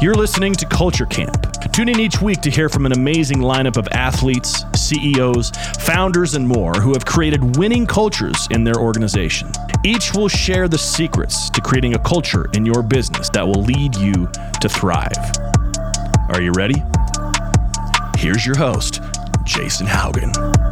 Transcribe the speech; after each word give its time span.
You're 0.00 0.14
listening 0.14 0.52
to 0.54 0.66
Culture 0.66 1.06
Camp. 1.06 1.46
Tune 1.72 1.88
in 1.88 2.00
each 2.00 2.20
week 2.22 2.40
to 2.42 2.50
hear 2.50 2.68
from 2.68 2.86
an 2.86 2.92
amazing 2.92 3.38
lineup 3.38 3.76
of 3.76 3.88
athletes, 3.88 4.64
CEOs, 4.74 5.50
founders, 5.80 6.34
and 6.34 6.46
more 6.46 6.72
who 6.74 6.92
have 6.92 7.04
created 7.04 7.56
winning 7.56 7.86
cultures 7.86 8.46
in 8.50 8.62
their 8.62 8.76
organization. 8.76 9.50
Each 9.84 10.14
will 10.14 10.28
share 10.28 10.68
the 10.68 10.78
secrets 10.78 11.50
to 11.50 11.60
creating 11.60 11.94
a 11.94 11.98
culture 11.98 12.46
in 12.54 12.64
your 12.64 12.82
business 12.82 13.28
that 13.30 13.46
will 13.46 13.62
lead 13.62 13.94
you 13.96 14.28
to 14.60 14.68
thrive. 14.68 15.12
Are 16.30 16.40
you 16.40 16.52
ready? 16.52 16.82
Here's 18.16 18.46
your 18.46 18.56
host, 18.56 19.00
Jason 19.44 19.86
Haugen. 19.86 20.65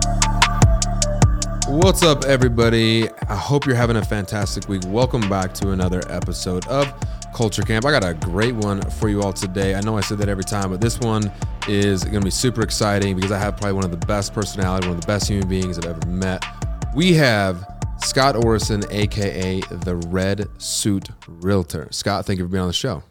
What's 1.67 2.03
up, 2.03 2.27
everybody? 2.27 3.09
I 3.11 3.35
hope 3.35 3.65
you're 3.65 3.75
having 3.75 3.97
a 3.97 4.05
fantastic 4.05 4.69
week. 4.69 4.83
Welcome 4.87 5.27
back 5.31 5.55
to 5.55 5.71
another 5.71 6.03
episode 6.11 6.67
of 6.69 6.93
Culture 7.35 7.63
Camp. 7.63 7.87
I 7.87 7.91
got 7.91 8.05
a 8.05 8.13
great 8.13 8.55
one 8.55 8.83
for 8.83 9.09
you 9.09 9.23
all 9.23 9.33
today. 9.33 9.75
I 9.75 9.81
know 9.81 9.97
I 9.97 10.03
said 10.03 10.19
that 10.19 10.29
every 10.29 10.45
time, 10.45 10.71
but 10.71 10.83
this 10.83 11.01
one 11.01 11.33
is 11.67 12.05
going 12.05 12.21
to 12.21 12.25
be 12.25 12.31
super 12.31 12.61
exciting 12.61 13.17
because 13.17 13.33
I 13.33 13.39
have 13.39 13.57
probably 13.57 13.73
one 13.73 13.85
of 13.85 13.91
the 13.91 14.07
best 14.07 14.35
personality, 14.35 14.89
one 14.89 14.97
of 14.97 15.01
the 15.01 15.07
best 15.07 15.27
human 15.27 15.49
beings 15.49 15.79
I've 15.79 15.87
ever 15.87 16.07
met. 16.07 16.45
We 16.95 17.15
have 17.15 17.67
Scott 17.99 18.37
Orison, 18.37 18.85
aka 18.91 19.61
the 19.63 19.97
Red 20.09 20.47
Suit 20.61 21.09
Realtor. 21.27 21.89
Scott, 21.93 22.27
thank 22.27 22.41
you 22.41 22.45
for 22.45 22.51
being 22.51 22.61
on 22.63 22.69
the 22.69 22.75
show. 22.75 23.03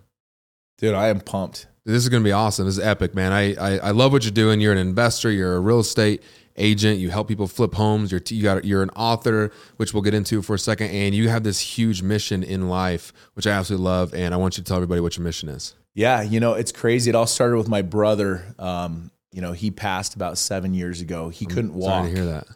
Dude, 0.77 0.93
I 0.93 1.07
am 1.07 1.21
pumped. 1.21 1.65
This 1.85 1.95
is 2.03 2.07
going 2.07 2.21
to 2.21 2.27
be 2.27 2.31
awesome. 2.31 2.65
This 2.65 2.77
is 2.77 2.83
epic, 2.83 3.15
man. 3.15 3.33
I, 3.33 3.55
I 3.55 3.77
I 3.79 3.91
love 3.91 4.11
what 4.11 4.23
you're 4.23 4.31
doing. 4.31 4.61
You're 4.61 4.71
an 4.71 4.77
investor. 4.77 5.31
You're 5.31 5.55
a 5.55 5.59
real 5.59 5.79
estate 5.79 6.23
agent. 6.55 6.99
You 6.99 7.09
help 7.09 7.27
people 7.27 7.47
flip 7.47 7.73
homes. 7.73 8.11
You're 8.11 8.21
you 8.27 8.43
got 8.43 8.65
you're 8.65 8.83
an 8.83 8.89
author, 8.91 9.51
which 9.77 9.93
we'll 9.93 10.03
get 10.03 10.13
into 10.13 10.41
for 10.41 10.55
a 10.55 10.59
second, 10.59 10.89
and 10.91 11.13
you 11.15 11.29
have 11.29 11.43
this 11.43 11.59
huge 11.59 12.01
mission 12.01 12.43
in 12.43 12.69
life, 12.69 13.13
which 13.33 13.47
I 13.47 13.51
absolutely 13.51 13.85
love. 13.85 14.13
And 14.13 14.33
I 14.33 14.37
want 14.37 14.57
you 14.57 14.63
to 14.63 14.67
tell 14.67 14.77
everybody 14.77 15.01
what 15.01 15.17
your 15.17 15.23
mission 15.23 15.49
is. 15.49 15.75
Yeah, 15.95 16.21
you 16.21 16.39
know, 16.39 16.53
it's 16.53 16.71
crazy. 16.71 17.09
It 17.09 17.15
all 17.15 17.27
started 17.27 17.57
with 17.57 17.67
my 17.69 17.81
brother. 17.83 18.43
Um, 18.57 19.11
you 19.31 19.41
know, 19.41 19.51
he 19.51 19.71
passed 19.71 20.15
about 20.15 20.37
seven 20.37 20.73
years 20.73 21.01
ago. 21.01 21.29
He 21.29 21.45
couldn't 21.45 21.73
walk. 21.73 21.89
Sorry 22.05 22.09
to 22.11 22.15
hear 22.15 22.25
that. 22.25 22.47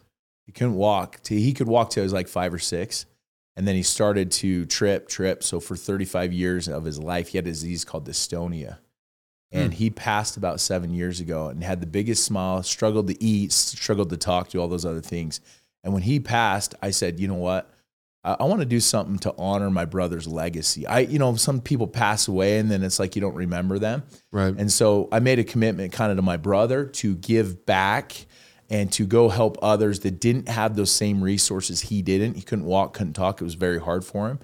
He 0.46 0.52
couldn't 0.52 0.74
walk. 0.74 1.20
Till- 1.22 1.38
He 1.38 1.52
could 1.52 1.68
walk 1.68 1.90
till 1.90 2.02
he 2.02 2.06
was 2.06 2.12
like 2.12 2.28
five 2.28 2.52
or 2.54 2.58
six. 2.58 3.04
And 3.56 3.66
then 3.66 3.74
he 3.74 3.82
started 3.82 4.30
to 4.32 4.64
trip, 4.66 5.08
trip. 5.08 5.42
So 5.42 5.58
for 5.58 5.74
35 5.76 6.32
years 6.32 6.68
of 6.68 6.84
his 6.84 7.00
life, 7.00 7.28
he 7.28 7.38
had 7.38 7.46
a 7.46 7.50
disease 7.50 7.84
called 7.84 8.06
dystonia. 8.08 8.78
And 9.50 9.72
hmm. 9.72 9.78
he 9.78 9.90
passed 9.90 10.36
about 10.36 10.60
seven 10.60 10.92
years 10.92 11.20
ago 11.20 11.48
and 11.48 11.64
had 11.64 11.80
the 11.80 11.86
biggest 11.86 12.24
smile, 12.24 12.62
struggled 12.62 13.08
to 13.08 13.22
eat, 13.22 13.52
struggled 13.52 14.10
to 14.10 14.16
talk, 14.16 14.48
do 14.48 14.60
all 14.60 14.68
those 14.68 14.84
other 14.84 15.00
things. 15.00 15.40
And 15.82 15.92
when 15.92 16.02
he 16.02 16.20
passed, 16.20 16.74
I 16.82 16.90
said, 16.90 17.18
you 17.18 17.28
know 17.28 17.34
what? 17.34 17.70
I, 18.24 18.36
I 18.40 18.44
want 18.44 18.60
to 18.60 18.66
do 18.66 18.80
something 18.80 19.18
to 19.20 19.34
honor 19.38 19.70
my 19.70 19.84
brother's 19.84 20.26
legacy. 20.26 20.86
I, 20.86 21.00
you 21.00 21.18
know, 21.18 21.34
some 21.36 21.60
people 21.60 21.86
pass 21.86 22.28
away 22.28 22.58
and 22.58 22.70
then 22.70 22.82
it's 22.82 22.98
like 22.98 23.16
you 23.16 23.22
don't 23.22 23.34
remember 23.34 23.78
them. 23.78 24.02
Right. 24.30 24.54
And 24.56 24.70
so 24.70 25.08
I 25.12 25.20
made 25.20 25.38
a 25.38 25.44
commitment 25.44 25.92
kind 25.92 26.10
of 26.10 26.18
to 26.18 26.22
my 26.22 26.36
brother 26.36 26.84
to 26.84 27.14
give 27.16 27.64
back 27.64 28.26
and 28.70 28.92
to 28.92 29.06
go 29.06 29.28
help 29.28 29.56
others 29.62 30.00
that 30.00 30.20
didn't 30.20 30.48
have 30.48 30.76
those 30.76 30.90
same 30.90 31.22
resources 31.22 31.80
he 31.80 32.02
didn't. 32.02 32.34
He 32.34 32.42
couldn't 32.42 32.66
walk, 32.66 32.92
couldn't 32.92 33.14
talk. 33.14 33.40
It 33.40 33.44
was 33.44 33.54
very 33.54 33.80
hard 33.80 34.04
for 34.04 34.28
him. 34.28 34.40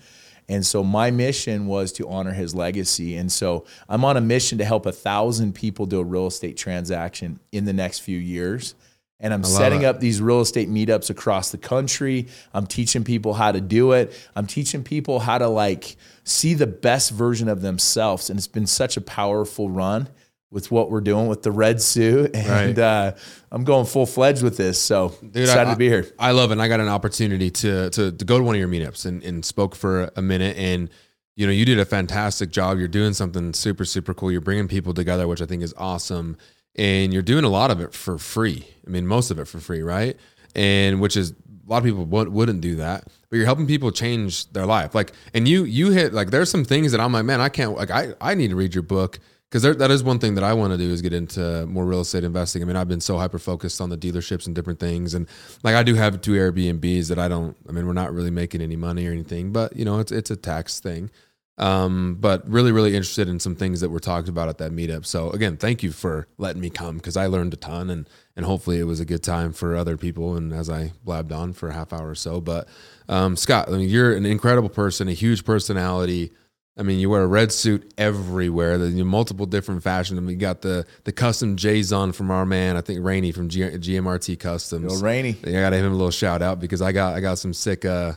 And 0.48 0.64
so 0.64 0.84
my 0.84 1.10
mission 1.10 1.66
was 1.66 1.92
to 1.92 2.08
honor 2.08 2.32
his 2.32 2.54
legacy. 2.54 3.16
And 3.16 3.32
so 3.32 3.64
I'm 3.88 4.04
on 4.04 4.16
a 4.16 4.20
mission 4.20 4.58
to 4.58 4.64
help 4.64 4.86
a 4.86 4.92
thousand 4.92 5.54
people 5.54 5.86
do 5.86 6.00
a 6.00 6.04
real 6.04 6.26
estate 6.26 6.56
transaction 6.56 7.40
in 7.52 7.64
the 7.64 7.72
next 7.72 8.00
few 8.00 8.18
years. 8.18 8.74
And 9.20 9.32
I'm 9.32 9.44
setting 9.44 9.82
it. 9.82 9.84
up 9.86 10.00
these 10.00 10.20
real 10.20 10.40
estate 10.40 10.68
meetups 10.68 11.08
across 11.08 11.50
the 11.50 11.56
country. 11.56 12.26
I'm 12.52 12.66
teaching 12.66 13.04
people 13.04 13.32
how 13.32 13.52
to 13.52 13.60
do 13.60 13.92
it. 13.92 14.12
I'm 14.36 14.46
teaching 14.46 14.82
people 14.82 15.20
how 15.20 15.38
to 15.38 15.48
like 15.48 15.96
see 16.24 16.52
the 16.52 16.66
best 16.66 17.10
version 17.10 17.48
of 17.48 17.62
themselves. 17.62 18.28
And 18.28 18.38
it's 18.38 18.48
been 18.48 18.66
such 18.66 18.96
a 18.96 19.00
powerful 19.00 19.70
run 19.70 20.08
with 20.54 20.70
what 20.70 20.88
we're 20.90 21.00
doing 21.00 21.26
with 21.26 21.42
the 21.42 21.50
red 21.50 21.82
suit. 21.82 22.30
And 22.34 22.48
Right. 22.48 22.78
uh, 22.78 23.12
I'm 23.50 23.64
going 23.64 23.86
full 23.86 24.06
fledged 24.06 24.42
with 24.42 24.56
this. 24.56 24.80
So 24.80 25.08
Dude, 25.20 25.36
excited 25.42 25.68
I, 25.68 25.72
to 25.72 25.76
be 25.78 25.88
here. 25.88 26.06
I 26.18 26.30
love 26.30 26.50
it. 26.50 26.52
And 26.52 26.62
I 26.62 26.68
got 26.68 26.78
an 26.80 26.88
opportunity 26.88 27.50
to, 27.50 27.90
to 27.90 28.12
to 28.12 28.24
go 28.24 28.38
to 28.38 28.44
one 28.44 28.54
of 28.54 28.58
your 28.60 28.68
meetups 28.68 29.04
and, 29.04 29.22
and 29.24 29.44
spoke 29.44 29.74
for 29.74 30.10
a 30.16 30.22
minute. 30.22 30.56
And 30.56 30.88
you 31.36 31.44
know, 31.46 31.52
you 31.52 31.64
did 31.64 31.80
a 31.80 31.84
fantastic 31.84 32.50
job. 32.52 32.78
You're 32.78 32.86
doing 32.86 33.12
something 33.12 33.52
super 33.52 33.84
super 33.84 34.14
cool. 34.14 34.30
You're 34.30 34.40
bringing 34.40 34.68
people 34.68 34.94
together, 34.94 35.26
which 35.26 35.42
I 35.42 35.46
think 35.46 35.62
is 35.62 35.74
awesome. 35.76 36.36
And 36.76 37.12
you're 37.12 37.22
doing 37.22 37.44
a 37.44 37.48
lot 37.48 37.70
of 37.72 37.80
it 37.80 37.92
for 37.92 38.16
free. 38.18 38.66
I 38.86 38.90
mean, 38.90 39.06
most 39.06 39.30
of 39.32 39.38
it 39.40 39.46
for 39.46 39.58
free, 39.60 39.82
right? 39.82 40.16
And 40.54 41.00
which 41.00 41.16
is 41.16 41.32
a 41.32 41.70
lot 41.70 41.78
of 41.78 41.84
people 41.84 42.04
would, 42.04 42.28
wouldn't 42.28 42.60
do 42.60 42.76
that, 42.76 43.08
but 43.30 43.36
you're 43.36 43.46
helping 43.46 43.66
people 43.66 43.90
change 43.90 44.52
their 44.52 44.66
life. 44.66 44.94
Like, 44.94 45.12
and 45.32 45.48
you 45.48 45.64
you 45.64 45.90
hit 45.90 46.12
like 46.12 46.30
there's 46.30 46.50
some 46.50 46.64
things 46.64 46.92
that 46.92 47.00
I'm 47.00 47.12
like, 47.12 47.24
man, 47.24 47.40
I 47.40 47.48
can't 47.48 47.74
like 47.76 47.90
I 47.90 48.14
I 48.20 48.34
need 48.34 48.50
to 48.50 48.56
read 48.56 48.74
your 48.74 48.82
book 48.82 49.18
because 49.54 49.76
that 49.76 49.92
is 49.92 50.02
one 50.02 50.18
thing 50.18 50.34
that 50.34 50.42
I 50.42 50.52
want 50.52 50.72
to 50.72 50.76
do 50.76 50.90
is 50.90 51.00
get 51.00 51.12
into 51.12 51.64
more 51.66 51.84
real 51.84 52.00
estate 52.00 52.24
investing. 52.24 52.60
I 52.60 52.64
mean, 52.64 52.74
I've 52.74 52.88
been 52.88 53.00
so 53.00 53.18
hyper 53.18 53.38
focused 53.38 53.80
on 53.80 53.88
the 53.88 53.96
dealerships 53.96 54.46
and 54.46 54.54
different 54.54 54.80
things, 54.80 55.14
and 55.14 55.28
like 55.62 55.76
I 55.76 55.84
do 55.84 55.94
have 55.94 56.20
two 56.20 56.32
Airbnbs 56.32 57.08
that 57.08 57.20
I 57.20 57.28
don't. 57.28 57.56
I 57.68 57.70
mean, 57.70 57.86
we're 57.86 57.92
not 57.92 58.12
really 58.12 58.32
making 58.32 58.62
any 58.62 58.74
money 58.74 59.06
or 59.06 59.12
anything, 59.12 59.52
but 59.52 59.76
you 59.76 59.84
know, 59.84 60.00
it's 60.00 60.10
it's 60.10 60.32
a 60.32 60.36
tax 60.36 60.80
thing. 60.80 61.08
Um, 61.56 62.16
but 62.18 62.48
really, 62.50 62.72
really 62.72 62.96
interested 62.96 63.28
in 63.28 63.38
some 63.38 63.54
things 63.54 63.80
that 63.80 63.90
were 63.90 64.00
talked 64.00 64.28
about 64.28 64.48
at 64.48 64.58
that 64.58 64.72
meetup. 64.72 65.06
So 65.06 65.30
again, 65.30 65.56
thank 65.56 65.84
you 65.84 65.92
for 65.92 66.26
letting 66.36 66.60
me 66.60 66.68
come 66.68 66.96
because 66.96 67.16
I 67.16 67.26
learned 67.26 67.54
a 67.54 67.56
ton, 67.56 67.90
and 67.90 68.10
and 68.34 68.44
hopefully 68.44 68.80
it 68.80 68.88
was 68.88 68.98
a 68.98 69.04
good 69.04 69.22
time 69.22 69.52
for 69.52 69.76
other 69.76 69.96
people. 69.96 70.34
And 70.34 70.52
as 70.52 70.68
I 70.68 70.94
blabbed 71.04 71.30
on 71.30 71.52
for 71.52 71.68
a 71.68 71.74
half 71.74 71.92
hour 71.92 72.10
or 72.10 72.16
so, 72.16 72.40
but 72.40 72.68
um, 73.08 73.36
Scott, 73.36 73.68
I 73.68 73.76
mean, 73.76 73.88
you're 73.88 74.16
an 74.16 74.26
incredible 74.26 74.68
person, 74.68 75.06
a 75.06 75.12
huge 75.12 75.44
personality. 75.44 76.32
I 76.76 76.82
mean, 76.82 76.98
you 76.98 77.08
wear 77.08 77.22
a 77.22 77.26
red 77.26 77.52
suit 77.52 77.92
everywhere. 77.96 78.78
There's 78.78 78.94
multiple 78.94 79.46
different 79.46 79.82
fashions. 79.84 80.18
I 80.18 80.22
mean, 80.22 80.30
you 80.30 80.36
got 80.36 80.62
the 80.62 80.86
the 81.04 81.12
custom 81.12 81.56
J's 81.56 81.92
on 81.92 82.12
from 82.12 82.30
our 82.30 82.44
man, 82.44 82.76
I 82.76 82.80
think 82.80 83.04
Rainey 83.04 83.30
from 83.30 83.48
G- 83.48 83.60
GMRT 83.60 84.38
Customs. 84.40 85.00
Go 85.00 85.06
Rainey. 85.06 85.36
I 85.46 85.52
gotta 85.52 85.76
give 85.76 85.84
him 85.84 85.92
a 85.92 85.96
little 85.96 86.10
shout 86.10 86.42
out 86.42 86.58
because 86.58 86.82
I 86.82 86.92
got 86.92 87.14
I 87.14 87.20
got 87.20 87.38
some 87.38 87.52
sick. 87.54 87.84
uh 87.84 88.14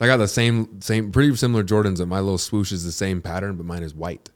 I 0.00 0.06
got 0.06 0.16
the 0.16 0.28
same 0.28 0.80
same 0.80 1.12
pretty 1.12 1.34
similar 1.36 1.62
Jordans. 1.62 1.98
That 1.98 2.06
my 2.06 2.20
little 2.20 2.38
swoosh 2.38 2.72
is 2.72 2.84
the 2.84 2.92
same 2.92 3.22
pattern, 3.22 3.56
but 3.56 3.66
mine 3.66 3.82
is 3.82 3.94
white. 3.94 4.30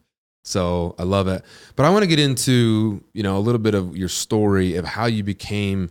So 0.45 0.95
I 0.99 1.05
love 1.05 1.27
it. 1.27 1.43
But 1.75 1.87
I 1.87 1.91
want 1.91 2.03
to 2.03 2.07
get 2.07 2.19
into 2.19 3.03
you 3.13 3.23
know 3.23 3.39
a 3.39 3.41
little 3.41 3.59
bit 3.59 3.75
of 3.75 3.97
your 3.97 4.09
story 4.09 4.77
of 4.77 4.85
how 4.85 5.07
you 5.07 5.25
became 5.25 5.91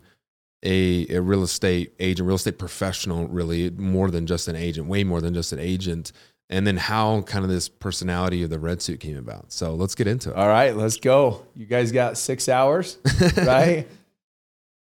a, 0.63 1.07
a 1.09 1.21
real 1.21 1.43
estate 1.43 1.93
agent, 1.99 2.27
real 2.27 2.37
estate 2.37 2.57
professional, 2.57 3.27
really 3.27 3.69
more 3.71 4.09
than 4.09 4.25
just 4.25 4.47
an 4.47 4.55
agent, 4.55 4.87
way 4.87 5.03
more 5.03 5.19
than 5.19 5.33
just 5.33 5.51
an 5.51 5.59
agent, 5.59 6.13
and 6.53 6.67
then 6.67 6.77
how 6.77 7.21
kind 7.23 7.43
of 7.43 7.49
this 7.49 7.67
personality 7.67 8.43
of 8.43 8.51
the 8.51 8.59
red 8.59 8.79
suit 8.79 8.99
came 8.99 9.17
about. 9.17 9.51
So 9.51 9.73
let's 9.73 9.95
get 9.95 10.05
into 10.05 10.29
it. 10.29 10.35
All 10.35 10.47
right, 10.47 10.75
let's 10.75 10.97
go. 10.97 11.43
You 11.55 11.65
guys 11.65 11.91
got 11.91 12.15
six 12.15 12.47
hours, 12.47 12.99
right? 13.37 13.87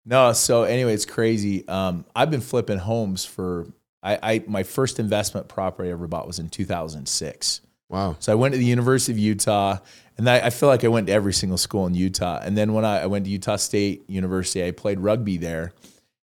no, 0.04 0.32
so 0.32 0.64
anyway, 0.64 0.94
it's 0.94 1.06
crazy. 1.06 1.66
Um, 1.69 2.04
I've 2.14 2.31
been 2.31 2.41
flipping 2.41 2.78
homes 2.78 3.25
for 3.25 3.69
I, 4.03 4.19
I 4.20 4.44
my 4.48 4.64
first 4.64 4.98
investment 4.98 5.47
property 5.47 5.91
I 5.91 5.92
ever 5.92 6.08
bought 6.08 6.26
was 6.26 6.41
in 6.41 6.48
2006. 6.48 7.60
Wow. 7.88 8.16
So 8.19 8.32
I 8.32 8.34
went 8.34 8.52
to 8.52 8.58
the 8.58 8.64
University 8.64 9.12
of 9.12 9.19
Utah, 9.19 9.78
and 10.19 10.28
I, 10.28 10.47
I 10.47 10.50
feel 10.50 10.69
like 10.69 10.84
I 10.84 10.88
went 10.88 11.06
to 11.06 11.12
every 11.12 11.32
single 11.32 11.58
school 11.58 11.87
in 11.87 11.94
Utah. 11.94 12.41
And 12.42 12.58
then 12.58 12.72
when 12.72 12.84
I, 12.84 13.02
I 13.02 13.06
went 13.06 13.26
to 13.26 13.31
Utah 13.31 13.56
State 13.56 14.08
University, 14.08 14.64
I 14.64 14.72
played 14.72 14.98
rugby 14.98 15.37
there, 15.37 15.72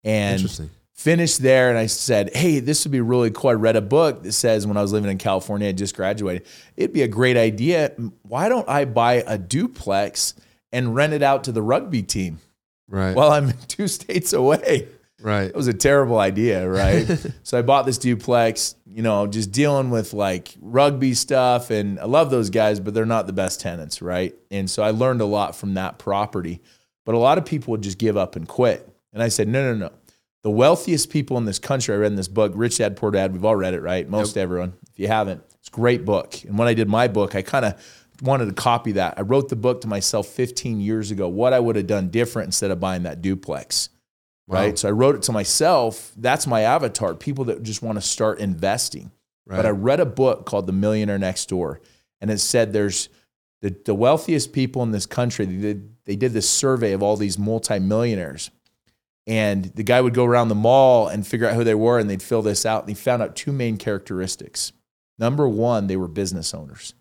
and 0.04 0.40
Interesting. 0.40 0.70
Finished 0.96 1.42
there. 1.42 1.70
And 1.70 1.78
I 1.78 1.86
said, 1.86 2.36
"Hey, 2.36 2.60
this 2.60 2.84
would 2.86 2.92
be 2.92 3.02
really 3.02 3.30
cool." 3.30 3.52
I 3.52 3.54
read 3.54 3.76
a 3.76 3.82
book 3.82 4.24
that 4.24 4.32
says 4.32 4.66
when 4.66 4.78
I 4.78 4.82
was 4.82 4.92
living 4.92 5.12
in 5.12 5.18
California, 5.18 5.70
I 5.70 5.72
just 5.74 5.96
graduated. 5.96 6.48
It'd 6.76 6.94
be 6.94 7.04
a 7.04 7.08
great 7.08 7.38
idea. 7.38 7.92
Why 8.24 8.50
don't 8.50 8.68
I 8.68 8.86
buy 8.86 9.24
a 9.28 9.38
duplex 9.38 10.34
and 10.72 10.96
rent 10.96 11.14
it 11.14 11.22
out 11.22 11.44
to 11.46 11.52
the 11.52 11.62
rugby 11.62 12.02
team 12.02 12.40
Right. 12.88 13.16
while 13.16 13.32
I'm 13.32 13.52
two 13.68 13.88
states 13.88 14.34
away? 14.34 14.88
right. 15.22 15.50
It 15.50 15.56
was 15.56 15.68
a 15.68 15.74
terrible 15.74 16.20
idea, 16.20 16.68
right? 16.70 17.08
so 17.44 17.58
I 17.58 17.62
bought 17.62 17.86
this 17.86 17.98
duplex, 17.98 18.76
you 18.86 19.02
know, 19.02 19.26
just 19.28 19.52
dealing 19.52 19.90
with 19.90 20.14
like 20.14 20.56
rugby 20.62 21.14
stuff. 21.16 21.72
And 21.72 22.00
I 22.00 22.06
love 22.06 22.30
those 22.30 22.50
guys, 22.52 22.80
but 22.80 22.94
they're 22.94 23.06
not 23.06 23.26
the 23.26 23.34
best 23.34 23.60
tenants, 23.60 24.02
right? 24.04 24.36
And 24.52 24.70
so 24.70 24.84
I 24.84 24.92
learned 24.92 25.22
a 25.22 25.26
lot 25.26 25.56
from 25.56 25.74
that 25.76 25.98
property. 25.98 26.62
But 27.06 27.16
a 27.16 27.18
lot 27.18 27.38
of 27.40 27.46
people 27.46 27.72
would 27.72 27.82
just 27.82 27.98
give 27.98 28.18
up 28.18 28.36
and 28.36 28.48
quit. 28.48 28.88
And 29.14 29.24
I 29.24 29.30
said, 29.30 29.48
no, 29.48 29.74
no, 29.74 29.88
no. 29.88 29.92
The 30.46 30.52
wealthiest 30.52 31.10
people 31.10 31.40
in 31.40 31.46
this 31.46 31.58
country, 31.58 31.96
I 31.96 31.98
read 31.98 32.12
in 32.12 32.18
this 32.18 32.28
book, 32.28 32.52
Rich 32.54 32.78
Dad 32.78 32.98
Poor 32.98 33.10
Dad. 33.10 33.34
We've 33.34 33.44
all 33.44 33.56
read 33.56 33.74
it, 33.74 33.82
right? 33.82 34.08
Most 34.08 34.38
everyone. 34.38 34.74
If 34.92 35.00
you 35.00 35.08
haven't, 35.08 35.42
it's 35.60 35.70
a 35.70 35.72
great 35.72 36.06
book. 36.06 36.44
And 36.44 36.56
when 36.56 36.68
I 36.68 36.76
did 36.76 36.88
my 36.88 37.08
book, 37.08 37.34
I 37.34 37.42
kind 37.42 37.66
of 37.66 37.84
wanted 38.22 38.46
to 38.46 38.54
copy 38.54 38.92
that. 38.92 39.16
I 39.18 39.24
wrote 39.24 39.50
the 39.50 39.56
book 39.56 39.82
to 39.82 39.88
myself 39.88 40.28
15 40.28 40.80
years 40.80 41.10
ago, 41.10 41.28
what 41.28 41.52
I 41.52 41.60
would 41.60 41.76
have 41.78 41.88
done 41.88 42.10
different 42.10 42.46
instead 42.50 42.70
of 42.70 42.80
buying 42.80 43.02
that 43.04 43.24
duplex 43.24 43.90
Wow. 44.48 44.60
right? 44.60 44.78
So 44.78 44.88
I 44.88 44.92
wrote 44.92 45.16
it 45.16 45.24
to 45.24 45.32
myself. 45.32 46.12
That's 46.16 46.46
my 46.46 46.62
avatar, 46.62 47.16
people 47.16 47.46
that 47.46 47.64
just 47.64 47.82
want 47.82 47.98
to 47.98 48.02
start 48.02 48.38
investing. 48.38 49.10
Right. 49.48 49.58
But 49.58 49.66
I 49.66 49.70
read 49.70 50.00
a 50.00 50.06
book 50.06 50.46
called 50.46 50.68
The 50.68 50.74
Millionaire 50.74 51.18
Next 51.18 51.50
Door, 51.50 51.82
and 52.22 52.30
it 52.30 52.38
said 52.40 52.72
there's 52.72 53.10
the, 53.64 53.76
the 53.86 53.96
wealthiest 53.96 54.54
people 54.54 54.84
in 54.84 54.92
this 54.92 55.08
country. 55.08 55.46
They 55.46 55.60
did, 55.60 55.96
they 56.06 56.16
did 56.16 56.34
this 56.34 56.48
survey 56.48 56.92
of 56.92 57.02
all 57.02 57.18
these 57.18 57.40
multimillionaires. 57.40 58.52
And 59.28 59.66
the 59.66 59.84
guy 59.84 60.02
would 60.02 60.14
go 60.14 60.26
around 60.26 60.50
the 60.50 60.56
mall 60.56 61.08
and 61.08 61.26
figure 61.26 61.48
out 61.48 61.56
who 61.56 61.64
they 61.64 61.76
were, 61.76 61.98
and 61.98 62.10
they'd 62.10 62.22
fill 62.22 62.42
this 62.42 62.66
out. 62.66 62.82
And 62.82 62.90
he 62.90 62.96
found 62.96 63.24
out 63.24 63.36
two 63.36 63.52
main 63.52 63.78
characteristics. 63.78 64.72
Number 65.18 65.48
one, 65.48 65.88
they 65.88 65.98
were 65.98 66.08
business 66.08 66.54
owners. 66.54 66.94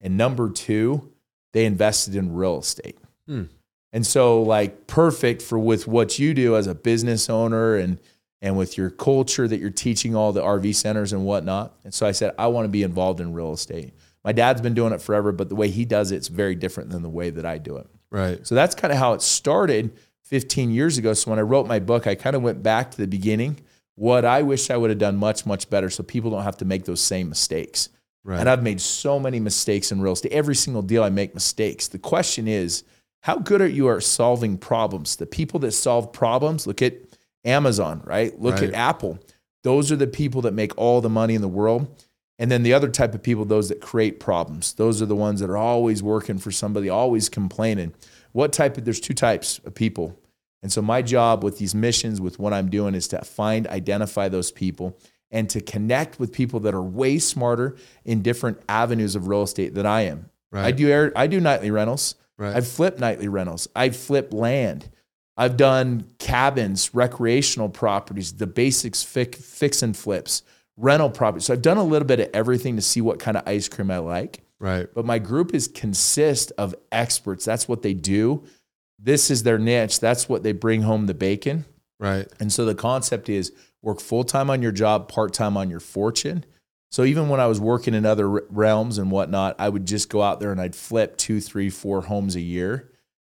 And 0.00 0.16
number 0.16 0.50
two, 0.50 1.12
they 1.52 1.64
invested 1.64 2.16
in 2.16 2.34
real 2.34 2.58
estate. 2.58 2.98
Hmm. 3.26 3.44
And 3.92 4.06
so, 4.06 4.42
like, 4.42 4.86
perfect 4.86 5.42
for 5.42 5.58
with 5.58 5.86
what 5.86 6.18
you 6.18 6.34
do 6.34 6.56
as 6.56 6.66
a 6.66 6.74
business 6.74 7.30
owner 7.30 7.76
and 7.76 7.98
and 8.42 8.58
with 8.58 8.76
your 8.76 8.90
culture 8.90 9.46
that 9.46 9.60
you're 9.60 9.70
teaching 9.70 10.16
all 10.16 10.32
the 10.32 10.42
RV 10.42 10.74
centers 10.74 11.12
and 11.12 11.24
whatnot. 11.24 11.76
And 11.84 11.94
so 11.94 12.06
I 12.06 12.10
said, 12.10 12.34
I 12.36 12.48
want 12.48 12.64
to 12.64 12.68
be 12.68 12.82
involved 12.82 13.20
in 13.20 13.32
real 13.32 13.52
estate. 13.52 13.94
My 14.24 14.32
dad's 14.32 14.60
been 14.60 14.74
doing 14.74 14.92
it 14.92 15.00
forever, 15.00 15.30
but 15.30 15.48
the 15.48 15.54
way 15.54 15.70
he 15.70 15.84
does 15.84 16.10
it, 16.10 16.16
it's 16.16 16.26
very 16.26 16.56
different 16.56 16.90
than 16.90 17.02
the 17.02 17.08
way 17.08 17.30
that 17.30 17.46
I 17.46 17.58
do 17.58 17.76
it. 17.76 17.86
Right. 18.10 18.44
So 18.44 18.56
that's 18.56 18.74
kind 18.74 18.92
of 18.92 18.98
how 18.98 19.12
it 19.12 19.22
started 19.22 19.96
15 20.32 20.70
years 20.70 20.96
ago. 20.96 21.12
So 21.12 21.30
when 21.30 21.38
I 21.38 21.42
wrote 21.42 21.66
my 21.66 21.78
book, 21.78 22.06
I 22.06 22.14
kind 22.14 22.34
of 22.34 22.40
went 22.40 22.62
back 22.62 22.90
to 22.92 22.96
the 22.96 23.06
beginning. 23.06 23.60
What 23.96 24.24
I 24.24 24.40
wish 24.40 24.70
I 24.70 24.78
would 24.78 24.88
have 24.88 24.98
done 24.98 25.18
much, 25.18 25.44
much 25.44 25.68
better 25.68 25.90
so 25.90 26.02
people 26.02 26.30
don't 26.30 26.42
have 26.42 26.56
to 26.56 26.64
make 26.64 26.86
those 26.86 27.02
same 27.02 27.28
mistakes. 27.28 27.90
Right. 28.24 28.40
And 28.40 28.48
I've 28.48 28.62
made 28.62 28.80
so 28.80 29.20
many 29.20 29.40
mistakes 29.40 29.92
in 29.92 30.00
real 30.00 30.14
estate. 30.14 30.32
Every 30.32 30.54
single 30.54 30.80
deal 30.80 31.04
I 31.04 31.10
make 31.10 31.34
mistakes. 31.34 31.86
The 31.86 31.98
question 31.98 32.48
is, 32.48 32.82
how 33.20 33.40
good 33.40 33.60
are 33.60 33.68
you 33.68 33.90
at 33.90 34.04
solving 34.04 34.56
problems? 34.56 35.16
The 35.16 35.26
people 35.26 35.60
that 35.60 35.72
solve 35.72 36.14
problems, 36.14 36.66
look 36.66 36.80
at 36.80 36.94
Amazon, 37.44 38.00
right? 38.06 38.40
Look 38.40 38.54
Right. 38.54 38.70
at 38.70 38.74
Apple. 38.74 39.18
Those 39.64 39.92
are 39.92 39.96
the 39.96 40.06
people 40.06 40.40
that 40.42 40.54
make 40.54 40.72
all 40.78 41.02
the 41.02 41.10
money 41.10 41.34
in 41.34 41.42
the 41.42 41.46
world. 41.46 41.88
And 42.38 42.50
then 42.50 42.62
the 42.62 42.72
other 42.72 42.88
type 42.88 43.14
of 43.14 43.22
people, 43.22 43.44
those 43.44 43.68
that 43.68 43.82
create 43.82 44.18
problems. 44.18 44.72
Those 44.72 45.02
are 45.02 45.06
the 45.06 45.14
ones 45.14 45.40
that 45.40 45.50
are 45.50 45.58
always 45.58 46.02
working 46.02 46.38
for 46.38 46.50
somebody, 46.50 46.88
always 46.88 47.28
complaining. 47.28 47.92
What 48.32 48.54
type 48.54 48.78
of, 48.78 48.86
there's 48.86 48.98
two 48.98 49.12
types 49.12 49.58
of 49.66 49.74
people. 49.74 50.18
And 50.62 50.72
so 50.72 50.80
my 50.80 51.02
job 51.02 51.42
with 51.42 51.58
these 51.58 51.74
missions, 51.74 52.20
with 52.20 52.38
what 52.38 52.52
I'm 52.52 52.70
doing, 52.70 52.94
is 52.94 53.08
to 53.08 53.20
find, 53.22 53.66
identify 53.66 54.28
those 54.28 54.52
people 54.52 54.96
and 55.30 55.50
to 55.50 55.60
connect 55.60 56.20
with 56.20 56.32
people 56.32 56.60
that 56.60 56.74
are 56.74 56.82
way 56.82 57.18
smarter 57.18 57.76
in 58.04 58.22
different 58.22 58.60
avenues 58.68 59.16
of 59.16 59.26
real 59.26 59.42
estate 59.42 59.74
than 59.74 59.86
I 59.86 60.02
am. 60.02 60.30
Right. 60.52 60.66
I 60.66 60.70
do 60.70 60.88
air, 60.88 61.12
I 61.16 61.26
do 61.26 61.40
nightly 61.40 61.70
rentals. 61.70 62.14
Right. 62.38 62.54
I've 62.54 62.68
flipped 62.68 63.00
nightly 63.00 63.28
rentals. 63.28 63.68
I've 63.74 63.96
flipped 63.96 64.32
land. 64.32 64.88
I've 65.36 65.56
done 65.56 66.06
cabins, 66.18 66.94
recreational 66.94 67.70
properties, 67.70 68.34
the 68.34 68.46
basics, 68.46 69.02
fic, 69.02 69.34
fix 69.34 69.82
and 69.82 69.96
flips, 69.96 70.42
rental 70.76 71.10
properties. 71.10 71.46
So 71.46 71.54
I've 71.54 71.62
done 71.62 71.78
a 71.78 71.84
little 71.84 72.06
bit 72.06 72.20
of 72.20 72.28
everything 72.34 72.76
to 72.76 72.82
see 72.82 73.00
what 73.00 73.18
kind 73.18 73.36
of 73.36 73.42
ice 73.46 73.68
cream 73.68 73.90
I 73.90 73.98
like. 73.98 74.42
right. 74.60 74.86
But 74.94 75.06
my 75.06 75.18
group 75.18 75.54
is 75.54 75.66
consist 75.66 76.52
of 76.58 76.74
experts. 76.92 77.44
That's 77.44 77.66
what 77.66 77.82
they 77.82 77.94
do. 77.94 78.44
This 79.02 79.30
is 79.30 79.42
their 79.42 79.58
niche. 79.58 79.98
That's 80.00 80.28
what 80.28 80.42
they 80.42 80.52
bring 80.52 80.82
home 80.82 81.06
the 81.06 81.14
bacon. 81.14 81.64
Right. 81.98 82.28
And 82.38 82.52
so 82.52 82.64
the 82.64 82.74
concept 82.74 83.28
is 83.28 83.52
work 83.82 84.00
full 84.00 84.24
time 84.24 84.48
on 84.48 84.62
your 84.62 84.72
job, 84.72 85.08
part 85.08 85.32
time 85.32 85.56
on 85.56 85.70
your 85.70 85.80
fortune. 85.80 86.44
So 86.90 87.04
even 87.04 87.28
when 87.28 87.40
I 87.40 87.46
was 87.46 87.58
working 87.60 87.94
in 87.94 88.04
other 88.04 88.28
realms 88.28 88.98
and 88.98 89.10
whatnot, 89.10 89.56
I 89.58 89.68
would 89.68 89.86
just 89.86 90.08
go 90.08 90.22
out 90.22 90.40
there 90.40 90.52
and 90.52 90.60
I'd 90.60 90.76
flip 90.76 91.16
two, 91.16 91.40
three, 91.40 91.70
four 91.70 92.02
homes 92.02 92.36
a 92.36 92.40
year. 92.40 92.90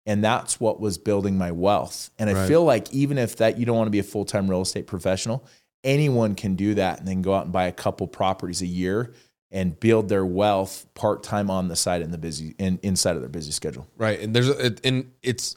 And 0.06 0.24
that's 0.24 0.60
what 0.60 0.82
was 0.82 0.98
building 0.98 1.38
my 1.38 1.52
wealth. 1.52 2.10
And 2.20 2.30
I 2.30 2.34
Right. 2.34 2.48
feel 2.48 2.66
like 2.66 2.92
even 2.92 3.18
if 3.18 3.38
that 3.38 3.58
you 3.58 3.66
don't 3.66 3.78
want 3.78 3.88
to 3.88 3.92
be 3.92 4.00
a 4.00 4.04
full 4.04 4.26
time 4.26 4.50
real 4.50 4.62
estate 4.62 4.88
professional, 4.88 5.46
anyone 5.84 6.36
can 6.36 6.56
do 6.56 6.74
that 6.74 7.00
and 7.00 7.08
then 7.08 7.22
go 7.22 7.34
out 7.34 7.44
and 7.44 7.54
buy 7.54 7.68
a 7.68 7.72
couple 7.72 8.08
properties 8.08 8.62
a 8.62 8.66
year 8.66 9.14
and 9.54 9.80
build 9.80 10.10
their 10.10 10.26
wealth 10.26 10.88
part 10.96 11.22
time 11.22 11.50
on 11.50 11.68
the 11.68 11.76
side 11.76 12.02
in 12.02 12.12
the 12.12 12.18
busy 12.18 12.56
in, 12.58 12.80
inside 12.82 13.16
of 13.16 13.22
their 13.22 13.30
busy 13.30 13.52
schedule. 13.52 13.88
Right. 13.98 14.20
And 14.20 14.36
there's 14.36 14.50
a, 14.50 14.76
and 14.84 15.12
it's 15.22 15.56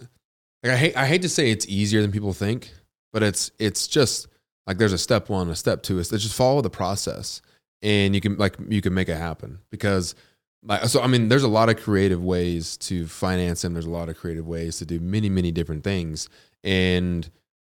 like 0.62 0.72
I 0.72 0.76
hate 0.76 0.96
I 0.96 1.06
hate 1.06 1.22
to 1.22 1.28
say 1.28 1.50
it's 1.50 1.66
easier 1.66 2.02
than 2.02 2.12
people 2.12 2.32
think, 2.32 2.70
but 3.12 3.22
it's 3.22 3.50
it's 3.58 3.88
just 3.88 4.28
like 4.66 4.78
there's 4.78 4.93
a 4.93 4.98
step 4.98 5.28
one, 5.31 5.48
a 5.48 5.56
step 5.56 5.82
two. 5.82 5.98
It's 5.98 6.10
just 6.10 6.34
follow 6.34 6.60
the 6.60 6.70
process, 6.70 7.40
and 7.82 8.14
you 8.14 8.20
can 8.20 8.37
like 8.37 8.56
you 8.69 8.82
can 8.82 8.94
make 8.94 9.08
it 9.08 9.16
happen 9.16 9.58
because. 9.70 10.14
Like, 10.62 10.87
so 10.87 11.00
I 11.00 11.06
mean, 11.06 11.28
there's 11.28 11.44
a 11.44 11.49
lot 11.49 11.69
of 11.69 11.76
creative 11.76 12.25
ways 12.25 12.76
to 12.78 13.06
finance 13.06 13.62
them. 13.62 13.72
There's 13.72 13.87
a 13.87 13.90
lot 13.90 14.08
of 14.08 14.16
creative 14.16 14.49
ways 14.49 14.78
to 14.78 14.87
do 14.87 14.99
many, 14.99 15.28
many 15.28 15.52
different 15.52 15.84
things, 15.84 16.28
and 16.64 17.31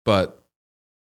but 0.05 0.46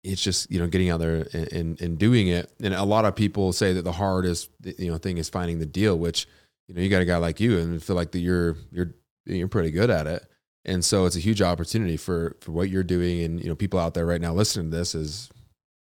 it's 0.04 0.22
just 0.22 0.52
you 0.52 0.60
know 0.60 0.68
getting 0.68 0.90
out 0.90 1.00
there 1.00 1.28
and, 1.34 1.54
and, 1.54 1.82
and 1.82 1.98
doing 1.98 2.28
it. 2.28 2.52
And 2.62 2.74
a 2.74 2.84
lot 2.84 3.06
of 3.06 3.16
people 3.16 3.54
say 3.54 3.74
that 3.74 3.84
the 3.84 3.92
hardest 3.92 4.50
you 4.64 4.92
know 4.92 4.98
thing 4.98 5.18
is 5.18 5.30
finding 5.30 5.60
the 5.60 5.66
deal, 5.66 5.98
which 5.98 6.28
you 6.68 6.76
know 6.76 6.82
you 6.82 6.90
got 6.90 7.02
a 7.02 7.06
guy 7.06 7.18
like 7.18 7.40
you 7.40 7.58
and 7.60 7.82
feel 7.82 7.96
like 7.96 8.12
that 8.12 8.20
you're 8.20 8.58
you're 8.72 8.94
you're 9.26 9.48
pretty 9.48 9.72
good 9.72 9.90
at 9.90 10.08
it. 10.08 10.26
And 10.64 10.86
so 10.86 11.06
it's 11.06 11.16
a 11.16 11.20
huge 11.20 11.42
opportunity 11.42 11.98
for 11.98 12.38
for 12.42 12.52
what 12.52 12.70
you're 12.70 12.84
doing. 12.84 13.24
And 13.24 13.40
you 13.42 13.50
know 13.50 13.56
people 13.56 13.80
out 13.80 13.94
there 13.94 14.06
right 14.06 14.22
now 14.22 14.34
listening 14.34 14.72
to 14.72 14.78
this 14.78 14.96
is 14.96 15.30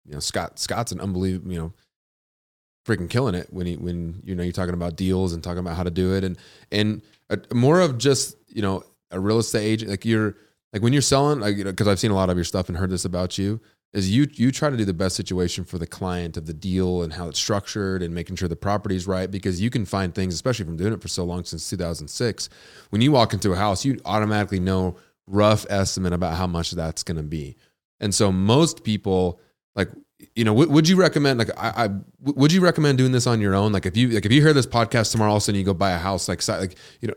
you 0.05 0.13
know 0.13 0.21
Scott 0.21 0.59
Scott's 0.59 0.93
an 0.93 1.01
unbelievable 1.01 1.53
you 1.53 1.59
know 1.59 1.73
freaking 2.87 3.09
killing 3.09 3.35
it 3.35 3.49
when 3.51 3.67
he 3.67 3.77
when 3.77 4.21
you 4.25 4.35
know 4.35 4.43
you're 4.43 4.53
talking 4.53 4.75
about 4.75 4.97
deals 4.97 5.33
and 5.33 5.43
talking 5.43 5.61
about 5.61 5.77
how 5.77 5.83
to 5.83 5.91
do 5.91 6.15
it 6.15 6.23
and 6.23 6.37
and 6.71 7.01
a, 7.31 7.39
more 7.55 7.81
of 7.81 7.97
just 7.99 8.37
you 8.49 8.61
know 8.61 8.85
a 9.11 9.19
real 9.19 9.39
estate 9.39 9.65
agent 9.65 9.91
like 9.91 10.05
you're 10.05 10.37
like 10.73 10.83
when 10.83 10.93
you're 10.93 11.01
selling 11.01 11.41
like 11.41 11.57
you 11.57 11.65
know 11.65 11.71
because 11.71 11.89
I've 11.89 11.99
seen 11.99 12.11
a 12.11 12.15
lot 12.15 12.29
of 12.29 12.37
your 12.37 12.45
stuff 12.45 12.69
and 12.69 12.77
heard 12.77 12.91
this 12.91 13.07
about 13.07 13.39
you 13.39 13.59
is 13.95 14.11
you 14.11 14.29
you 14.35 14.53
try 14.53 14.69
to 14.69 14.77
do 14.77 14.85
the 14.85 14.93
best 14.93 15.17
situation 15.17 15.65
for 15.65 15.79
the 15.79 15.87
client 15.87 16.37
of 16.37 16.47
the 16.47 16.53
deal 16.53 17.03
and 17.03 17.15
how 17.15 17.29
it's 17.29 17.39
structured 17.39 18.03
and 18.03 18.15
making 18.15 18.37
sure 18.37 18.49
the 18.49 18.57
property's 18.57 19.07
right 19.07 19.31
because 19.31 19.61
you 19.61 19.71
can 19.71 19.87
find 19.87 20.15
things 20.15 20.35
especially 20.35 20.67
from 20.67 20.77
doing 20.77 20.93
it 20.93 21.01
for 21.01 21.09
so 21.09 21.25
long 21.25 21.45
since 21.45 21.71
2006 21.71 22.49
when 22.91 23.01
you 23.01 23.13
walk 23.13 23.33
into 23.33 23.53
a 23.53 23.57
house 23.57 23.85
you 23.85 23.99
automatically 24.05 24.61
know 24.61 24.97
rough 25.27 25.67
estimate 25.71 26.13
about 26.13 26.37
how 26.37 26.47
much 26.47 26.73
that's 26.73 27.03
going 27.03 27.17
to 27.17 27.23
be. 27.23 27.57
And 28.01 28.15
so 28.15 28.31
most 28.31 28.85
people 28.85 29.41
like 29.75 29.89
you 30.35 30.45
know 30.45 30.55
would, 30.55 30.71
would 30.71 30.89
you 30.89 30.97
recommend 30.97 31.39
like 31.39 31.51
I, 31.57 31.87
I 31.87 31.89
would 32.21 32.53
you 32.53 32.61
recommend 32.61 32.99
doing 32.99 33.13
this 33.13 33.27
on 33.27 33.41
your 33.41 33.55
own? 33.55 33.73
Like 33.73 33.87
if 33.87 33.97
you 33.97 34.09
like 34.09 34.27
if 34.27 34.33
you 34.33 34.41
hear 34.41 34.53
this 34.53 34.67
podcast 34.67 35.13
tomorrow 35.13 35.31
all 35.31 35.37
of 35.37 35.43
a 35.43 35.45
sudden 35.45 35.59
you 35.59 35.65
go 35.65 35.75
buy 35.75 35.93
a 35.93 35.99
house 35.99 36.29
like 36.29 36.47
like 36.49 36.77
you 37.01 37.09
know 37.09 37.15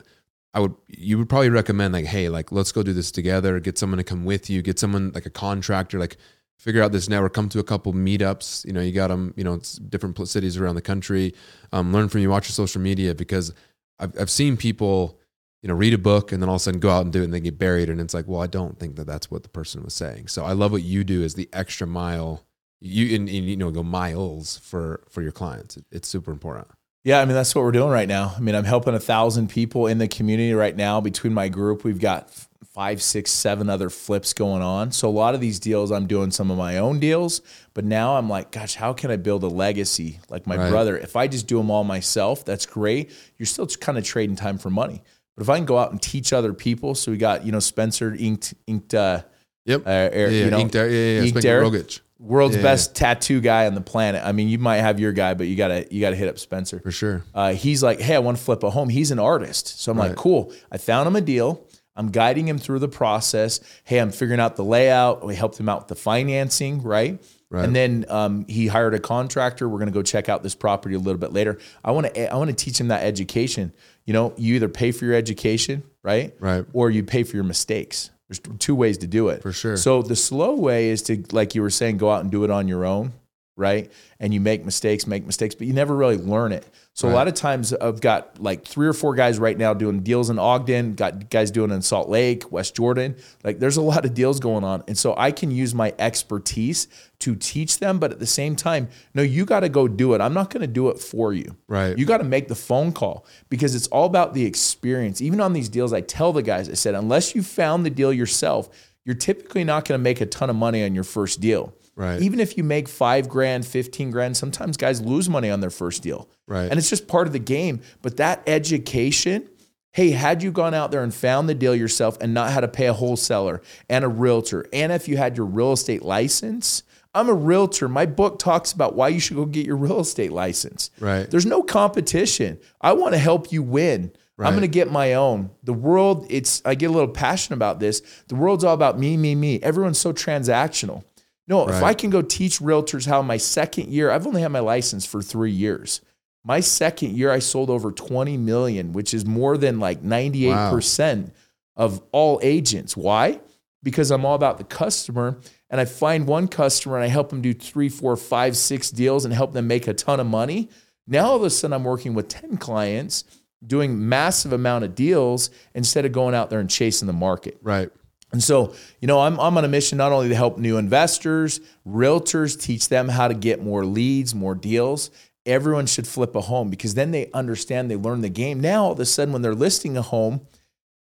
I 0.53 0.59
would 0.59 0.75
you 0.87 1.17
would 1.17 1.29
probably 1.29 1.49
recommend 1.49 1.93
like 1.93 2.05
hey 2.05 2.29
like 2.29 2.51
let's 2.51 2.71
go 2.71 2.83
do 2.83 2.93
this 2.93 3.11
together 3.11 3.59
get 3.59 3.77
someone 3.77 3.97
to 3.97 4.03
come 4.03 4.25
with 4.25 4.49
you 4.49 4.61
get 4.61 4.79
someone 4.79 5.11
like 5.13 5.25
a 5.25 5.29
contractor 5.29 5.99
like 5.99 6.17
figure 6.57 6.81
out 6.81 6.91
this 6.91 7.07
network 7.07 7.33
come 7.33 7.49
to 7.49 7.59
a 7.59 7.63
couple 7.63 7.93
meetups. 7.93 8.65
You 8.65 8.73
know 8.73 8.81
you 8.81 8.91
got 8.91 9.07
them 9.07 9.33
you 9.37 9.43
know 9.43 9.53
it's 9.53 9.75
different 9.75 10.27
cities 10.27 10.57
around 10.57 10.75
the 10.75 10.81
country. 10.81 11.33
Um, 11.71 11.93
learn 11.93 12.09
from 12.09 12.21
you 12.21 12.29
watch 12.29 12.47
your 12.47 12.53
social 12.53 12.81
media 12.81 13.15
because 13.15 13.53
I've, 13.99 14.19
I've 14.19 14.29
seen 14.29 14.57
people 14.57 15.19
you 15.61 15.67
know 15.67 15.75
read 15.75 15.93
a 15.93 15.97
book 15.97 16.31
and 16.31 16.41
then 16.41 16.49
all 16.49 16.55
of 16.55 16.61
a 16.61 16.63
sudden 16.63 16.79
go 16.79 16.89
out 16.89 17.03
and 17.03 17.13
do 17.13 17.21
it 17.21 17.25
and 17.25 17.33
they 17.33 17.39
get 17.39 17.57
buried 17.57 17.89
and 17.89 17.99
it's 17.99 18.13
like 18.13 18.27
well 18.27 18.41
i 18.41 18.47
don't 18.47 18.79
think 18.79 18.95
that 18.95 19.07
that's 19.07 19.31
what 19.31 19.43
the 19.43 19.49
person 19.49 19.83
was 19.83 19.93
saying. 19.93 20.27
So 20.27 20.45
i 20.45 20.53
love 20.53 20.71
what 20.71 20.83
you 20.83 21.03
do 21.03 21.23
is 21.23 21.35
the 21.35 21.49
extra 21.53 21.87
mile. 21.87 22.43
You 22.79 23.15
and, 23.15 23.27
and, 23.27 23.49
you 23.49 23.57
know 23.57 23.71
go 23.71 23.83
miles 23.83 24.57
for 24.59 25.03
for 25.09 25.21
your 25.21 25.31
clients. 25.31 25.79
It's 25.91 26.07
super 26.07 26.31
important. 26.31 26.67
Yeah, 27.07 27.21
I 27.21 27.25
mean 27.25 27.35
that's 27.35 27.55
what 27.55 27.63
we're 27.63 27.71
doing 27.71 27.89
right 27.89 28.07
now. 28.07 28.33
I 28.35 28.41
mean, 28.41 28.53
I'm 28.53 28.65
helping 28.65 28.93
a 28.93 28.99
thousand 28.99 29.47
people 29.49 29.87
in 29.87 29.97
the 29.97 30.09
community 30.09 30.53
right 30.53 30.75
now. 30.75 30.99
Between 30.99 31.33
my 31.33 31.47
group, 31.47 31.85
we've 31.85 32.01
got 32.01 32.29
five, 32.77 33.01
six, 33.01 33.31
seven 33.31 33.71
other 33.71 33.89
flips 33.89 34.33
going 34.33 34.61
on. 34.61 34.91
So 34.91 35.09
a 35.09 35.09
lot 35.09 35.33
of 35.33 35.41
these 35.41 35.59
deals, 35.59 35.91
I'm 35.91 36.05
doing 36.05 36.29
some 36.29 36.51
of 36.51 36.59
my 36.59 36.77
own 36.77 36.99
deals, 36.99 37.41
but 37.73 37.83
now 37.83 38.17
I'm 38.17 38.29
like, 38.29 38.51
gosh, 38.51 38.75
how 38.75 38.93
can 38.93 39.09
I 39.09 39.15
build 39.15 39.41
a 39.41 39.47
legacy 39.47 40.19
like 40.29 40.45
my 40.45 40.57
Right. 40.57 40.69
brother? 40.69 40.95
If 40.95 41.15
I 41.15 41.25
just 41.27 41.47
do 41.47 41.57
them 41.57 41.71
all 41.71 41.83
myself, 41.83 42.45
that's 42.45 42.67
great. 42.67 43.09
You're 43.39 43.47
still 43.47 43.65
kind 43.65 43.97
of 43.97 44.03
trading 44.03 44.35
time 44.35 44.59
for 44.59 44.69
money. 44.69 45.01
But 45.35 45.41
if 45.41 45.49
I 45.49 45.55
can 45.57 45.65
go 45.65 45.79
out 45.79 45.89
and 45.91 45.99
teach 45.99 46.31
other 46.33 46.53
people, 46.53 46.93
so 46.93 47.11
we 47.11 47.17
got 47.17 47.43
you 47.47 47.51
know 47.51 47.59
Spencer 47.59 48.13
inked 48.13 48.53
inked. 48.67 48.93
Uh, 48.93 49.23
yep 49.65 49.81
uh, 49.87 49.89
Eric, 49.89 50.33
yeah, 50.33 50.45
you 50.45 50.51
know, 50.51 50.59
Inked 50.59 50.75
yeah, 50.75 50.83
yeah, 50.83 51.21
yeah. 51.21 51.21
Inked. 51.23 51.43
Rogic, 51.43 51.99
world's 52.19 52.55
Yeah, 52.57 52.61
best 52.61 52.95
tattoo 52.95 53.41
guy 53.41 53.65
on 53.65 53.73
the 53.73 53.81
planet. 53.81 54.21
I 54.23 54.31
mean, 54.33 54.49
you 54.49 54.57
might 54.59 54.77
have 54.77 54.99
your 54.99 55.13
guy, 55.13 55.33
but 55.33 55.47
you 55.47 55.55
gotta 55.55 55.87
you 55.89 55.99
gotta 55.99 56.15
hit 56.15 56.27
up 56.29 56.37
Spencer 56.37 56.79
for 56.79 56.91
sure 56.91 57.23
uh, 57.33 57.53
he's 57.53 57.81
like, 57.81 57.99
hey, 57.99 58.15
I 58.15 58.19
want 58.19 58.37
to 58.37 58.43
flip 58.43 58.61
a 58.63 58.69
home. 58.69 58.89
He's 58.89 59.09
an 59.09 59.17
artist. 59.19 59.79
So 59.81 59.91
I'm 59.91 59.97
Right. 59.97 60.09
like, 60.09 60.17
cool. 60.17 60.51
I 60.71 60.77
found 60.77 61.07
him 61.07 61.15
a 61.15 61.21
deal. 61.21 61.66
I'm 61.97 62.11
guiding 62.11 62.47
him 62.47 62.57
through 62.57 62.79
the 62.79 62.87
process. 62.87 63.59
Hey, 63.83 63.97
I'm 63.97 64.11
figuring 64.11 64.39
out 64.39 64.55
the 64.55 64.63
layout. 64.63 65.25
We 65.25 65.35
helped 65.35 65.59
him 65.59 65.67
out 65.67 65.79
with 65.79 65.87
the 65.89 65.95
financing, 65.95 66.81
right? 66.83 67.21
Right. 67.49 67.63
And 67.63 67.75
then 67.75 68.05
um, 68.09 68.45
he 68.47 68.67
hired 68.67 68.93
a 68.93 68.99
contractor. 68.99 69.69
We're 69.69 69.79
going 69.79 69.87
to 69.87 69.93
go 69.93 70.03
check 70.03 70.27
out 70.29 70.43
this 70.43 70.53
property 70.53 70.95
a 70.95 70.99
little 70.99 71.19
bit 71.19 71.31
later. 71.31 71.57
I 71.83 71.91
want 71.91 72.13
to 72.13 72.31
I 72.31 72.35
want 72.35 72.49
to 72.49 72.55
teach 72.55 72.79
him 72.79 72.89
that 72.89 73.03
education. 73.03 73.73
You 74.05 74.13
know, 74.13 74.33
you 74.37 74.55
either 74.55 74.69
pay 74.69 74.91
for 74.91 75.05
your 75.05 75.15
education, 75.15 75.83
right? 76.03 76.35
Right. 76.39 76.65
Or 76.73 76.89
you 76.89 77.03
pay 77.03 77.23
for 77.23 77.35
your 77.35 77.45
mistakes. 77.45 78.11
There's 78.27 78.41
two 78.59 78.75
ways 78.75 78.97
to 78.99 79.07
do 79.07 79.29
it. 79.29 79.41
For 79.41 79.53
sure. 79.53 79.77
So 79.77 80.01
the 80.01 80.15
slow 80.15 80.55
way 80.55 80.89
is 80.89 81.01
to, 81.03 81.23
like 81.31 81.55
you 81.55 81.61
were 81.61 81.69
saying, 81.69 81.97
go 81.97 82.11
out 82.11 82.21
and 82.21 82.29
do 82.29 82.43
it 82.43 82.51
on 82.51 82.67
your 82.67 82.85
own, 82.85 83.13
right? 83.57 83.91
And 84.19 84.33
you 84.33 84.39
make 84.39 84.63
mistakes, 84.63 85.05
make 85.05 85.25
mistakes, 85.25 85.55
but 85.55 85.67
you 85.67 85.73
never 85.73 85.95
really 85.95 86.17
learn 86.17 86.51
it. 86.53 86.65
So 86.93 87.07
a 87.07 87.11
lot 87.11 87.27
of 87.27 87.35
times 87.35 87.73
I've 87.73 88.01
got 88.01 88.41
like 88.41 88.65
three 88.65 88.87
or 88.87 88.93
four 88.93 89.13
guys 89.13 89.37
right 89.37 89.55
now 89.55 89.75
doing 89.75 89.99
deals 89.99 90.31
in 90.31 90.39
Ogden, 90.39 90.95
got 90.95 91.29
guys 91.29 91.51
doing 91.51 91.69
in 91.69 91.83
Salt 91.83 92.09
Lake, 92.09 92.51
West 92.51 92.75
Jordan. 92.75 93.15
Like 93.43 93.59
there's 93.59 93.77
a 93.77 93.83
lot 93.83 94.03
of 94.03 94.15
deals 94.15 94.39
going 94.39 94.63
on. 94.63 94.83
And 94.87 94.97
so 94.97 95.13
I 95.15 95.31
can 95.31 95.51
use 95.51 95.75
my 95.75 95.93
expertise 95.99 96.87
to 97.19 97.35
teach 97.35 97.77
them, 97.77 97.99
but 97.99 98.11
at 98.11 98.19
the 98.19 98.25
same 98.25 98.55
time, 98.55 98.89
no, 99.13 99.21
you 99.21 99.45
got 99.45 99.59
to 99.59 99.69
go 99.69 99.87
do 99.87 100.15
it. 100.15 100.21
I'm 100.21 100.33
not 100.33 100.49
going 100.49 100.61
to 100.61 100.67
do 100.67 100.89
it 100.89 100.99
for 100.99 101.33
you. 101.33 101.55
Right. 101.67 101.95
You 101.95 102.05
got 102.05 102.17
to 102.17 102.23
make 102.23 102.47
the 102.47 102.55
phone 102.55 102.91
call 102.91 103.27
because 103.49 103.75
it's 103.75 103.87
all 103.87 104.05
about 104.05 104.33
the 104.33 104.45
experience. 104.45 105.21
Even 105.21 105.39
on 105.39 105.53
these 105.53 105.69
deals, 105.69 105.93
I 105.93 106.01
tell 106.01 106.33
the 106.33 106.41
guys, 106.41 106.67
I 106.67 106.73
said, 106.73 106.95
unless 106.95 107.35
you 107.35 107.43
found 107.43 107.85
the 107.85 107.91
deal 107.91 108.11
yourself, 108.11 108.69
you're 109.05 109.15
typically 109.15 109.63
not 109.63 109.85
going 109.87 109.99
to 109.99 110.03
make 110.03 110.19
a 110.19 110.25
ton 110.25 110.49
of 110.49 110.55
money 110.55 110.83
on 110.83 110.93
your 110.93 111.05
first 111.05 111.39
deal. 111.39 111.73
Right. 111.97 112.21
Even 112.21 112.39
if 112.39 112.57
you 112.57 112.63
make 112.63 112.87
five 112.87 113.27
grand, 113.27 113.65
15 113.65 114.11
grand, 114.11 114.37
sometimes 114.37 114.77
guys 114.77 115.01
lose 115.01 115.27
money 115.29 115.49
on 115.49 115.61
their 115.61 115.71
first 115.71 116.03
deal. 116.03 116.29
Right. 116.47 116.69
And 116.69 116.77
it's 116.77 116.91
just 116.91 117.07
part 117.07 117.25
of 117.25 117.33
the 117.33 117.39
game. 117.39 117.81
But 118.03 118.17
that 118.17 118.43
education, 118.45 119.49
hey, 119.93 120.11
had 120.11 120.43
you 120.43 120.51
gone 120.51 120.75
out 120.75 120.91
there 120.91 121.01
and 121.01 121.11
found 121.11 121.49
the 121.49 121.55
deal 121.55 121.75
yourself 121.75 122.15
and 122.21 122.35
not 122.35 122.51
had 122.51 122.61
to 122.61 122.67
pay 122.67 122.85
a 122.85 122.93
wholesaler 122.93 123.63
and 123.89 124.05
a 124.05 124.07
realtor, 124.07 124.67
and 124.71 124.91
if 124.91 125.07
you 125.07 125.17
had 125.17 125.35
your 125.35 125.47
real 125.47 125.71
estate 125.71 126.03
license, 126.03 126.83
I'm 127.15 127.29
a 127.29 127.33
realtor. 127.33 127.89
My 127.89 128.05
book 128.05 128.37
talks 128.37 128.73
about 128.73 128.95
why 128.95 129.07
you 129.07 129.19
should 129.19 129.35
go 129.35 129.45
get 129.45 129.65
your 129.65 129.77
real 129.77 129.99
estate 129.99 130.31
license. 130.31 130.91
Right. 130.99 131.27
There's 131.27 131.47
no 131.47 131.63
competition. 131.63 132.59
I 132.79 132.93
want 132.93 133.13
to 133.13 133.17
help 133.17 133.51
you 133.51 133.63
win. 133.63 134.11
Right. 134.37 134.45
I'm 134.45 134.53
going 134.53 134.61
to 134.61 134.67
get 134.67 134.91
my 134.91 135.15
own. 135.15 135.49
The 135.63 135.73
world, 135.73 136.27
it's 136.29 136.61
I 136.63 136.75
get 136.75 136.91
a 136.91 136.93
little 136.93 137.07
passionate 137.07 137.55
about 137.55 137.79
this. 137.79 138.03
The 138.27 138.35
world's 138.35 138.63
all 138.63 138.75
about 138.75 138.99
me, 138.99 139.17
me, 139.17 139.33
me. 139.33 139.59
Everyone's 139.63 139.97
so 139.97 140.13
transactional. 140.13 141.03
No, 141.47 141.67
if 141.69 141.81
I 141.81 141.93
can 141.93 142.09
go 142.09 142.21
teach 142.21 142.59
realtors 142.59 143.07
how 143.07 143.21
my 143.21 143.37
second 143.37 143.89
year, 143.89 144.11
I've 144.11 144.27
only 144.27 144.41
had 144.41 144.51
my 144.51 144.59
license 144.59 145.05
for 145.05 145.21
3 145.21 145.49
years. 145.49 146.01
My 146.43 146.59
second 146.59 147.11
year 147.17 147.31
I 147.31 147.39
sold 147.39 147.69
over 147.69 147.91
20 147.91 148.37
million, 148.37 148.93
which 148.93 149.13
is 149.13 149.25
more 149.25 149.57
than 149.57 149.79
like 149.79 150.01
98% 150.01 151.31
of 151.75 152.01
all 152.11 152.39
agents. 152.43 152.95
Why? 152.97 153.39
Because 153.83 154.11
I'm 154.11 154.25
all 154.25 154.35
about 154.35 154.57
the 154.57 154.63
customer 154.63 155.39
and 155.69 155.79
I 155.79 155.85
find 155.85 156.27
one 156.27 156.47
customer 156.47 156.95
and 156.95 157.03
I 157.03 157.07
help 157.07 157.29
them 157.29 157.41
do 157.41 157.53
three, 157.53 157.89
four, 157.89 158.15
five, 158.17 158.57
six 158.57 158.91
deals 158.91 159.25
and 159.25 159.33
help 159.33 159.53
them 159.53 159.67
make 159.67 159.87
a 159.87 159.93
ton 159.93 160.19
of 160.19 160.27
money. 160.27 160.69
Now 161.05 161.27
all 161.27 161.35
of 161.37 161.43
a 161.43 161.49
sudden 161.49 161.73
I'm 161.73 161.83
working 161.83 162.13
with 162.13 162.27
10 162.27 162.57
clients 162.57 163.23
doing 163.65 164.07
massive 164.07 164.53
amount 164.53 164.83
of 164.85 164.95
deals 164.95 165.49
instead 165.73 166.05
of 166.05 166.11
going 166.11 166.35
out 166.35 166.49
there 166.49 166.59
and 166.59 166.69
chasing 166.69 167.07
the 167.07 167.13
market. 167.13 167.57
Right. 167.61 167.89
And 168.31 168.43
so, 168.43 168.73
you 168.99 169.07
know, 169.07 169.21
I'm, 169.21 169.39
I'm 169.39 169.57
on 169.57 169.63
a 169.63 169.69
mission 169.69 169.97
not 169.97 170.11
only 170.11 170.29
to 170.29 170.35
help 170.35 170.57
new 170.57 170.77
investors, 170.77 171.61
realtors, 171.87 172.59
teach 172.59 172.89
them 172.89 173.07
how 173.09 173.27
to 173.27 173.33
get 173.33 173.63
more 173.63 173.85
leads, 173.85 174.35
more 174.35 174.53
deals. 174.53 175.09
Everyone 175.45 175.85
should 175.85 176.05
flip 176.05 176.35
a 176.35 176.41
home 176.41 176.69
because 176.69 176.93
then 176.93 177.11
they 177.11 177.31
understand, 177.33 177.89
they 177.89 177.95
learn 177.95 178.21
the 178.21 178.29
game. 178.29 178.59
Now, 178.59 178.85
all 178.85 178.91
of 178.91 178.99
a 178.99 179.05
sudden, 179.05 179.31
when 179.31 179.41
they're 179.41 179.55
listing 179.55 179.95
a 179.95 180.01
home, 180.01 180.45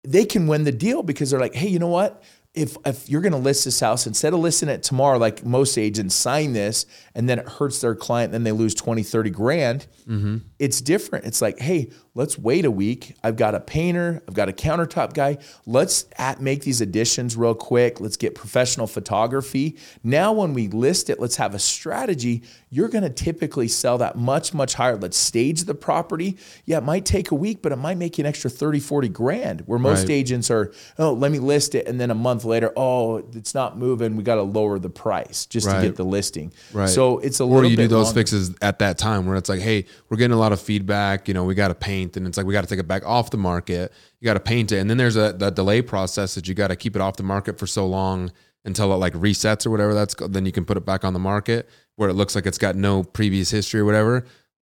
they 0.04 0.26
can 0.26 0.48
win 0.48 0.66
the 0.66 0.72
deal 0.74 1.02
because 1.02 1.32
they're 1.32 1.40
like, 1.40 1.56
hey, 1.56 1.68
you 1.68 1.80
know 1.80 1.88
what? 1.88 2.22
If, 2.54 2.78
if 2.86 3.10
you're 3.10 3.22
going 3.22 3.32
to 3.32 3.40
list 3.40 3.66
this 3.66 3.80
house, 3.80 4.06
instead 4.06 4.34
of 4.34 4.40
listing 4.40 4.70
it 4.70 4.84
tomorrow, 4.84 5.18
like 5.18 5.46
most 5.46 5.78
agents 5.78 6.14
sign 6.14 6.52
this 6.54 6.86
and 7.16 7.28
then 7.28 7.40
it 7.40 7.48
hurts 7.48 7.82
their 7.82 7.96
client, 7.96 8.34
then 8.34 8.44
they 8.44 8.52
lose 8.52 8.76
20, 8.76 9.02
30 9.02 9.30
grand. 9.30 9.88
Mm-hmm. 10.06 10.38
It's 10.60 10.82
different. 10.82 11.26
It's 11.26 11.42
like, 11.42 11.58
hey, 11.58 11.90
let's 12.16 12.38
wait 12.38 12.64
a 12.66 12.72
week. 12.72 13.16
I've 13.24 13.36
got 13.36 13.56
a 13.56 13.60
painter, 13.60 14.22
I've 14.28 14.34
got 14.36 14.50
a 14.50 14.52
countertop 14.52 15.14
guy. 15.14 15.38
Let's 15.66 16.06
at, 16.18 16.42
make 16.42 16.62
these 16.62 16.80
additions 16.82 17.36
real 17.36 17.56
quick. 17.56 18.00
Let's 18.00 18.18
get 18.18 18.36
professional 18.36 18.86
photography. 18.88 19.78
Now, 20.04 20.32
when 20.34 20.54
we 20.54 20.68
list 20.68 21.10
it, 21.10 21.20
let's 21.20 21.38
have 21.38 21.56
a 21.56 21.60
strategy. 21.60 22.44
You're 22.70 22.90
going 22.90 23.04
to 23.04 23.10
typically 23.10 23.68
sell 23.68 23.98
that 24.00 24.16
much, 24.16 24.54
much 24.54 24.74
higher. 24.74 24.96
Let's 24.96 25.18
stage 25.18 25.64
the 25.64 25.76
property. 25.76 26.38
Yeah, 26.66 26.78
it 26.80 26.84
might 26.84 27.06
take 27.06 27.32
a 27.32 27.36
week, 27.36 27.62
but 27.62 27.72
it 27.72 27.76
might 27.78 27.98
make 27.98 28.18
you 28.18 28.24
an 28.24 28.28
extra 28.28 28.50
30, 28.50 28.80
40 28.80 29.10
grand. 29.10 29.62
Where 29.62 29.80
most 29.80 30.02
Right. 30.02 30.12
agents 30.12 30.50
are, 30.52 30.72
oh, 31.00 31.14
let 31.14 31.32
me 31.32 31.40
list 31.40 31.76
it. 31.76 31.88
And 31.88 32.00
then 32.00 32.10
a 32.12 32.16
month 32.16 32.46
later, 32.46 32.74
oh, 32.76 33.24
it's 33.34 33.54
not 33.54 33.78
moving. 33.78 34.16
We 34.16 34.24
got 34.24 34.36
to 34.36 34.42
lower 34.44 34.80
the 34.80 34.90
price 34.90 35.46
just 35.46 35.70
to 35.70 35.82
get 35.82 35.96
the 35.96 36.04
listing. 36.04 36.52
Right. 36.74 36.90
So 36.90 37.20
it's 37.20 37.40
a 37.40 37.44
or 37.44 37.56
little 37.56 37.70
you 37.72 37.78
do 37.78 37.88
those 37.88 38.06
longer. 38.08 38.20
fixes 38.22 38.54
at 38.62 38.80
that 38.80 38.98
time 38.98 39.26
where 39.28 39.36
it's 39.38 39.50
like, 39.50 39.62
hey, 39.62 39.86
we're 40.10 40.18
getting 40.18 40.36
a 40.36 40.40
lot 40.40 40.52
of 40.52 40.60
feedback. 40.60 41.28
You 41.28 41.34
know, 41.36 41.44
we 41.44 41.54
got 41.56 41.68
to 41.70 41.76
paint, 41.76 42.03
and 42.16 42.28
it's 42.28 42.38
like 42.38 42.46
we 42.46 42.54
got 42.54 42.62
to 42.62 42.68
take 42.68 42.80
it 42.80 42.88
back 42.88 43.06
off 43.06 43.32
the 43.32 43.38
market. 43.38 43.92
You 44.20 44.26
got 44.26 44.36
to 44.36 44.40
paint 44.40 44.72
it, 44.72 44.80
and 44.80 44.90
then 44.90 44.98
there's 44.98 45.16
a 45.16 45.34
that 45.34 45.56
delay 45.56 45.82
process 45.82 46.36
that 46.36 46.48
you 46.48 46.54
got 46.54 46.68
to 46.68 46.76
keep 46.76 46.96
it 46.96 47.02
off 47.02 47.16
the 47.16 47.24
market 47.24 47.58
for 47.58 47.68
so 47.68 47.86
long 47.86 48.32
until 48.66 48.94
it 48.94 48.98
like 48.98 49.14
resets 49.14 49.66
or 49.66 49.70
whatever. 49.70 49.94
That's 49.94 50.14
called. 50.14 50.34
then 50.34 50.46
you 50.46 50.52
can 50.52 50.66
put 50.66 50.78
it 50.78 50.86
back 50.86 51.04
on 51.04 51.14
the 51.14 51.20
market 51.20 51.70
where 51.96 52.10
it 52.10 52.14
looks 52.14 52.36
like 52.36 52.46
it's 52.46 52.58
got 52.58 52.76
no 52.76 53.04
previous 53.04 53.50
history 53.52 53.82
or 53.82 53.86
whatever. 53.86 54.26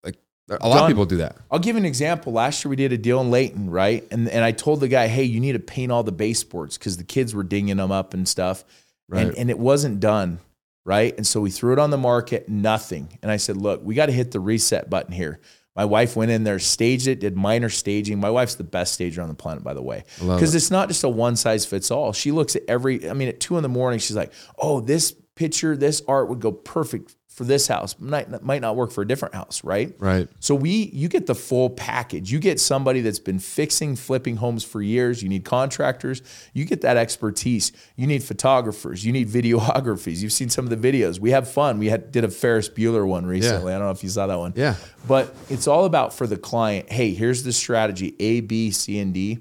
Like 0.04 0.16
a 0.49 0.68
lot 0.68 0.76
Done. 0.76 0.83
of 0.85 0.88
people 0.88 1.06
do 1.06 1.16
that. 1.18 1.37
I'll 1.50 1.59
give 1.59 1.76
you 1.76 1.80
an 1.80 1.87
example. 1.87 2.33
Last 2.33 2.64
year 2.64 2.71
we 2.71 2.76
did 2.76 2.92
a 2.92 2.99
deal 2.99 3.21
in 3.21 3.30
Layton, 3.30 3.71
right? 3.71 4.06
And 4.11 4.28
and 4.28 4.45
I 4.45 4.52
told 4.52 4.80
the 4.80 4.88
guy, 4.88 5.06
hey, 5.06 5.25
you 5.25 5.40
need 5.40 5.52
to 5.52 5.59
paint 5.59 5.92
all 5.92 6.02
the 6.02 6.12
baseboards 6.12 6.78
because 6.78 6.97
the 6.97 7.04
kids 7.04 7.35
were 7.35 7.45
dinging 7.45 7.76
them 7.76 7.92
up 7.92 8.14
and 8.14 8.28
stuff. 8.28 8.64
Right. 9.09 9.26
And 9.26 9.37
and 9.37 9.50
it 9.50 9.59
wasn't 9.59 10.00
done, 10.00 10.40
right? 10.85 11.16
And 11.16 11.26
so 11.26 11.40
we 11.40 11.50
threw 11.50 11.73
it 11.73 11.78
on 11.78 11.90
the 11.90 11.99
market, 11.99 12.49
nothing. 12.49 13.18
And 13.23 13.30
I 13.30 13.37
said, 13.37 13.56
look, 13.56 13.83
we 13.85 13.95
got 13.95 14.06
to 14.06 14.12
hit 14.12 14.33
the 14.33 14.40
reset 14.40 14.90
button 14.90 15.12
here. 15.12 15.40
My 15.76 15.85
wife 15.85 16.16
went 16.16 16.30
in 16.30 16.45
there, 16.45 16.59
staged 16.59 17.06
it, 17.06 17.21
did 17.21 17.37
minor 17.37 17.68
staging. 17.68 18.18
My 18.18 18.30
wife's 18.30 18.54
the 18.54 18.64
best 18.64 18.95
stager 18.95 19.21
on 19.21 19.28
the 19.28 19.35
planet, 19.35 19.62
by 19.62 19.75
the 19.75 19.83
way, 19.83 20.04
because 20.18 20.54
it's 20.54 20.71
not 20.71 20.88
just 20.88 21.04
a 21.04 21.09
one 21.09 21.37
size 21.37 21.66
fits 21.66 21.90
all. 21.90 22.12
She 22.12 22.33
looks 22.33 22.56
at 22.56 22.62
every. 22.66 23.09
I 23.09 23.12
mean, 23.12 23.28
at 23.28 23.40
two 23.40 23.56
in 23.56 23.62
the 23.62 23.68
morning, 23.68 23.99
she's 23.99 24.16
like, 24.16 24.33
"Oh, 24.59 24.80
this 24.80 25.14
picture, 25.37 25.76
this 25.76 26.02
art 26.09 26.28
would 26.28 26.40
go 26.40 26.50
perfect 26.50 27.14
for 27.28 27.45
this 27.45 27.69
house. 27.69 27.95
Might 28.00 28.43
might 28.43 28.62
not 28.62 28.76
work 28.76 28.90
for 28.90 29.02
a 29.02 29.07
different 29.07 29.35
house, 29.35 29.62
right? 29.62 29.95
Right. 29.99 30.26
So 30.40 30.55
we 30.55 30.90
you 30.95 31.07
get 31.09 31.26
the 31.26 31.35
full 31.35 31.69
package. 31.69 32.33
You 32.33 32.38
get 32.38 32.59
somebody 32.59 33.02
that's 33.02 33.19
been 33.19 33.38
fixing 33.38 33.95
flipping 33.95 34.37
homes 34.37 34.64
for 34.64 34.81
years. 34.81 35.23
You 35.23 35.28
need 35.28 35.45
contractors. 35.45 36.23
You 36.55 36.64
get 36.64 36.81
that 36.81 36.97
expertise. 36.97 37.73
You 37.95 38.07
need 38.07 38.25
photographers. 38.25 39.05
You 39.05 39.12
need 39.12 39.28
videographies. 39.28 40.23
You've 40.23 40.33
seen 40.33 40.49
some 40.49 40.66
of 40.66 40.71
the 40.71 40.93
videos. 40.93 41.21
We 41.21 41.31
have 41.33 41.49
fun. 41.49 41.78
We 41.78 41.88
had 41.88 42.11
did 42.11 42.25
a 42.25 42.31
Ferris 42.31 42.71
Bueller 42.71 43.07
one 43.07 43.26
recently. 43.26 43.75
I 43.75 43.78
don't 43.78 43.87
know 43.87 43.93
if 43.93 44.02
you 44.02 44.09
saw 44.09 44.26
that 44.26 44.38
one. 44.38 44.55
Yeah. 44.57 44.76
But 45.07 45.35
it's 45.50 45.69
all 45.69 45.85
about 45.85 46.14
for 46.14 46.26
the 46.26 46.38
client. 46.38 46.90
Hey, 46.90 47.12
here's 47.12 47.43
the 47.43 47.52
strategy 47.52 48.16
A, 48.19 48.40
B, 48.40 48.71
C, 48.71 48.99
and 48.99 49.12
D 49.12 49.40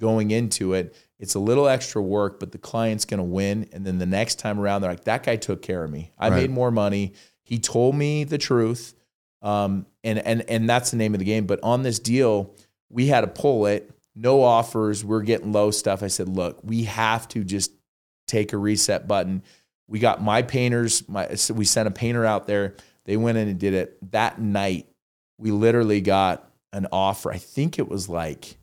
going 0.00 0.30
into 0.30 0.72
it. 0.72 0.96
It's 1.18 1.34
a 1.34 1.38
little 1.38 1.68
extra 1.68 2.02
work, 2.02 2.40
but 2.40 2.52
the 2.52 2.58
client's 2.58 3.04
going 3.04 3.18
to 3.18 3.24
win. 3.24 3.68
And 3.72 3.86
then 3.86 3.98
the 3.98 4.06
next 4.06 4.38
time 4.38 4.58
around, 4.58 4.82
they're 4.82 4.90
like, 4.90 5.04
that 5.04 5.22
guy 5.22 5.36
took 5.36 5.62
care 5.62 5.84
of 5.84 5.90
me. 5.90 6.12
I 6.18 6.28
Right. 6.28 6.42
made 6.42 6.50
more 6.50 6.70
money. 6.70 7.12
He 7.42 7.58
told 7.58 7.94
me 7.94 8.24
the 8.24 8.38
truth. 8.38 8.94
Um, 9.42 9.86
and, 10.02 10.18
and, 10.18 10.42
and 10.48 10.68
that's 10.68 10.90
the 10.90 10.96
name 10.96 11.14
of 11.14 11.18
the 11.18 11.24
game. 11.24 11.46
But 11.46 11.60
on 11.62 11.82
this 11.82 11.98
deal, 11.98 12.54
we 12.90 13.06
had 13.08 13.20
to 13.20 13.26
pull 13.26 13.66
it, 13.66 13.90
no 14.14 14.42
offers. 14.42 15.04
We're 15.04 15.22
getting 15.22 15.52
low 15.52 15.70
stuff. 15.70 16.02
I 16.02 16.08
said, 16.08 16.28
look, 16.28 16.58
we 16.62 16.84
have 16.84 17.28
to 17.28 17.44
just 17.44 17.70
take 18.26 18.52
a 18.52 18.56
reset 18.56 19.06
button. 19.06 19.42
We 19.86 19.98
got 19.98 20.22
my 20.22 20.42
painters, 20.42 21.06
my, 21.08 21.34
so 21.34 21.52
we 21.54 21.64
sent 21.66 21.86
a 21.88 21.90
painter 21.90 22.24
out 22.24 22.46
there. 22.46 22.74
They 23.04 23.16
went 23.18 23.36
in 23.38 23.48
and 23.48 23.58
did 23.58 23.74
it 23.74 23.98
that 24.12 24.40
night. 24.40 24.88
We 25.38 25.50
literally 25.50 26.00
got 26.00 26.50
an 26.72 26.86
offer. 26.90 27.30
I 27.30 27.36
think 27.38 27.78
it 27.78 27.88
was 27.88 28.08
like 28.08 28.56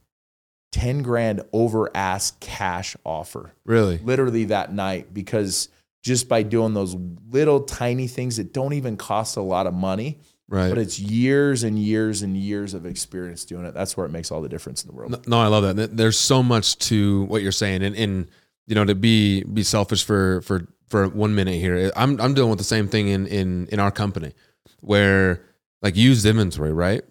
10 0.72 1.02
grand 1.04 1.42
over 1.52 1.90
ask 1.96 2.40
cash 2.40 2.96
offer 3.06 3.52
Really. 3.66 3.98
literally 4.00 4.46
that 4.46 4.74
night 4.74 5.14
because 5.14 5.70
just 6.04 6.28
by 6.30 6.44
doing 6.44 6.74
those 6.74 6.96
little 7.30 7.62
tiny 7.62 8.08
things 8.08 8.38
that 8.38 8.54
don't 8.54 8.74
even 8.74 8.98
cost 8.98 9.38
a 9.38 9.42
lot 9.42 9.68
of 9.68 9.74
money, 9.74 10.18
Right. 10.50 10.70
but 10.70 10.78
it's 10.78 11.00
years 11.00 11.64
and 11.64 11.78
years 11.78 12.24
and 12.24 12.36
years 12.36 12.74
of 12.74 12.86
experience 12.86 13.46
doing 13.46 13.66
it. 13.66 13.74
That's 13.74 13.96
where 13.96 14.06
it 14.06 14.10
makes 14.12 14.32
all 14.32 14.42
the 14.42 14.50
difference 14.50 14.84
in 14.84 14.90
the 14.90 14.96
world. 14.96 15.12
No, 15.12 15.20
no, 15.28 15.40
I 15.42 15.48
love 15.48 15.76
that. 15.76 15.96
There's 15.96 16.18
so 16.18 16.42
much 16.44 16.78
to 16.90 17.24
what 17.26 17.42
you're 17.42 17.52
saying, 17.54 17.84
and, 17.84 17.96
and 17.96 18.28
you 18.68 18.76
know, 18.76 18.84
to 18.84 18.96
be 18.96 19.44
be 19.44 19.64
selfish 19.64 20.04
for 20.04 20.42
for 20.42 20.68
for 20.88 21.08
one 21.08 21.36
minute 21.36 21.56
here. 21.56 21.92
I'm 21.96 22.20
I'm 22.20 22.34
dealing 22.34 22.50
with 22.50 22.60
the 22.60 22.66
same 22.66 22.88
thing 22.88 23.08
in 23.08 23.28
in 23.28 23.68
in 23.68 23.80
our 23.80 23.92
company, 23.92 24.34
where 24.82 25.42
like 25.82 25.96
used 25.96 26.26
inventory, 26.26 26.74
right? 26.74 27.02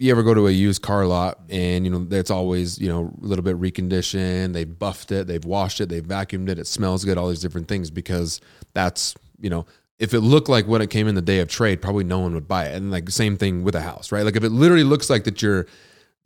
You 0.00 0.10
ever 0.12 0.22
go 0.22 0.32
to 0.32 0.48
a 0.48 0.50
used 0.50 0.80
car 0.80 1.04
lot 1.04 1.40
and 1.50 1.84
you 1.84 1.90
know 1.90 2.06
it's 2.10 2.30
always 2.30 2.78
you 2.78 2.88
know 2.88 3.12
a 3.22 3.26
little 3.26 3.44
bit 3.44 3.60
reconditioned. 3.60 4.54
They've 4.54 4.78
buffed 4.78 5.12
it, 5.12 5.26
they've 5.26 5.44
washed 5.44 5.80
it, 5.80 5.90
they've 5.90 6.02
vacuumed 6.02 6.48
it. 6.48 6.58
It 6.58 6.66
smells 6.66 7.04
good. 7.04 7.18
All 7.18 7.28
these 7.28 7.42
different 7.42 7.68
things 7.68 7.90
because 7.90 8.40
that's 8.72 9.14
you 9.38 9.50
know 9.50 9.66
if 9.98 10.14
it 10.14 10.20
looked 10.20 10.48
like 10.48 10.66
when 10.66 10.80
it 10.80 10.88
came 10.88 11.06
in 11.06 11.14
the 11.14 11.22
day 11.22 11.40
of 11.40 11.48
trade, 11.48 11.82
probably 11.82 12.04
no 12.04 12.18
one 12.18 12.32
would 12.32 12.48
buy 12.48 12.64
it. 12.64 12.74
And 12.74 12.90
like 12.90 13.10
same 13.10 13.36
thing 13.36 13.62
with 13.62 13.74
a 13.74 13.82
house, 13.82 14.10
right? 14.10 14.24
Like 14.24 14.34
if 14.34 14.42
it 14.42 14.48
literally 14.48 14.84
looks 14.84 15.10
like 15.10 15.24
that 15.24 15.42
you're 15.42 15.66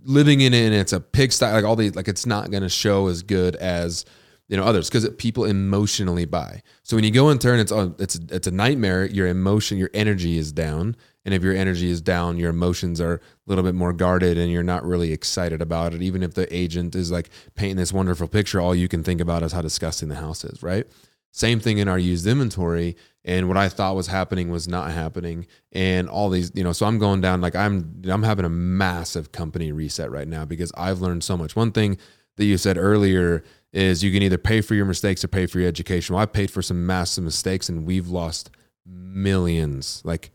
living 0.05 0.41
in 0.41 0.55
it 0.55 0.67
and 0.67 0.75
it's 0.75 0.93
a 0.93 1.01
pigsty, 1.01 1.47
like 1.47 1.65
all 1.65 1.75
these, 1.75 1.97
like 1.97 2.07
it's 2.07 2.25
not 2.25 2.53
going 2.53 2.63
to 2.63 2.69
show 2.69 3.09
as 3.09 3.23
good 3.23 3.57
as 3.57 4.05
you 4.49 4.57
know 4.57 4.63
others 4.63 4.89
because 4.89 5.09
people 5.17 5.45
emotionally 5.45 6.25
buy. 6.25 6.63
So 6.85 6.97
when 6.97 7.05
you 7.05 7.11
go 7.11 7.31
in 7.31 7.39
and 7.45 7.61
it's 7.61 7.73
oh, 7.73 7.95
it's 7.99 8.15
it's 8.31 8.47
a 8.47 8.53
nightmare. 8.53 9.07
Your 9.07 9.27
emotion, 9.27 9.77
your 9.79 9.91
energy 9.93 10.39
is 10.39 10.53
down, 10.53 10.95
and 11.25 11.35
if 11.35 11.43
your 11.43 11.55
energy 11.55 11.91
is 11.91 12.01
down, 12.01 12.39
your 12.39 12.51
emotions 12.51 13.01
are 13.01 13.15
a 13.15 13.21
little 13.47 13.65
bit 13.65 13.75
more 13.75 13.93
guarded, 13.93 14.37
and 14.37 14.51
you're 14.51 14.63
not 14.63 14.85
really 14.85 15.13
excited 15.13 15.63
about 15.63 15.95
it. 15.95 16.03
Even 16.03 16.23
if 16.23 16.35
the 16.35 16.55
agent 16.55 16.95
is 16.95 17.11
like 17.11 17.31
painting 17.55 17.77
this 17.77 17.93
wonderful 17.93 18.29
picture, 18.29 18.61
all 18.61 18.75
you 18.75 18.89
can 18.89 19.03
think 19.03 19.21
about 19.21 19.43
is 19.43 19.53
how 19.53 19.63
disgusting 19.63 20.09
the 20.09 20.17
house 20.17 20.45
is, 20.45 20.63
right? 20.63 20.87
Same 21.35 21.59
thing 21.59 21.79
in 21.79 21.89
our 21.89 21.99
used 21.99 22.27
inventory. 22.29 22.97
And 23.25 23.49
what 23.49 23.57
I 23.57 23.69
thought 23.69 23.97
was 23.97 24.07
happening 24.07 24.51
was 24.51 24.69
not 24.69 24.93
happening. 24.93 25.47
And 25.73 26.09
all 26.09 26.31
these, 26.31 26.53
you 26.55 26.63
know, 26.63 26.73
so 26.73 26.87
I'm 26.87 26.99
going 26.99 27.23
down 27.23 27.41
like 27.41 27.57
I'm 27.57 28.03
I'm 28.09 28.23
having 28.23 28.45
a 28.45 28.51
massive 28.51 29.33
company 29.33 29.73
reset 29.73 30.13
right 30.13 30.29
now 30.29 30.45
because 30.45 30.71
I've 30.77 31.01
learned 31.01 31.25
so 31.25 31.37
much. 31.37 31.57
One 31.57 31.73
thing 31.73 31.99
that 32.37 32.45
you 32.45 32.57
said 32.57 32.79
earlier 32.79 33.43
is 33.73 34.05
you 34.05 34.13
can 34.13 34.23
either 34.23 34.39
pay 34.39 34.61
for 34.61 34.77
your 34.77 34.85
mistakes 34.85 35.25
or 35.25 35.29
pay 35.29 35.47
for 35.47 35.59
your 35.59 35.67
education. 35.67 36.15
Well, 36.15 36.23
I 36.23 36.27
paid 36.27 36.53
for 36.53 36.63
some 36.63 36.87
massive 36.87 37.25
mistakes 37.25 37.69
and 37.69 37.85
we've 37.85 38.09
lost 38.09 38.51
millions, 38.87 40.03
like 40.05 40.31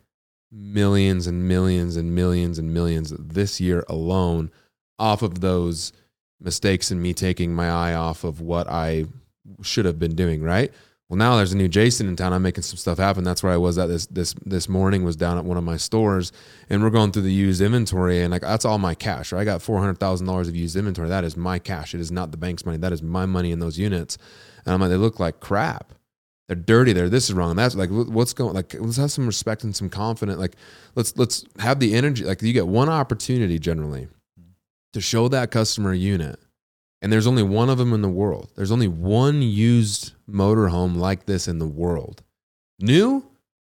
millions 0.51 1.27
and 1.27 1.48
millions 1.48 1.96
and 1.96 2.15
millions 2.15 2.58
and 2.58 2.74
millions 2.74 3.13
this 3.18 3.60
year 3.62 3.84
alone 3.88 4.51
off 4.98 5.22
of 5.22 5.41
those 5.41 5.94
mistakes 6.39 6.91
and 6.91 7.01
me 7.01 7.13
taking 7.13 7.53
my 7.53 7.70
eye 7.70 7.94
off 7.94 8.24
of 8.24 8.41
what 8.41 8.68
I 8.68 9.06
should 9.62 9.86
have 9.86 10.00
been 10.00 10.15
doing, 10.15 10.41
right? 10.41 10.72
Well, 11.10 11.18
now 11.18 11.38
there's 11.38 11.53
a 11.53 11.58
new 11.58 11.68
Jason 11.68 12.08
in 12.08 12.15
town. 12.15 12.34
I'm 12.34 12.44
making 12.44 12.62
some 12.62 12.77
stuff 12.77 13.00
happen. 13.00 13.24
That's 13.24 13.41
where 13.41 13.51
I 13.51 13.58
was 13.58 13.79
at 13.79 13.88
this 13.88 14.06
this 14.08 14.36
this 14.46 14.70
morning. 14.70 15.03
Was 15.03 15.15
down 15.15 15.39
at 15.39 15.44
one 15.44 15.58
of 15.58 15.63
my 15.63 15.75
stores, 15.75 16.32
and 16.70 16.84
we're 16.84 16.91
going 16.91 17.12
through 17.12 17.24
the 17.24 17.34
used 17.34 17.62
inventory, 17.62 18.22
and 18.22 18.32
like 18.32 18.44
that's 18.44 18.63
all 18.63 18.77
my 18.77 18.94
cash. 18.94 19.32
Right? 19.32 19.41
I 19.41 19.46
got 19.46 19.63
four 19.63 19.79
hundred 19.79 20.00
thousand 20.00 20.27
dollars 20.27 20.48
of 20.48 20.56
used 20.56 20.75
inventory. 20.75 21.10
That 21.10 21.24
is 21.24 21.36
my 21.36 21.58
cash. 21.58 21.96
It 21.96 22.00
is 22.00 22.12
not 22.12 22.29
the 22.29 22.38
bank's 22.38 22.63
money. 22.63 22.77
That 22.77 22.94
is 22.94 23.01
my 23.01 23.25
money 23.25 23.51
in 23.51 23.58
those 23.58 23.79
units. 23.79 24.20
And 24.65 24.74
I'm 24.74 24.82
like, 24.82 24.91
they 24.91 24.98
look 24.98 25.20
like 25.20 25.39
crap. 25.39 25.94
They're 26.50 26.58
dirty. 26.58 26.91
They're 26.91 27.08
this 27.08 27.29
is 27.29 27.34
wrong. 27.34 27.56
That's 27.56 27.75
like, 27.75 27.89
what's 27.89 28.34
going? 28.34 28.53
Like, 28.53 28.75
let's 28.77 28.98
have 28.98 29.12
some 29.12 29.25
respect 29.25 29.63
and 29.63 29.74
some 29.74 29.89
confidence. 29.89 30.38
Like, 30.38 30.58
let's 30.96 31.15
let's 31.15 31.46
have 31.60 31.79
the 31.79 31.94
energy. 31.94 32.25
Like, 32.25 32.41
you 32.41 32.51
get 32.51 32.68
one 32.68 32.89
opportunity 32.89 33.58
generally 33.60 34.10
to 34.91 35.00
show 35.00 35.29
that 35.29 35.51
customer 35.51 35.91
a 35.91 35.98
unit 35.98 36.39
and 37.01 37.12
there's 37.12 37.27
only 37.27 37.44
one 37.44 37.70
of 37.70 37.77
them 37.77 37.94
in 37.94 38.01
the 38.01 38.10
world. 38.10 38.51
There's 38.56 38.72
only 38.72 38.88
one 38.88 39.41
used 39.41 40.13
motorhome 40.29 40.98
like 40.98 41.25
this 41.25 41.48
in 41.48 41.60
the 41.60 41.68
world. 41.68 42.24
New, 42.79 43.25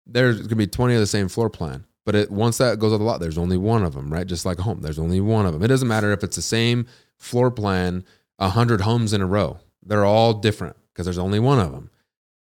there's 0.07 0.41
gonna 0.43 0.57
be 0.57 0.67
20 0.67 0.95
of 0.95 1.01
the 1.01 1.07
same 1.07 1.29
floor 1.29 1.51
plan. 1.51 1.85
But 2.07 2.15
it, 2.15 2.31
once 2.31 2.57
that 2.57 2.79
goes 2.79 2.93
on 2.95 3.01
the 3.01 3.05
lot, 3.05 3.21
there's 3.21 3.37
only 3.37 3.59
one 3.59 3.85
of 3.85 3.93
them, 3.93 4.11
right? 4.11 4.27
Just 4.27 4.47
like 4.47 4.59
a 4.59 4.63
home, 4.63 4.81
there's 4.81 4.99
only 4.99 5.21
one 5.21 5.45
of 5.45 5.53
them. 5.53 5.63
It 5.63 5.69
doesn't 5.69 5.89
matter 5.89 6.11
if 6.13 6.25
it's 6.25 6.37
the 6.37 6.43
same 6.43 6.87
floor 7.19 7.51
plan, 7.51 8.03
100 8.37 8.81
homes 8.81 9.13
in 9.13 9.21
a 9.21 9.27
row. 9.27 9.59
They're 9.83 10.07
all 10.07 10.33
different 10.33 10.77
because 10.93 11.05
there's 11.05 11.19
only 11.19 11.39
one 11.39 11.59
of 11.59 11.73
them. 11.73 11.91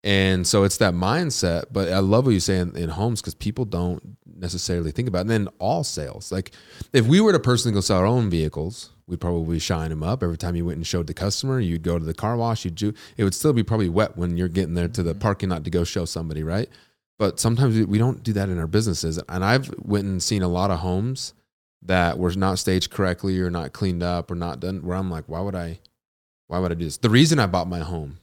And 0.04 0.46
so 0.46 0.62
it's 0.64 0.76
that 0.78 0.94
mindset. 0.94 1.64
But 1.72 1.92
I 1.92 1.98
love 1.98 2.24
what 2.26 2.32
you 2.32 2.40
say 2.40 2.58
in, 2.58 2.76
in 2.76 2.88
homes 2.88 3.20
because 3.20 3.34
people 3.34 3.64
don't 3.64 4.16
necessarily 4.36 4.92
think 4.92 5.08
about 5.08 5.18
it. 5.18 5.20
And 5.22 5.30
then 5.30 5.48
all 5.58 5.82
sales. 5.84 6.30
Like 6.30 6.52
if 6.92 7.06
we 7.06 7.20
were 7.20 7.32
to 7.32 7.40
personally 7.40 7.74
go 7.74 7.80
sell 7.80 7.98
our 7.98 8.06
own 8.06 8.30
vehicles, 8.30 8.90
we'd 9.08 9.20
probably 9.20 9.58
shine 9.58 9.90
them 9.90 10.02
up. 10.04 10.22
Every 10.22 10.36
time 10.38 10.54
you 10.54 10.64
went 10.64 10.76
and 10.76 10.86
showed 10.86 11.08
the 11.08 11.14
customer, 11.14 11.58
you'd 11.58 11.82
go 11.82 11.98
to 11.98 12.04
the 12.04 12.14
car 12.14 12.36
wash, 12.36 12.64
you'd 12.64 12.76
do, 12.76 12.92
it 13.16 13.24
would 13.24 13.34
still 13.34 13.52
be 13.52 13.62
probably 13.64 13.88
wet 13.88 14.16
when 14.16 14.36
you're 14.36 14.48
getting 14.48 14.74
there 14.74 14.88
to 14.88 15.02
the 15.02 15.10
Mm-hmm. 15.10 15.20
parking 15.20 15.48
lot 15.48 15.64
to 15.64 15.70
go 15.70 15.82
show 15.82 16.04
somebody, 16.04 16.42
right? 16.44 16.68
But 17.18 17.40
sometimes 17.40 17.74
we- 17.74 17.84
we 17.84 17.98
don't 17.98 18.22
do 18.22 18.32
that 18.34 18.48
in 18.48 18.58
our 18.58 18.68
businesses. 18.68 19.18
And 19.28 19.44
I've 19.44 19.68
went 19.78 20.04
and 20.04 20.22
seen 20.22 20.42
a 20.42 20.48
lot 20.48 20.70
of 20.70 20.78
homes 20.78 21.34
that 21.82 22.18
were 22.18 22.30
not 22.32 22.58
staged 22.60 22.90
correctly 22.90 23.40
or 23.40 23.50
not 23.50 23.72
cleaned 23.72 24.02
up 24.04 24.30
or 24.30 24.36
not 24.36 24.60
done 24.60 24.82
where 24.84 24.96
I'm 24.96 25.10
like, 25.10 25.24
why 25.26 25.40
would 25.40 25.54
I, 25.56 25.80
why 26.46 26.60
would 26.60 26.70
I 26.70 26.74
do 26.76 26.84
this? 26.84 26.98
The 26.98 27.10
reason 27.10 27.38
I 27.40 27.46
bought 27.46 27.66
my 27.68 27.80
home 27.80 28.18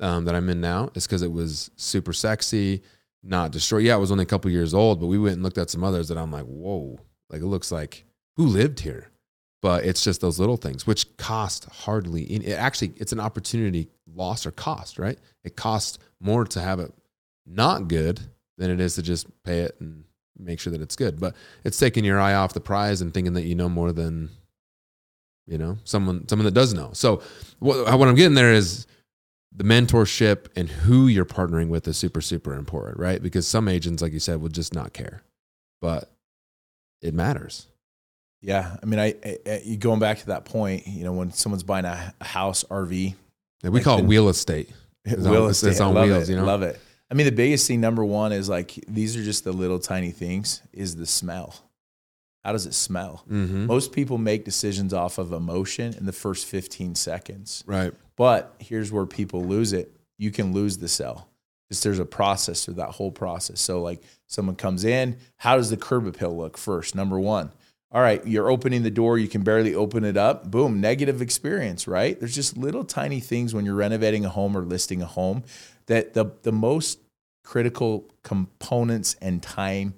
um, 0.00 0.24
that 0.24 0.34
I'm 0.34 0.48
in 0.48 0.60
now 0.60 0.90
is 0.94 1.06
because 1.06 1.22
it 1.22 1.30
was 1.30 1.70
super 1.76 2.12
sexy, 2.12 2.82
not 3.22 3.52
destroyed. 3.52 3.84
Yeah, 3.84 3.96
it 3.96 4.00
was 4.00 4.10
only 4.10 4.22
a 4.22 4.26
couple 4.26 4.50
years 4.50 4.74
old, 4.74 5.00
but 5.00 5.06
we 5.06 5.18
went 5.18 5.34
and 5.34 5.42
looked 5.42 5.58
at 5.58 5.70
some 5.70 5.84
others 5.84 6.08
that 6.08 6.18
I'm 6.18 6.32
like, 6.32 6.46
whoa, 6.46 6.98
like 7.28 7.42
it 7.42 7.46
looks 7.46 7.70
like 7.70 8.04
who 8.36 8.46
lived 8.46 8.80
here? 8.80 9.10
But 9.62 9.84
it's 9.84 10.02
just 10.02 10.22
those 10.22 10.38
little 10.38 10.56
things, 10.56 10.86
which 10.86 11.16
cost 11.18 11.66
hardly. 11.66 12.22
It 12.22 12.54
actually, 12.54 12.94
it's 12.96 13.12
an 13.12 13.20
opportunity 13.20 13.88
loss 14.06 14.46
or 14.46 14.50
cost, 14.52 14.98
right? 14.98 15.18
It 15.44 15.54
costs 15.54 15.98
more 16.18 16.46
to 16.46 16.60
have 16.62 16.80
it 16.80 16.94
not 17.46 17.88
good 17.88 18.20
than 18.56 18.70
it 18.70 18.80
is 18.80 18.94
to 18.94 19.02
just 19.02 19.26
pay 19.44 19.60
it 19.60 19.76
and 19.80 20.04
make 20.38 20.60
sure 20.60 20.70
that 20.70 20.80
it's 20.80 20.96
good. 20.96 21.20
But 21.20 21.36
it's 21.62 21.78
taking 21.78 22.06
your 22.06 22.18
eye 22.18 22.34
off 22.34 22.54
the 22.54 22.60
prize 22.60 23.02
and 23.02 23.12
thinking 23.12 23.34
that 23.34 23.42
you 23.42 23.54
know 23.54 23.68
more 23.68 23.92
than 23.92 24.30
you 25.46 25.58
know 25.58 25.76
someone 25.84 26.26
someone 26.26 26.46
that 26.46 26.54
does 26.54 26.72
know. 26.72 26.90
So 26.94 27.22
what, 27.58 27.98
what 27.98 28.08
I'm 28.08 28.14
getting 28.14 28.34
there 28.34 28.54
is 28.54 28.86
the 29.54 29.64
mentorship 29.64 30.46
and 30.56 30.68
who 30.68 31.06
you're 31.08 31.24
partnering 31.24 31.68
with 31.68 31.86
is 31.88 31.96
super 31.96 32.20
super 32.20 32.54
important, 32.54 32.98
right? 32.98 33.22
Because 33.22 33.46
some 33.46 33.68
agents, 33.68 34.02
like 34.02 34.12
you 34.12 34.20
said, 34.20 34.40
will 34.40 34.48
just 34.48 34.74
not 34.74 34.92
care, 34.92 35.22
but 35.80 36.10
it 37.02 37.14
matters. 37.14 37.66
Yeah, 38.42 38.76
I 38.82 38.86
mean, 38.86 38.98
I, 38.98 39.14
I, 39.46 39.76
going 39.78 40.00
back 40.00 40.20
to 40.20 40.26
that 40.28 40.44
point. 40.46 40.86
You 40.86 41.04
know, 41.04 41.12
when 41.12 41.32
someone's 41.32 41.62
buying 41.62 41.84
a, 41.84 42.14
house, 42.22 42.64
RV, 42.64 43.14
And 43.62 43.72
we 43.72 43.80
Like 43.80 43.84
call 43.84 43.98
it 43.98 44.04
wheel 44.06 44.28
estate. 44.28 44.70
It's 45.04 45.24
on- 45.26 45.32
real 45.32 45.48
estate, 45.48 45.70
it's 45.70 45.80
on 45.80 45.94
love 45.94 46.06
wheels, 46.06 46.28
it, 46.28 46.32
you 46.32 46.38
know? 46.38 46.46
love 46.46 46.62
it. 46.62 46.78
I 47.10 47.14
mean, 47.14 47.26
the 47.26 47.32
biggest 47.32 47.66
thing, 47.66 47.80
number 47.80 48.04
one, 48.04 48.32
is 48.32 48.48
like 48.48 48.72
these 48.86 49.16
are 49.16 49.22
just 49.22 49.44
the 49.44 49.52
little 49.52 49.78
tiny 49.78 50.10
things. 50.10 50.62
Is 50.72 50.96
the 50.96 51.06
smell? 51.06 51.54
How 52.44 52.52
does 52.52 52.64
it 52.66 52.74
smell? 52.74 53.24
Mm-hmm. 53.30 53.66
Most 53.66 53.92
people 53.92 54.16
make 54.16 54.44
decisions 54.44 54.94
off 54.94 55.18
of 55.18 55.32
emotion 55.32 55.92
in 55.94 56.06
the 56.06 56.12
first 56.12 56.46
15 56.46 56.94
seconds. 56.94 57.62
Right. 57.66 57.92
But 58.20 58.54
here's 58.58 58.92
where 58.92 59.06
people 59.06 59.46
lose 59.46 59.72
it. 59.72 59.96
You 60.18 60.30
can 60.30 60.52
lose 60.52 60.76
the. 60.76 61.24
Just 61.70 61.82
there's 61.82 61.98
a 61.98 62.04
process 62.04 62.62
through 62.66 62.74
that 62.74 62.90
whole 62.90 63.10
process. 63.10 63.62
So 63.62 63.80
like 63.80 64.02
someone 64.26 64.56
comes 64.56 64.84
in, 64.84 65.16
how 65.38 65.56
does 65.56 65.70
the 65.70 65.78
curb 65.78 66.06
appeal 66.06 66.36
look 66.36 66.58
first? 66.58 66.94
Number 66.94 67.18
one. 67.18 67.50
All 67.90 68.02
right, 68.02 68.24
you're 68.26 68.50
opening 68.50 68.82
the 68.82 68.90
door, 68.90 69.16
you 69.16 69.26
can 69.26 69.42
barely 69.42 69.74
open 69.74 70.04
it 70.04 70.18
up. 70.18 70.50
Boom, 70.50 70.82
negative 70.82 71.22
experience, 71.22 71.88
right? 71.88 72.20
There's 72.20 72.34
just 72.34 72.58
little 72.58 72.84
tiny 72.84 73.20
things 73.20 73.54
when 73.54 73.64
you're 73.64 73.74
renovating 73.74 74.26
a 74.26 74.28
home 74.28 74.54
or 74.54 74.66
listing 74.66 75.00
a 75.00 75.06
home 75.06 75.42
that 75.86 76.12
the 76.12 76.26
the 76.42 76.52
most 76.52 76.98
critical 77.42 78.04
components 78.22 79.16
and 79.22 79.42
time 79.42 79.94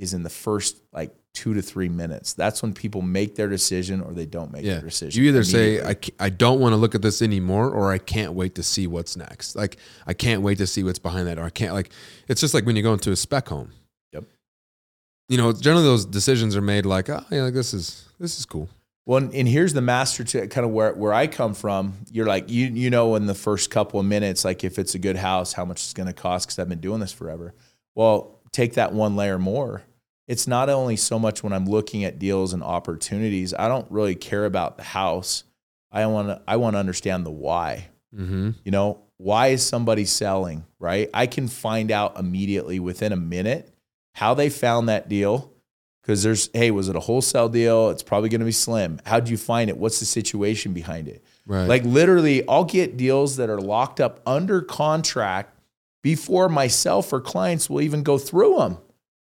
is 0.00 0.14
in 0.14 0.22
the 0.22 0.30
first 0.30 0.80
like 0.92 1.14
two 1.32 1.54
to 1.54 1.62
three 1.62 1.88
minutes. 1.88 2.32
That's 2.32 2.60
when 2.62 2.72
people 2.74 3.02
make 3.02 3.36
their 3.36 3.48
decision 3.48 4.00
or 4.00 4.12
they 4.12 4.26
don't 4.26 4.50
make 4.52 4.64
Yeah. 4.64 4.74
their 4.74 4.88
decision. 4.88 5.22
You 5.22 5.28
either 5.28 5.44
say. 5.44 5.80
I, 5.80 5.94
I 6.18 6.28
don't 6.30 6.58
want 6.58 6.72
to 6.72 6.76
look 6.76 6.94
at 6.96 7.02
this 7.02 7.22
anymore, 7.22 7.70
or 7.70 7.92
I 7.92 7.98
can't 7.98 8.32
wait 8.32 8.56
to 8.56 8.62
see 8.62 8.86
what's 8.88 9.16
next. 9.16 9.54
Like 9.54 9.76
I 10.06 10.12
can't 10.14 10.42
wait 10.42 10.58
to 10.58 10.66
see 10.66 10.82
what's 10.82 10.98
behind 10.98 11.28
that, 11.28 11.38
or 11.38 11.44
I 11.44 11.50
can't 11.50 11.72
like. 11.74 11.90
It's 12.28 12.40
just 12.40 12.54
like 12.54 12.66
when 12.66 12.74
you 12.76 12.82
go 12.82 12.92
into 12.92 13.12
a 13.12 13.16
spec 13.16 13.48
home. 13.48 13.70
Yep. 14.12 14.24
You 15.28 15.36
know, 15.38 15.52
generally 15.52 15.84
those 15.84 16.04
decisions 16.04 16.56
are 16.56 16.60
made 16.62 16.84
like, 16.86 17.08
oh, 17.08 17.24
yeah, 17.30 17.42
like 17.42 17.54
this 17.54 17.72
is 17.74 18.08
this 18.18 18.38
is 18.38 18.44
cool. 18.46 18.68
Well, 19.06 19.22
and 19.32 19.48
here's 19.48 19.72
the 19.72 19.80
master 19.80 20.22
to 20.24 20.46
kind 20.48 20.64
of 20.64 20.72
where, 20.72 20.92
where 20.92 21.12
I 21.12 21.26
come 21.26 21.54
from. 21.54 21.94
You're 22.12 22.26
like, 22.26 22.48
you, 22.50 22.66
you 22.66 22.90
know, 22.90 23.16
in 23.16 23.26
the 23.26 23.34
first 23.34 23.70
couple 23.70 23.98
of 23.98 24.06
minutes, 24.06 24.44
like 24.44 24.62
if 24.62 24.78
it's 24.78 24.94
a 24.94 24.98
good 25.00 25.16
house, 25.16 25.52
how 25.52 25.64
much 25.64 25.78
it's 25.82 25.94
going 25.94 26.06
to 26.06 26.12
cost 26.12 26.46
because 26.46 26.58
I've 26.60 26.68
been 26.68 26.80
doing 26.80 27.00
this 27.00 27.10
forever. 27.12 27.54
Well, 27.96 28.38
take 28.52 28.74
that 28.74 28.92
one 28.92 29.16
layer 29.16 29.38
more. 29.38 29.82
It's 30.30 30.46
not 30.46 30.68
only 30.68 30.94
so 30.94 31.18
much 31.18 31.42
when 31.42 31.52
I'm 31.52 31.66
looking 31.66 32.04
at 32.04 32.20
deals 32.20 32.52
and 32.52 32.62
opportunities, 32.62 33.52
I 33.52 33.66
don't 33.66 33.90
really 33.90 34.14
care 34.14 34.44
about 34.44 34.76
the 34.76 34.84
house. 34.84 35.42
I 35.90 36.06
want 36.06 36.28
to, 36.28 36.40
I 36.46 36.54
want 36.54 36.74
to 36.74 36.78
understand 36.78 37.26
the 37.26 37.32
why. 37.32 37.88
Mm-hmm. 38.14 38.50
You 38.62 38.70
know, 38.70 39.02
why 39.16 39.48
is 39.48 39.66
somebody 39.66 40.04
selling, 40.04 40.64
right? 40.78 41.10
I 41.12 41.26
can 41.26 41.48
find 41.48 41.90
out 41.90 42.16
immediately 42.16 42.78
within 42.78 43.10
a 43.10 43.16
minute 43.16 43.74
how 44.14 44.34
they 44.34 44.50
found 44.50 44.88
that 44.88 45.08
deal. 45.08 45.52
Because 46.00 46.22
there's, 46.22 46.48
hey, 46.54 46.70
was 46.70 46.88
it 46.88 46.94
a 46.94 47.00
wholesale 47.00 47.48
deal? 47.48 47.90
It's 47.90 48.04
probably 48.04 48.28
going 48.28 48.38
to 48.38 48.46
be 48.46 48.52
slim. 48.52 49.00
How'd 49.04 49.28
you 49.28 49.36
find 49.36 49.68
it? 49.68 49.78
What's 49.78 49.98
the 49.98 50.06
situation 50.06 50.72
behind 50.72 51.08
it? 51.08 51.24
Right. 51.44 51.66
Like 51.66 51.82
literally, 51.82 52.46
I'll 52.48 52.62
get 52.62 52.96
deals 52.96 53.36
that 53.38 53.50
are 53.50 53.60
locked 53.60 53.98
up 53.98 54.20
under 54.24 54.62
contract 54.62 55.58
before 56.04 56.48
myself 56.48 57.12
or 57.12 57.20
clients 57.20 57.68
will 57.68 57.80
even 57.80 58.04
go 58.04 58.16
through 58.16 58.58
them. 58.58 58.78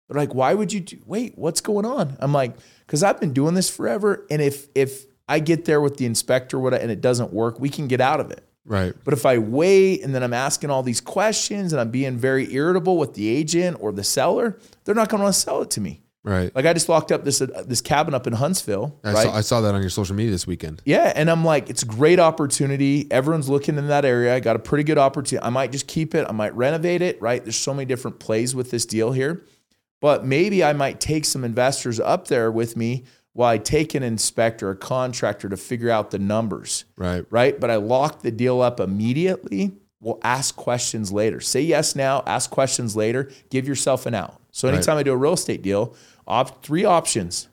They're 0.07 0.19
like, 0.19 0.33
why 0.35 0.53
would 0.53 0.71
you 0.71 0.81
do, 0.81 0.97
wait, 1.05 1.33
what's 1.37 1.61
going 1.61 1.85
on? 1.85 2.15
I'm 2.19 2.31
like, 2.33 2.55
because 2.85 3.01
I've 3.03 3.19
been 3.19 3.33
doing 3.33 3.55
this 3.55 3.69
forever. 3.69 4.25
And 4.29 4.41
if 4.41 4.67
if 4.75 5.05
I 5.27 5.39
get 5.39 5.65
there 5.65 5.81
with 5.81 5.97
the 5.97 6.05
inspector 6.05 6.59
what 6.59 6.73
and 6.75 6.91
it 6.91 7.01
doesn't 7.01 7.33
work, 7.33 7.59
we 7.59 7.69
can 7.69 7.87
get 7.87 8.01
out 8.01 8.19
of 8.19 8.29
it. 8.29 8.47
right. 8.65 8.93
But 9.03 9.15
if 9.15 9.25
I 9.25 9.39
wait 9.39 10.03
and 10.03 10.13
then 10.13 10.21
I'm 10.21 10.33
asking 10.33 10.69
all 10.69 10.83
these 10.83 11.01
questions 11.01 11.73
and 11.73 11.79
I'm 11.79 11.89
being 11.89 12.17
very 12.17 12.53
irritable 12.53 12.97
with 12.97 13.15
the 13.15 13.27
agent 13.27 13.77
or 13.79 13.91
the 13.91 14.03
seller, 14.03 14.59
they're 14.83 14.93
not 14.93 15.09
going 15.09 15.19
to 15.19 15.23
want 15.23 15.33
to 15.33 15.41
sell 15.41 15.61
it 15.63 15.71
to 15.71 15.81
me. 15.81 16.03
Right. 16.23 16.55
Like 16.55 16.65
I 16.65 16.73
just 16.73 16.89
locked 16.89 17.11
up 17.11 17.23
this 17.23 17.39
uh, 17.39 17.63
this 17.67 17.81
cabin 17.81 18.15
up 18.15 18.25
in 18.25 18.33
Huntsville, 18.33 18.99
I 19.03 19.13
right? 19.13 19.23
saw 19.23 19.35
I 19.35 19.41
saw 19.41 19.61
that 19.61 19.75
on 19.75 19.81
your 19.81 19.91
social 19.91 20.15
media 20.15 20.31
this 20.31 20.47
weekend. 20.47 20.81
Yeah, 20.83 21.13
and 21.15 21.29
I'm 21.29 21.45
like, 21.45 21.69
it's 21.69 21.83
a 21.83 21.85
great 21.85 22.19
opportunity. 22.19 23.07
Everyone's 23.11 23.47
looking 23.47 23.77
in 23.77 23.87
that 23.89 24.05
area. 24.05 24.33
I 24.35 24.39
got 24.39 24.55
a 24.55 24.59
pretty 24.59 24.83
good 24.83 24.97
opportunity. 24.97 25.45
I 25.45 25.51
might 25.51 25.71
just 25.71 25.85
keep 25.87 26.15
it. 26.15 26.25
I 26.27 26.31
might 26.31 26.55
renovate 26.55 27.03
it. 27.03 27.21
Right? 27.21 27.43
There's 27.43 27.55
so 27.55 27.75
many 27.75 27.85
different 27.85 28.17
plays 28.19 28.55
with 28.55 28.71
this 28.71 28.87
deal 28.87 29.11
here, 29.11 29.45
but 30.05 30.23
maybe 30.23 30.63
I 30.63 30.71
might 30.71 30.99
take 30.99 31.25
some 31.25 31.43
investors 31.43 31.99
up 31.99 32.27
there 32.27 32.51
with 32.51 32.77
me 32.77 33.05
while 33.33 33.49
I 33.49 33.57
take 33.57 33.95
an 33.95 34.03
inspector, 34.03 34.69
a 34.69 34.75
contractor 34.75 35.49
to 35.49 35.57
figure 35.57 35.89
out 35.89 36.11
the 36.11 36.19
numbers. 36.19 36.85
Right. 36.95 37.25
Right? 37.31 37.59
But 37.59 37.71
I 37.71 37.77
lock 37.77 38.21
the 38.21 38.29
deal 38.29 38.61
up 38.61 38.79
immediately. 38.79 39.71
We'll 39.99 40.19
ask 40.21 40.55
questions 40.55 41.11
later. 41.11 41.39
Say 41.41 41.61
yes 41.61 41.95
now. 41.95 42.21
Ask 42.27 42.51
questions 42.51 42.95
later. 42.95 43.31
Give 43.49 43.67
yourself 43.67 44.05
an 44.05 44.13
out. 44.13 44.39
So 44.51 44.67
Right. 44.67 44.75
anytime 44.75 44.97
I 44.97 45.01
do 45.01 45.11
a 45.11 45.17
real 45.17 45.33
estate 45.33 45.63
deal, 45.63 45.95
op- 46.27 46.63
three 46.63 46.85
options. 46.85 47.47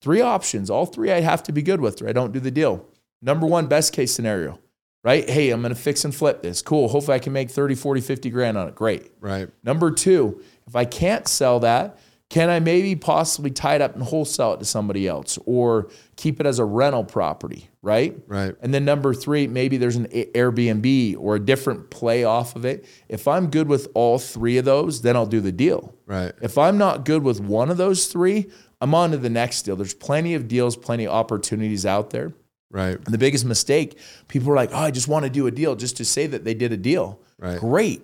Three 0.00 0.22
options. 0.22 0.70
All 0.70 0.86
three 0.86 1.12
I 1.12 1.20
have 1.20 1.42
to 1.42 1.52
be 1.52 1.60
good 1.60 1.82
with 1.82 2.00
or 2.00 2.08
I 2.08 2.12
don't 2.14 2.32
do 2.32 2.40
the 2.40 2.50
deal. 2.50 2.86
Number 3.20 3.46
one, 3.46 3.66
best 3.66 3.92
case 3.92 4.14
scenario, 4.14 4.58
right? 5.04 5.28
Hey, 5.28 5.50
I'm 5.50 5.60
going 5.60 5.74
to 5.74 5.78
fix 5.78 6.06
and 6.06 6.14
flip 6.14 6.40
this. 6.40 6.62
Cool. 6.62 6.88
Hopefully 6.88 7.16
I 7.16 7.18
can 7.18 7.34
make 7.34 7.50
30, 7.50 7.74
40, 7.74 8.00
50 8.00 8.30
grand 8.30 8.56
on 8.56 8.66
it. 8.66 8.74
Great. 8.74 9.12
Right. 9.20 9.50
Number 9.62 9.90
two, 9.90 10.40
if 10.68 10.76
I 10.76 10.84
can't 10.84 11.26
sell 11.26 11.60
that, 11.60 11.98
can 12.30 12.50
I 12.50 12.60
maybe 12.60 12.94
possibly 12.94 13.50
tie 13.50 13.76
it 13.76 13.80
up 13.80 13.94
and 13.94 14.02
wholesale 14.02 14.52
it 14.52 14.58
to 14.58 14.66
somebody 14.66 15.08
else 15.08 15.38
or 15.46 15.88
keep 16.16 16.40
it 16.40 16.46
as 16.46 16.58
a 16.58 16.64
rental 16.64 17.02
property, 17.02 17.70
right? 17.80 18.18
Right. 18.26 18.54
And 18.60 18.74
then 18.74 18.84
number 18.84 19.14
three, 19.14 19.46
maybe 19.46 19.78
there's 19.78 19.96
an 19.96 20.08
Airbnb 20.08 21.16
or 21.18 21.36
a 21.36 21.40
different 21.40 21.88
play 21.88 22.24
off 22.24 22.54
of 22.54 22.66
it. 22.66 22.84
If 23.08 23.26
I'm 23.26 23.48
good 23.48 23.66
with 23.66 23.88
all 23.94 24.18
three 24.18 24.58
of 24.58 24.66
those, 24.66 25.00
then 25.00 25.16
I'll 25.16 25.26
do 25.26 25.40
the 25.40 25.52
deal. 25.52 25.94
Right. 26.04 26.32
If 26.42 26.58
I'm 26.58 26.76
not 26.76 27.06
good 27.06 27.22
with 27.22 27.40
one 27.40 27.70
of 27.70 27.78
those 27.78 28.08
three, 28.08 28.50
I'm 28.82 28.94
on 28.94 29.12
to 29.12 29.16
the 29.16 29.30
next 29.30 29.62
deal. 29.62 29.76
There's 29.76 29.94
plenty 29.94 30.34
of 30.34 30.48
deals, 30.48 30.76
plenty 30.76 31.06
of 31.06 31.14
opportunities 31.14 31.86
out 31.86 32.10
there. 32.10 32.34
Right. 32.70 32.96
And 32.96 33.06
the 33.06 33.18
biggest 33.18 33.46
mistake, 33.46 33.98
people 34.28 34.52
are 34.52 34.56
like, 34.56 34.70
oh, 34.74 34.78
I 34.78 34.90
just 34.90 35.08
want 35.08 35.24
to 35.24 35.30
do 35.30 35.46
a 35.46 35.50
deal 35.50 35.74
just 35.74 35.96
to 35.96 36.04
say 36.04 36.26
that 36.26 36.44
they 36.44 36.52
did 36.52 36.72
a 36.72 36.76
deal. 36.76 37.20
Right. 37.38 37.58
Great. 37.58 38.02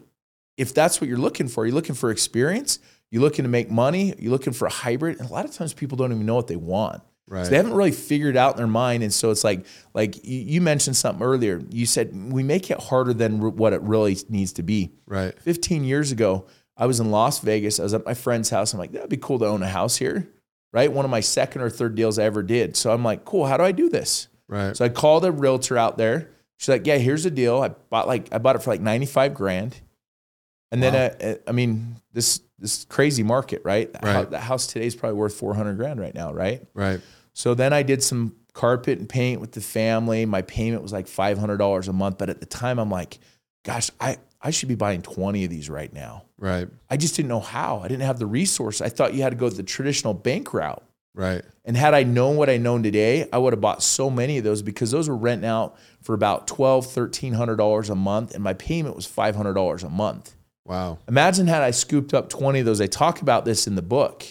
If 0.56 0.74
that's 0.74 1.00
what 1.00 1.08
you're 1.08 1.18
looking 1.18 1.48
for, 1.48 1.66
you're 1.66 1.74
looking 1.74 1.94
for 1.94 2.10
experience, 2.10 2.78
you're 3.10 3.22
looking 3.22 3.44
to 3.44 3.48
make 3.48 3.70
money, 3.70 4.14
you're 4.18 4.30
looking 4.30 4.52
for 4.52 4.66
a 4.66 4.72
hybrid. 4.72 5.18
And 5.20 5.28
a 5.28 5.32
lot 5.32 5.44
of 5.44 5.52
times 5.52 5.72
people 5.72 5.96
don't 5.96 6.12
even 6.12 6.26
know 6.26 6.34
what 6.34 6.46
they 6.46 6.56
want. 6.56 7.02
Right. 7.26 7.44
So 7.44 7.50
they 7.50 7.56
haven't 7.56 7.74
really 7.74 7.92
figured 7.92 8.36
out 8.36 8.52
in 8.52 8.58
their 8.58 8.66
mind. 8.66 9.02
And 9.02 9.12
so 9.12 9.30
it's 9.30 9.44
like, 9.44 9.64
like 9.94 10.24
you, 10.24 10.60
mentioned 10.60 10.96
something 10.96 11.24
earlier. 11.24 11.62
You 11.70 11.86
said 11.86 12.14
we 12.32 12.42
make 12.42 12.70
it 12.70 12.78
harder 12.78 13.14
than 13.14 13.56
what 13.56 13.72
it 13.72 13.80
really 13.82 14.16
needs 14.28 14.52
to 14.54 14.62
be. 14.62 14.92
Right. 15.06 15.38
15 15.40 15.84
years 15.84 16.12
ago, 16.12 16.46
I 16.76 16.86
was 16.86 17.00
in 17.00 17.10
Las 17.10 17.38
Vegas. 17.38 17.80
I 17.80 17.84
was 17.84 17.94
at 17.94 18.04
my 18.04 18.14
friend's 18.14 18.50
house. 18.50 18.72
I'm 18.72 18.78
like, 18.78 18.92
that'd 18.92 19.08
be 19.08 19.16
cool 19.16 19.38
to 19.38 19.46
own 19.46 19.62
a 19.62 19.68
house 19.68 19.96
here. 19.96 20.28
Right. 20.72 20.92
One 20.92 21.04
of 21.04 21.10
my 21.10 21.20
second 21.20 21.62
or 21.62 21.70
third 21.70 21.94
deals 21.94 22.18
I 22.18 22.24
ever 22.24 22.42
did. 22.42 22.76
So 22.76 22.92
I'm 22.92 23.04
like, 23.04 23.24
cool. 23.24 23.46
How 23.46 23.56
do 23.56 23.62
I 23.62 23.72
do 23.72 23.88
this? 23.88 24.28
Right. 24.48 24.76
So 24.76 24.84
I 24.84 24.88
called 24.90 25.24
a 25.24 25.32
realtor 25.32 25.78
out 25.78 25.96
there. 25.96 26.30
She's 26.58 26.68
like, 26.68 26.86
yeah, 26.86 26.98
here's 26.98 27.24
the 27.24 27.30
deal. 27.30 27.62
I 27.62 27.68
bought 27.68 28.06
like, 28.06 28.28
I 28.32 28.38
bought 28.38 28.56
it 28.56 28.62
for 28.62 28.70
like 28.70 28.80
95 28.80 29.34
grand. 29.34 29.80
And 30.74 30.82
then, 30.82 30.92
Wow. 30.94 31.16
uh, 31.20 31.24
uh, 31.30 31.34
I 31.46 31.52
mean, 31.52 31.96
this, 32.12 32.40
this 32.58 32.84
crazy 32.86 33.22
market, 33.22 33.62
right? 33.64 33.92
The 33.92 33.98
Right. 34.02 34.28
The 34.28 34.40
house 34.40 34.66
today 34.66 34.86
is 34.86 34.96
probably 34.96 35.16
worth 35.16 35.34
400 35.34 35.76
grand 35.76 36.00
right 36.00 36.14
now. 36.14 36.32
Right. 36.32 36.66
right. 36.74 37.00
So 37.32 37.54
then 37.54 37.72
I 37.72 37.84
did 37.84 38.02
some 38.02 38.34
carpet 38.54 38.98
and 38.98 39.08
paint 39.08 39.40
with 39.40 39.52
the 39.52 39.60
family. 39.60 40.26
My 40.26 40.42
payment 40.42 40.82
was 40.82 40.92
like 40.92 41.06
$500 41.06 41.88
a 41.88 41.92
month. 41.92 42.18
But 42.18 42.28
at 42.28 42.40
the 42.40 42.46
time, 42.46 42.80
I'm 42.80 42.90
like, 42.90 43.18
gosh, 43.64 43.90
I, 44.00 44.16
I 44.42 44.50
should 44.50 44.68
be 44.68 44.74
buying 44.74 45.00
20 45.02 45.44
of 45.44 45.50
these 45.50 45.70
right 45.70 45.92
now. 45.92 46.24
Right. 46.38 46.68
I 46.90 46.96
just 46.96 47.14
didn't 47.14 47.28
know 47.28 47.40
how. 47.40 47.78
I 47.78 47.86
didn't 47.88 48.02
have 48.02 48.18
the 48.18 48.26
resource. 48.26 48.80
I 48.80 48.88
thought 48.88 49.14
you 49.14 49.22
had 49.22 49.30
to 49.30 49.36
go 49.36 49.48
the 49.48 49.62
traditional 49.62 50.12
bank 50.12 50.52
route. 50.52 50.82
Right. 51.14 51.42
And 51.64 51.76
had 51.76 51.94
I 51.94 52.02
known 52.02 52.36
what 52.36 52.50
I 52.50 52.56
know 52.56 52.82
today, 52.82 53.28
I 53.32 53.38
would 53.38 53.52
have 53.52 53.60
bought 53.60 53.80
so 53.82 54.10
many 54.10 54.38
of 54.38 54.44
those 54.44 54.60
because 54.62 54.90
those 54.90 55.08
were 55.08 55.16
renting 55.16 55.48
out 55.48 55.76
for 56.02 56.14
about 56.14 56.48
$1,200, 56.48 57.10
$1,300 57.10 57.90
a 57.90 57.94
month. 57.94 58.34
And 58.34 58.42
my 58.42 58.54
payment 58.54 58.96
was 58.96 59.06
$500 59.06 59.84
a 59.84 59.88
month. 59.88 60.34
Wow. 60.66 60.98
Imagine 61.08 61.46
had 61.46 61.62
I 61.62 61.70
scooped 61.70 62.14
up 62.14 62.28
20 62.28 62.60
of 62.60 62.66
those. 62.66 62.80
I 62.80 62.86
talk 62.86 63.20
about 63.20 63.44
this 63.44 63.66
in 63.66 63.74
the 63.74 63.82
book, 63.82 64.24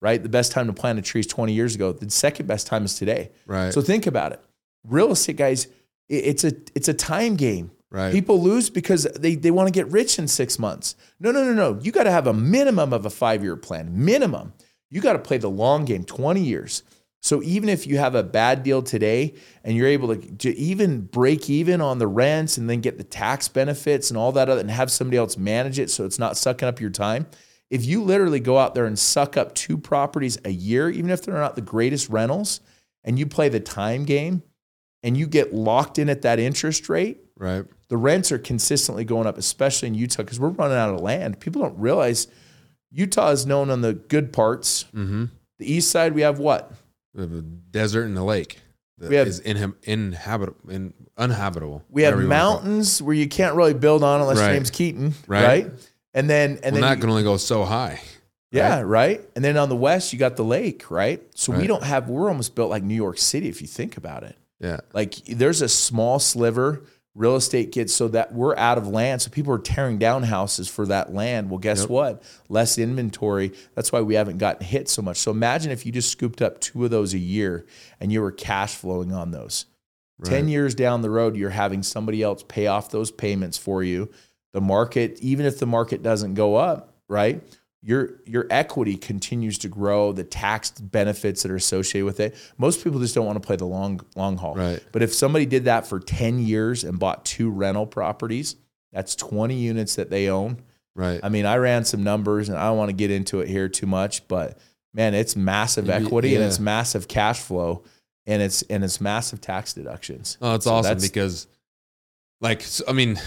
right? 0.00 0.22
The 0.22 0.28
best 0.28 0.52
time 0.52 0.66
to 0.68 0.72
plant 0.72 0.98
a 0.98 1.02
tree 1.02 1.20
is 1.20 1.26
20 1.26 1.52
years 1.52 1.74
ago. 1.74 1.92
The 1.92 2.08
second 2.10 2.46
best 2.46 2.66
time 2.66 2.84
is 2.84 2.94
today. 2.94 3.30
Right. 3.46 3.72
So 3.72 3.80
think 3.80 4.06
about 4.06 4.32
it. 4.32 4.40
Real 4.86 5.10
estate 5.12 5.36
guys, 5.36 5.66
it's 6.08 6.44
a 6.44 6.52
it's 6.74 6.88
a 6.88 6.94
time 6.94 7.36
game. 7.36 7.70
right. 7.90 8.12
People 8.12 8.40
lose 8.40 8.70
because 8.70 9.04
they, 9.18 9.34
they 9.34 9.50
want 9.50 9.68
to 9.68 9.72
get 9.72 9.88
rich 9.90 10.18
in 10.18 10.28
six 10.28 10.58
months. 10.58 10.94
No, 11.20 11.30
no, 11.30 11.44
no, 11.44 11.52
no. 11.52 11.80
You 11.80 11.92
got 11.92 12.04
to 12.04 12.10
have 12.10 12.26
a 12.26 12.32
minimum 12.32 12.92
of 12.92 13.06
a 13.06 13.10
five 13.10 13.42
year 13.42 13.56
plan. 13.56 14.04
Minimum. 14.04 14.52
You 14.90 15.00
got 15.00 15.14
to 15.14 15.18
play 15.18 15.38
the 15.38 15.48
long 15.50 15.84
game, 15.84 16.04
20 16.04 16.40
years. 16.42 16.82
So 17.22 17.40
even 17.44 17.68
if 17.68 17.86
you 17.86 17.98
have 17.98 18.16
a 18.16 18.24
bad 18.24 18.64
deal 18.64 18.82
today 18.82 19.34
and 19.62 19.76
you're 19.76 19.86
able 19.86 20.16
to, 20.16 20.36
to 20.38 20.56
even 20.56 21.02
break 21.02 21.48
even 21.48 21.80
on 21.80 21.98
the 21.98 22.08
rents 22.08 22.58
and 22.58 22.68
then 22.68 22.80
get 22.80 22.98
the 22.98 23.04
tax 23.04 23.46
benefits 23.46 24.10
and 24.10 24.18
all 24.18 24.32
that 24.32 24.48
other 24.48 24.60
and 24.60 24.70
have 24.70 24.90
somebody 24.90 25.16
else 25.16 25.36
manage 25.38 25.78
it 25.78 25.88
so 25.88 26.04
it's 26.04 26.18
not 26.18 26.36
sucking 26.36 26.66
up 26.66 26.80
your 26.80 26.90
time. 26.90 27.26
If 27.70 27.86
you 27.86 28.02
literally 28.02 28.40
go 28.40 28.58
out 28.58 28.74
there 28.74 28.86
and 28.86 28.98
suck 28.98 29.36
up 29.36 29.54
two 29.54 29.78
properties 29.78 30.36
a 30.44 30.50
year, 30.50 30.90
even 30.90 31.10
if 31.10 31.22
they're 31.22 31.34
not 31.34 31.54
the 31.54 31.62
greatest 31.62 32.08
rentals, 32.08 32.60
and 33.04 33.18
you 33.18 33.26
play 33.26 33.48
the 33.48 33.60
time 33.60 34.04
game 34.04 34.42
and 35.02 35.16
you 35.16 35.26
get 35.26 35.54
locked 35.54 35.98
in 35.98 36.08
at 36.08 36.22
that 36.22 36.38
interest 36.38 36.88
rate, 36.88 37.20
right. 37.36 37.64
the 37.88 37.96
rents 37.96 38.30
are 38.30 38.38
consistently 38.38 39.04
going 39.04 39.26
up, 39.26 39.38
especially 39.38 39.88
in 39.88 39.94
Utah, 39.94 40.22
because 40.22 40.38
we're 40.38 40.48
running 40.48 40.76
out 40.76 40.94
of 40.94 41.00
land. 41.00 41.40
People 41.40 41.62
don't 41.62 41.78
realize 41.78 42.26
Utah 42.90 43.30
is 43.30 43.46
known 43.46 43.70
on 43.70 43.80
the 43.80 43.94
good 43.94 44.32
parts. 44.32 44.84
Mm-hmm. 44.94 45.26
The 45.58 45.72
east 45.72 45.90
side, 45.90 46.14
we 46.14 46.22
have 46.22 46.38
what? 46.38 46.72
A 47.16 47.26
desert 47.26 48.04
and 48.04 48.16
the 48.16 48.24
lake 48.24 48.58
that 48.98 49.10
We 49.10 49.16
have- 49.16 49.28
is 49.28 49.40
inhab- 49.40 49.74
inhabitable, 49.82 50.70
in, 50.70 50.94
uninhabitable. 51.18 51.82
We 51.90 52.02
have 52.02 52.14
whatever 52.14 52.22
you 52.22 52.28
wanna 52.28 52.40
call 52.40 52.50
it. 52.50 52.54
mountains 52.64 53.02
where 53.02 53.14
you 53.14 53.28
can't 53.28 53.54
really 53.54 53.74
build 53.74 54.02
on 54.02 54.20
unless 54.22 54.38
Right. 54.38 54.52
name's 54.52 54.70
Keaton, 54.70 55.14
Right. 55.26 55.44
right? 55.44 55.70
And 56.14 56.28
then 56.30 56.52
and 56.62 56.62
Well, 56.62 56.72
then 56.72 56.80
that 56.82 56.96
you- 56.96 57.00
can 57.02 57.10
only 57.10 57.22
go 57.22 57.36
so 57.36 57.64
high. 57.64 58.00
yeah, 58.50 58.80
right? 58.80 59.20
And 59.36 59.44
then 59.44 59.56
on 59.56 59.68
the 59.68 59.76
west, 59.76 60.12
you 60.12 60.18
got 60.18 60.36
the 60.36 60.44
lake, 60.44 60.90
right? 60.90 61.22
So 61.34 61.52
we 61.52 61.66
don't 61.66 61.82
have. 61.84 62.08
We're 62.08 62.28
almost 62.28 62.54
built 62.54 62.70
like 62.70 62.82
New 62.82 62.94
York 62.94 63.18
City 63.18 63.48
if 63.48 63.60
you 63.60 63.68
think 63.68 63.96
about 63.96 64.22
it. 64.22 64.36
Yeah. 64.60 64.78
Like 64.94 65.16
there's 65.26 65.60
a 65.62 65.68
small 65.68 66.18
sliver 66.18 66.82
real 67.14 67.36
estate 67.36 67.72
gets 67.72 67.94
so 67.94 68.08
that 68.08 68.32
we're 68.32 68.56
out 68.56 68.78
of 68.78 68.88
land. 68.88 69.20
So 69.20 69.30
people 69.30 69.52
are 69.52 69.58
tearing 69.58 69.98
down 69.98 70.22
houses 70.22 70.68
for 70.68 70.86
that 70.86 71.12
land. 71.12 71.50
Well, 71.50 71.58
guess 71.58 71.80
Yep. 71.82 71.90
what? 71.90 72.22
Less 72.48 72.78
inventory. 72.78 73.52
That's 73.74 73.92
why 73.92 74.00
we 74.00 74.14
haven't 74.14 74.38
gotten 74.38 74.64
hit 74.64 74.88
so 74.88 75.02
much. 75.02 75.18
So 75.18 75.30
imagine 75.30 75.70
if 75.72 75.84
you 75.84 75.92
just 75.92 76.10
scooped 76.10 76.40
up 76.40 76.60
two 76.60 76.84
of 76.84 76.90
those 76.90 77.12
a 77.12 77.18
year 77.18 77.66
and 78.00 78.10
you 78.10 78.22
were 78.22 78.32
cash 78.32 78.74
flowing 78.74 79.12
on 79.12 79.30
those. 79.30 79.66
10 80.24 80.46
years 80.48 80.74
down 80.74 81.02
the 81.02 81.10
road, 81.10 81.36
you're 81.36 81.50
having 81.50 81.82
somebody 81.82 82.22
else 82.22 82.44
pay 82.46 82.68
off 82.68 82.90
those 82.90 83.10
payments 83.10 83.58
for 83.58 83.82
you. 83.82 84.08
The 84.52 84.60
market, 84.60 85.18
even 85.20 85.46
if 85.46 85.58
the 85.58 85.66
market 85.66 86.00
doesn't 86.02 86.34
go 86.34 86.54
up, 86.54 86.94
right? 87.08 87.42
Your 87.84 88.20
your 88.26 88.46
equity 88.48 88.96
continues 88.96 89.58
to 89.58 89.68
grow, 89.68 90.12
the 90.12 90.22
tax 90.22 90.70
benefits 90.70 91.42
that 91.42 91.50
are 91.50 91.56
associated 91.56 92.04
with 92.04 92.20
it. 92.20 92.36
Most 92.56 92.84
people 92.84 93.00
just 93.00 93.14
don't 93.14 93.26
want 93.26 93.42
to 93.42 93.46
play 93.46 93.56
the 93.56 93.66
long 93.66 94.00
long 94.14 94.36
haul. 94.36 94.54
Right. 94.54 94.80
But 94.92 95.02
if 95.02 95.12
somebody 95.12 95.46
did 95.46 95.64
that 95.64 95.86
for 95.86 95.98
10 95.98 96.38
years 96.38 96.84
and 96.84 96.98
bought 96.98 97.24
two 97.24 97.50
rental 97.50 97.86
properties, 97.86 98.54
that's 98.92 99.16
20 99.16 99.56
units 99.56 99.96
that 99.96 100.10
they 100.10 100.28
own. 100.28 100.62
Right. 100.94 101.18
I 101.22 101.28
mean, 101.28 101.44
I 101.44 101.56
ran 101.56 101.84
some 101.84 102.04
numbers 102.04 102.48
and 102.48 102.56
I 102.56 102.66
don't 102.66 102.78
want 102.78 102.90
to 102.90 102.96
get 102.96 103.10
into 103.10 103.40
it 103.40 103.48
here 103.48 103.68
too 103.68 103.86
much, 103.86 104.28
but 104.28 104.58
man, 104.94 105.14
it's 105.14 105.34
massive 105.34 105.90
equity 105.90 106.36
and 106.36 106.44
it's 106.44 106.60
massive 106.60 107.08
cash 107.08 107.40
flow 107.40 107.82
and 108.26 108.42
it's 108.42 108.62
and 108.62 108.84
it's 108.84 109.00
massive 109.00 109.40
tax 109.40 109.72
deductions. 109.72 110.38
Oh, 110.40 110.54
it's 110.54 110.66
So 110.66 110.74
awesome 110.74 110.98
because, 111.00 111.46
like, 112.40 112.60
so, 112.60 112.84
I 112.86 112.92
mean, 112.92 113.18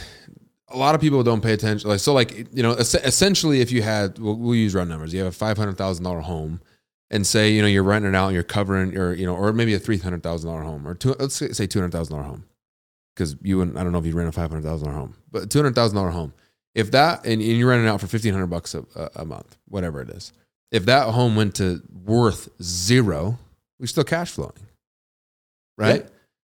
a 0.70 0.78
lot 0.78 0.96
of 0.96 1.02
people 1.02 1.22
don't 1.24 1.42
pay 1.42 1.54
attention. 1.54 1.90
Like, 1.90 2.00
so, 2.00 2.14
like, 2.14 2.54
you 2.54 2.64
know, 2.64 2.74
es- 2.74 2.96
essentially, 2.96 3.62
if 3.62 3.72
you 3.72 3.82
had, 3.82 4.18
we'll, 4.20 4.36
we'll 4.36 4.56
use 4.56 4.74
round 4.74 4.90
numbers. 4.90 5.14
You 5.14 5.20
have 5.20 5.30
a 5.30 5.32
five 5.32 5.58
hundred 5.58 5.78
thousand 5.78 6.04
dollar 6.04 6.22
home, 6.22 6.62
and 7.12 7.26
say, 7.26 7.52
you 7.52 7.62
know, 7.62 7.68
you're 7.68 7.84
renting 7.84 8.14
it 8.14 8.16
out 8.16 8.28
and 8.28 8.34
you're 8.34 8.44
covering 8.44 8.92
your, 8.92 9.14
you 9.14 9.26
know, 9.26 9.36
or 9.36 9.54
maybe 9.54 9.74
a 9.74 9.80
three 9.80 9.98
hundred 9.98 10.24
thousand 10.24 10.50
dollar 10.50 10.64
home, 10.64 10.88
or 10.88 10.96
two, 10.96 11.16
let's 11.20 11.36
say 11.36 11.68
two 11.68 11.80
hundred 11.80 11.92
thousand 11.92 12.16
dollar 12.16 12.28
home, 12.28 12.46
because 13.16 13.36
you 13.42 13.58
wouldn't. 13.58 13.78
I 13.78 13.84
don't 13.84 13.92
know 13.92 14.00
if 14.00 14.06
you 14.06 14.14
rent 14.14 14.30
a 14.30 14.32
five 14.32 14.50
hundred 14.50 14.64
thousand 14.64 14.88
dollar 14.88 15.00
home, 15.00 15.16
but 15.32 15.50
two 15.50 15.60
hundred 15.60 15.76
thousand 15.76 15.96
dollar 15.98 16.10
home. 16.10 16.34
If 16.74 16.92
that 16.92 17.26
and, 17.26 17.42
and 17.42 17.42
you're 17.42 17.70
renting 17.70 17.88
out 17.88 18.02
for 18.02 18.08
fifteen 18.08 18.34
hundred 18.34 18.48
bucks 18.48 18.74
a, 18.76 18.86
a, 19.16 19.24
month, 19.24 19.56
whatever 19.70 20.02
it 20.02 20.10
is, 20.10 20.34
if 20.72 20.86
that 20.86 21.10
home 21.12 21.36
went 21.36 21.56
to 21.56 21.82
worth 22.06 22.50
zero, 22.62 23.38
we're 23.80 23.86
still 23.86 24.04
cash 24.04 24.32
flowing, 24.32 24.52
right? 25.78 26.02
Yeah. 26.04 26.10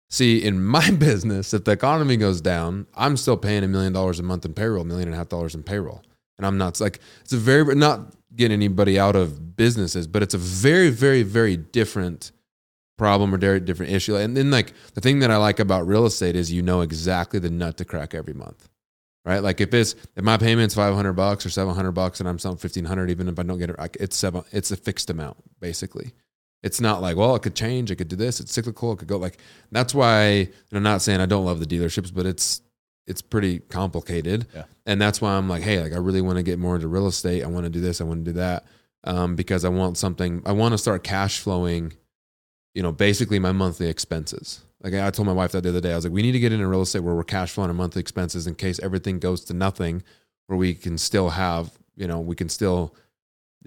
See, 0.10 0.43
in 0.43 0.63
my 0.63 0.91
business, 1.00 1.54
if 1.54 1.65
the 1.65 1.72
economy 1.72 2.17
goes 2.17 2.41
down, 2.41 2.88
I'm 2.96 3.17
still 3.17 3.38
paying 3.38 3.63
a 3.63 3.67
million 3.67 3.93
dollars 3.93 4.20
a 4.20 4.24
month 4.24 4.46
in 4.46 4.54
payroll, 4.54 4.84
million 4.84 5.08
and 5.08 5.15
a 5.15 5.17
half 5.17 5.30
dollars 5.30 5.56
in 5.56 5.63
payroll. 5.63 6.04
And 6.38 6.46
I'm 6.46 6.58
not 6.58 6.80
like, 6.80 7.00
it's 7.22 7.34
a 7.34 7.38
very, 7.38 7.76
not 7.76 8.13
getting 8.36 8.54
anybody 8.54 9.00
out 9.00 9.15
of 9.15 9.56
businesses, 9.56 10.08
but 10.08 10.22
it's 10.22 10.34
a 10.34 10.38
very, 10.38 10.89
very, 10.89 11.24
very 11.24 11.58
different 11.58 12.32
problem 12.98 13.34
or 13.34 13.38
very 13.38 13.60
different 13.60 13.91
issue. 13.91 14.15
And 14.15 14.38
then, 14.38 14.52
like, 14.52 14.74
the 14.93 15.02
thing 15.02 15.20
that 15.20 15.32
I 15.32 15.38
like 15.38 15.60
about 15.60 15.88
real 15.88 16.06
estate 16.06 16.36
is 16.36 16.52
you 16.52 16.62
know 16.62 16.82
exactly 16.82 17.39
the 17.39 17.50
nut 17.50 17.78
to 17.78 17.86
crack 17.86 18.13
every 18.13 18.34
month. 18.34 18.70
Right, 19.26 19.43
like 19.43 19.60
if 19.60 19.74
it's 19.74 19.93
if 20.15 20.24
my 20.24 20.38
payment's 20.38 20.74
five 20.74 20.96
hundred 20.96 21.12
bucks 21.12 21.46
or 21.46 21.50
seven 21.50 21.76
hundred 21.76 21.91
bucks 21.91 22.22
and 22.22 22.30
I'm 22.30 22.39
selling 22.39 22.60
fifteen 22.60 22.86
hundred, 22.86 23.10
even 23.12 23.28
if 23.28 23.38
I 23.38 23.43
don't 23.43 23.58
get 23.58 23.70
it, 23.70 23.76
it's 24.00 24.15
seven. 24.15 24.46
It's 24.54 24.72
a 24.72 24.78
fixed 24.78 25.10
amount 25.10 25.36
basically. 25.60 26.13
It's 26.63 26.82
not 26.82 27.02
like, 27.02 27.15
well, 27.15 27.36
it 27.36 27.41
could 27.41 27.56
change. 27.56 27.91
It 27.91 27.98
could 27.98 28.08
do 28.08 28.15
this. 28.15 28.39
It's 28.39 28.52
cyclical. 28.52 28.91
It 28.93 29.00
could 29.00 29.08
go 29.08 29.17
like. 29.17 29.38
That's 29.72 29.93
why 29.93 30.20
and 30.20 30.74
I'm 30.74 30.84
not 30.84 31.02
saying 31.02 31.22
I 31.22 31.26
don't 31.26 31.46
love 31.46 31.60
the 31.60 31.65
dealerships, 31.65 32.13
but 32.13 32.26
it's 32.26 32.62
it's 33.06 33.22
pretty 33.22 33.60
complicated. 33.60 34.48
Yeah. 34.54 34.63
And 34.86 35.02
that's 35.02 35.22
why 35.22 35.34
I'm 35.34 35.48
like, 35.48 35.63
hey, 35.63 35.82
like 35.82 35.93
I 35.93 35.98
really 35.98 36.22
want 36.22 36.38
to 36.38 36.43
get 36.43 36.60
more 36.60 36.76
into 36.76 36.88
real 36.88 37.08
estate. 37.08 37.43
I 37.43 37.48
want 37.48 37.65
to 37.65 37.70
do 37.70 37.80
this. 37.80 38.02
I 38.02 38.04
want 38.04 38.26
to 38.26 38.32
do 38.32 38.38
that 38.38 38.65
um, 39.04 39.36
because 39.36 39.63
I 39.65 39.70
want 39.70 39.98
something. 39.98 40.41
I 40.46 40.52
want 40.52 40.74
to 40.74 40.78
start 40.78 41.04
cash 41.04 41.39
flowing. 41.39 41.93
You 42.74 42.84
know, 42.84 42.91
basically 42.91 43.39
my 43.39 43.52
monthly 43.52 43.88
expenses. 43.88 44.62
Like 44.82 44.93
I 44.93 45.10
told 45.10 45.26
my 45.26 45.34
wife 45.34 45.52
that 45.54 45.63
the 45.63 45.70
other 45.70 45.82
day, 45.82 45.93
I 45.93 45.96
was 45.96 46.06
like, 46.06 46.13
we 46.13 46.22
need 46.22 46.34
to 46.34 46.39
get 46.39 46.52
into 46.52 46.67
real 46.67 46.84
estate 46.84 47.00
where 47.00 47.15
we're 47.15 47.24
cash 47.24 47.52
flowing 47.52 47.70
our 47.70 47.74
monthly 47.74 48.00
expenses 48.00 48.46
in 48.46 48.56
case 48.56 48.80
everything 48.80 49.20
goes 49.20 49.43
to 49.46 49.54
nothing, 49.54 50.04
where 50.46 50.58
we 50.58 50.76
can 50.76 50.98
still 50.98 51.30
have, 51.30 51.72
you 51.96 52.08
know, 52.08 52.20
we 52.20 52.36
can 52.36 52.50
still 52.50 52.93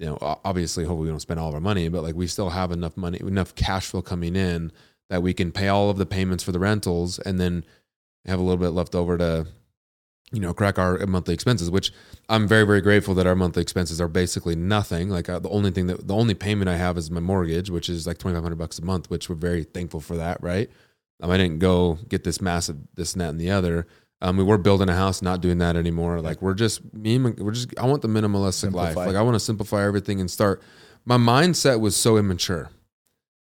you 0.00 0.06
know, 0.06 0.16
obviously, 0.46 0.84
hopefully, 0.84 1.04
we 1.04 1.10
don't 1.10 1.20
spend 1.20 1.38
all 1.38 1.50
of 1.50 1.54
our 1.54 1.60
money, 1.60 1.88
but 1.88 2.02
like 2.02 2.14
we 2.14 2.26
still 2.26 2.48
have 2.48 2.72
enough 2.72 2.96
money, 2.96 3.20
enough 3.20 3.54
cash 3.54 3.86
flow 3.86 4.00
coming 4.00 4.34
in 4.34 4.72
that 5.10 5.22
we 5.22 5.34
can 5.34 5.52
pay 5.52 5.68
all 5.68 5.90
of 5.90 5.98
the 5.98 6.06
payments 6.06 6.42
for 6.42 6.52
the 6.52 6.58
rentals 6.58 7.18
and 7.18 7.38
then 7.38 7.64
have 8.24 8.38
a 8.38 8.42
little 8.42 8.56
bit 8.56 8.70
left 8.70 8.94
over 8.94 9.18
to, 9.18 9.46
you 10.32 10.40
know, 10.40 10.54
crack 10.54 10.78
our 10.78 11.06
monthly 11.06 11.34
expenses. 11.34 11.70
Which 11.70 11.92
I'm 12.30 12.48
very, 12.48 12.64
very 12.64 12.80
grateful 12.80 13.12
that 13.16 13.26
our 13.26 13.36
monthly 13.36 13.60
expenses 13.60 14.00
are 14.00 14.08
basically 14.08 14.56
nothing. 14.56 15.10
Like 15.10 15.28
uh, 15.28 15.38
the 15.38 15.50
only 15.50 15.70
thing 15.70 15.86
that 15.88 16.08
the 16.08 16.14
only 16.14 16.32
payment 16.32 16.70
I 16.70 16.76
have 16.76 16.96
is 16.96 17.10
my 17.10 17.20
mortgage, 17.20 17.68
which 17.68 17.90
is 17.90 18.06
like 18.06 18.16
2,500 18.16 18.56
bucks 18.56 18.78
a 18.78 18.84
month, 18.84 19.10
which 19.10 19.28
we're 19.28 19.36
very 19.36 19.64
thankful 19.64 20.00
for 20.00 20.16
that, 20.16 20.42
right? 20.42 20.70
Um, 21.22 21.30
I 21.30 21.36
didn't 21.36 21.58
go 21.58 21.98
get 22.08 22.24
this 22.24 22.40
massive 22.40 22.78
this 22.94 23.12
and 23.12 23.20
that 23.20 23.28
and 23.28 23.40
the 23.40 23.50
other. 23.50 23.86
Um, 24.22 24.36
we 24.36 24.44
were 24.44 24.58
building 24.58 24.88
a 24.88 24.94
house, 24.94 25.22
not 25.22 25.40
doing 25.40 25.58
that 25.58 25.76
anymore. 25.76 26.20
Like 26.20 26.42
we're 26.42 26.54
just 26.54 26.92
me, 26.92 27.16
and 27.16 27.38
we're 27.38 27.52
just. 27.52 27.76
I 27.78 27.86
want 27.86 28.02
the 28.02 28.08
minimalistic 28.08 28.72
life. 28.72 28.96
Like 28.96 29.16
I 29.16 29.22
want 29.22 29.34
to 29.34 29.40
simplify 29.40 29.84
everything 29.86 30.20
and 30.20 30.30
start. 30.30 30.62
My 31.06 31.16
mindset 31.16 31.80
was 31.80 31.96
so 31.96 32.16
immature. 32.18 32.70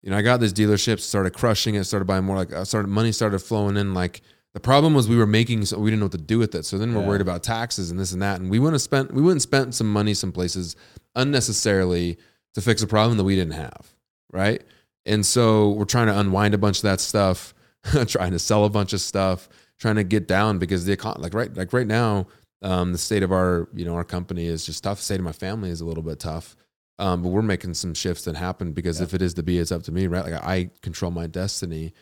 You 0.02 0.10
know, 0.10 0.16
I 0.16 0.22
got 0.22 0.40
this 0.40 0.54
dealership, 0.54 0.98
started 1.00 1.34
crushing 1.34 1.74
it, 1.74 1.84
started 1.84 2.06
buying 2.06 2.24
more. 2.24 2.36
Like 2.36 2.54
I 2.54 2.62
started 2.64 2.88
money 2.88 3.12
started 3.12 3.40
flowing 3.40 3.76
in 3.76 3.92
like 3.92 4.22
The 4.54 4.60
problem 4.60 4.94
was 4.94 5.06
we 5.08 5.16
were 5.18 5.26
making 5.26 5.66
so 5.66 5.78
we 5.78 5.90
didn't 5.90 6.00
know 6.00 6.06
what 6.06 6.12
to 6.12 6.18
do 6.18 6.38
with 6.38 6.54
it. 6.54 6.64
So 6.64 6.78
then 6.78 6.94
we're 6.94 7.02
Yeah. 7.02 7.08
worried 7.08 7.20
about 7.20 7.42
taxes 7.42 7.90
and 7.90 8.00
this 8.00 8.12
and 8.12 8.22
that. 8.22 8.40
And 8.40 8.50
we 8.50 8.58
wouldn't 8.58 8.74
have 8.76 8.82
spent 8.82 9.12
we 9.12 9.20
wouldn't 9.20 9.42
spent 9.42 9.74
some 9.74 9.92
money 9.92 10.14
some 10.14 10.32
places 10.32 10.74
unnecessarily 11.14 12.16
to 12.54 12.60
fix 12.60 12.82
a 12.82 12.86
problem 12.86 13.16
that 13.18 13.24
we 13.24 13.36
didn't 13.36 13.52
have. 13.54 13.92
Right. 14.32 14.62
And 15.06 15.24
so 15.24 15.70
we're 15.70 15.84
trying 15.84 16.06
to 16.08 16.18
unwind 16.18 16.54
a 16.54 16.58
bunch 16.58 16.78
of 16.78 16.82
that 16.82 17.00
stuff, 17.00 17.54
trying 18.06 18.32
to 18.32 18.38
sell 18.38 18.64
a 18.64 18.70
bunch 18.70 18.92
of 18.92 19.00
stuff, 19.00 19.48
trying 19.80 19.96
to 19.96 20.04
get 20.04 20.28
down 20.28 20.58
because 20.58 20.84
the 20.84 20.96
econ 20.96 21.18
like 21.18 21.34
right 21.34 21.52
like 21.56 21.72
right 21.72 21.86
now, 21.86 22.26
um, 22.62 22.92
the 22.92 22.98
state 22.98 23.22
of 23.22 23.32
our, 23.32 23.68
you 23.74 23.84
know, 23.84 23.94
our 23.94 24.04
company 24.04 24.46
is 24.46 24.64
just 24.66 24.84
tough. 24.84 24.98
The 24.98 25.04
state 25.04 25.18
of 25.18 25.24
my 25.24 25.32
family 25.32 25.70
is 25.70 25.80
a 25.80 25.84
little 25.86 26.02
bit 26.02 26.20
tough. 26.20 26.54
Um, 26.98 27.22
but 27.22 27.30
we're 27.30 27.40
making 27.40 27.72
some 27.74 27.94
shifts 27.94 28.24
that 28.24 28.36
happen 28.36 28.72
because 28.72 28.98
Yeah. 29.00 29.04
if 29.04 29.14
it 29.14 29.22
is 29.22 29.32
to 29.34 29.42
be, 29.42 29.58
it's 29.58 29.72
up 29.72 29.82
to 29.84 29.92
me, 29.92 30.06
right? 30.06 30.24
Like 30.24 30.44
I 30.44 30.70
control 30.82 31.10
my 31.10 31.26
destiny. 31.26 31.94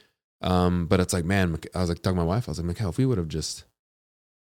Um, 0.43 0.87
but 0.87 0.99
it's 1.01 1.13
like, 1.13 1.25
man, 1.25 1.57
I 1.75 1.81
was 1.81 1.89
like 1.89 1.99
talking 2.03 2.17
to 2.17 2.23
my 2.23 2.27
wife. 2.27 2.49
I 2.49 2.51
was 2.51 2.59
like, 2.59 2.67
Mikhail, 2.67 2.89
if 2.91 2.99
we 2.99 3.07
would 3.07 3.19
have 3.19 3.29
just 3.29 3.65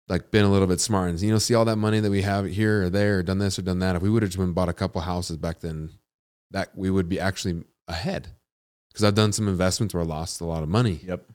like 0.08 0.30
been 0.30 0.44
a 0.46 0.50
little 0.50 0.66
bit 0.66 0.80
smart 0.80 1.10
and 1.10 1.20
you 1.20 1.30
know, 1.30 1.38
see 1.38 1.54
all 1.54 1.66
that 1.66 1.76
money 1.76 2.00
that 2.00 2.10
we 2.10 2.22
have 2.22 2.46
here 2.46 2.84
or 2.84 2.90
there, 2.90 3.18
or 3.18 3.22
done 3.22 3.38
this 3.38 3.58
or 3.58 3.62
done 3.62 3.78
that. 3.80 3.94
If 3.96 4.00
we 4.02 4.08
would 4.08 4.22
have 4.22 4.30
just 4.30 4.38
been 4.38 4.54
bought 4.54 4.70
a 4.70 4.72
couple 4.74 5.02
houses 5.02 5.36
back 5.36 5.60
then, 5.60 5.90
that 6.50 6.70
we 6.74 6.88
would 6.88 7.10
be 7.10 7.20
actually 7.20 7.64
ahead. 7.86 8.28
Because 8.88 9.04
I've 9.04 9.14
done 9.14 9.32
some 9.32 9.48
investments 9.48 9.92
where 9.92 10.02
I 10.02 10.06
lost 10.06 10.40
a 10.40 10.46
lot 10.46 10.62
of 10.62 10.70
money. 10.70 11.00
Yep. 11.04 11.26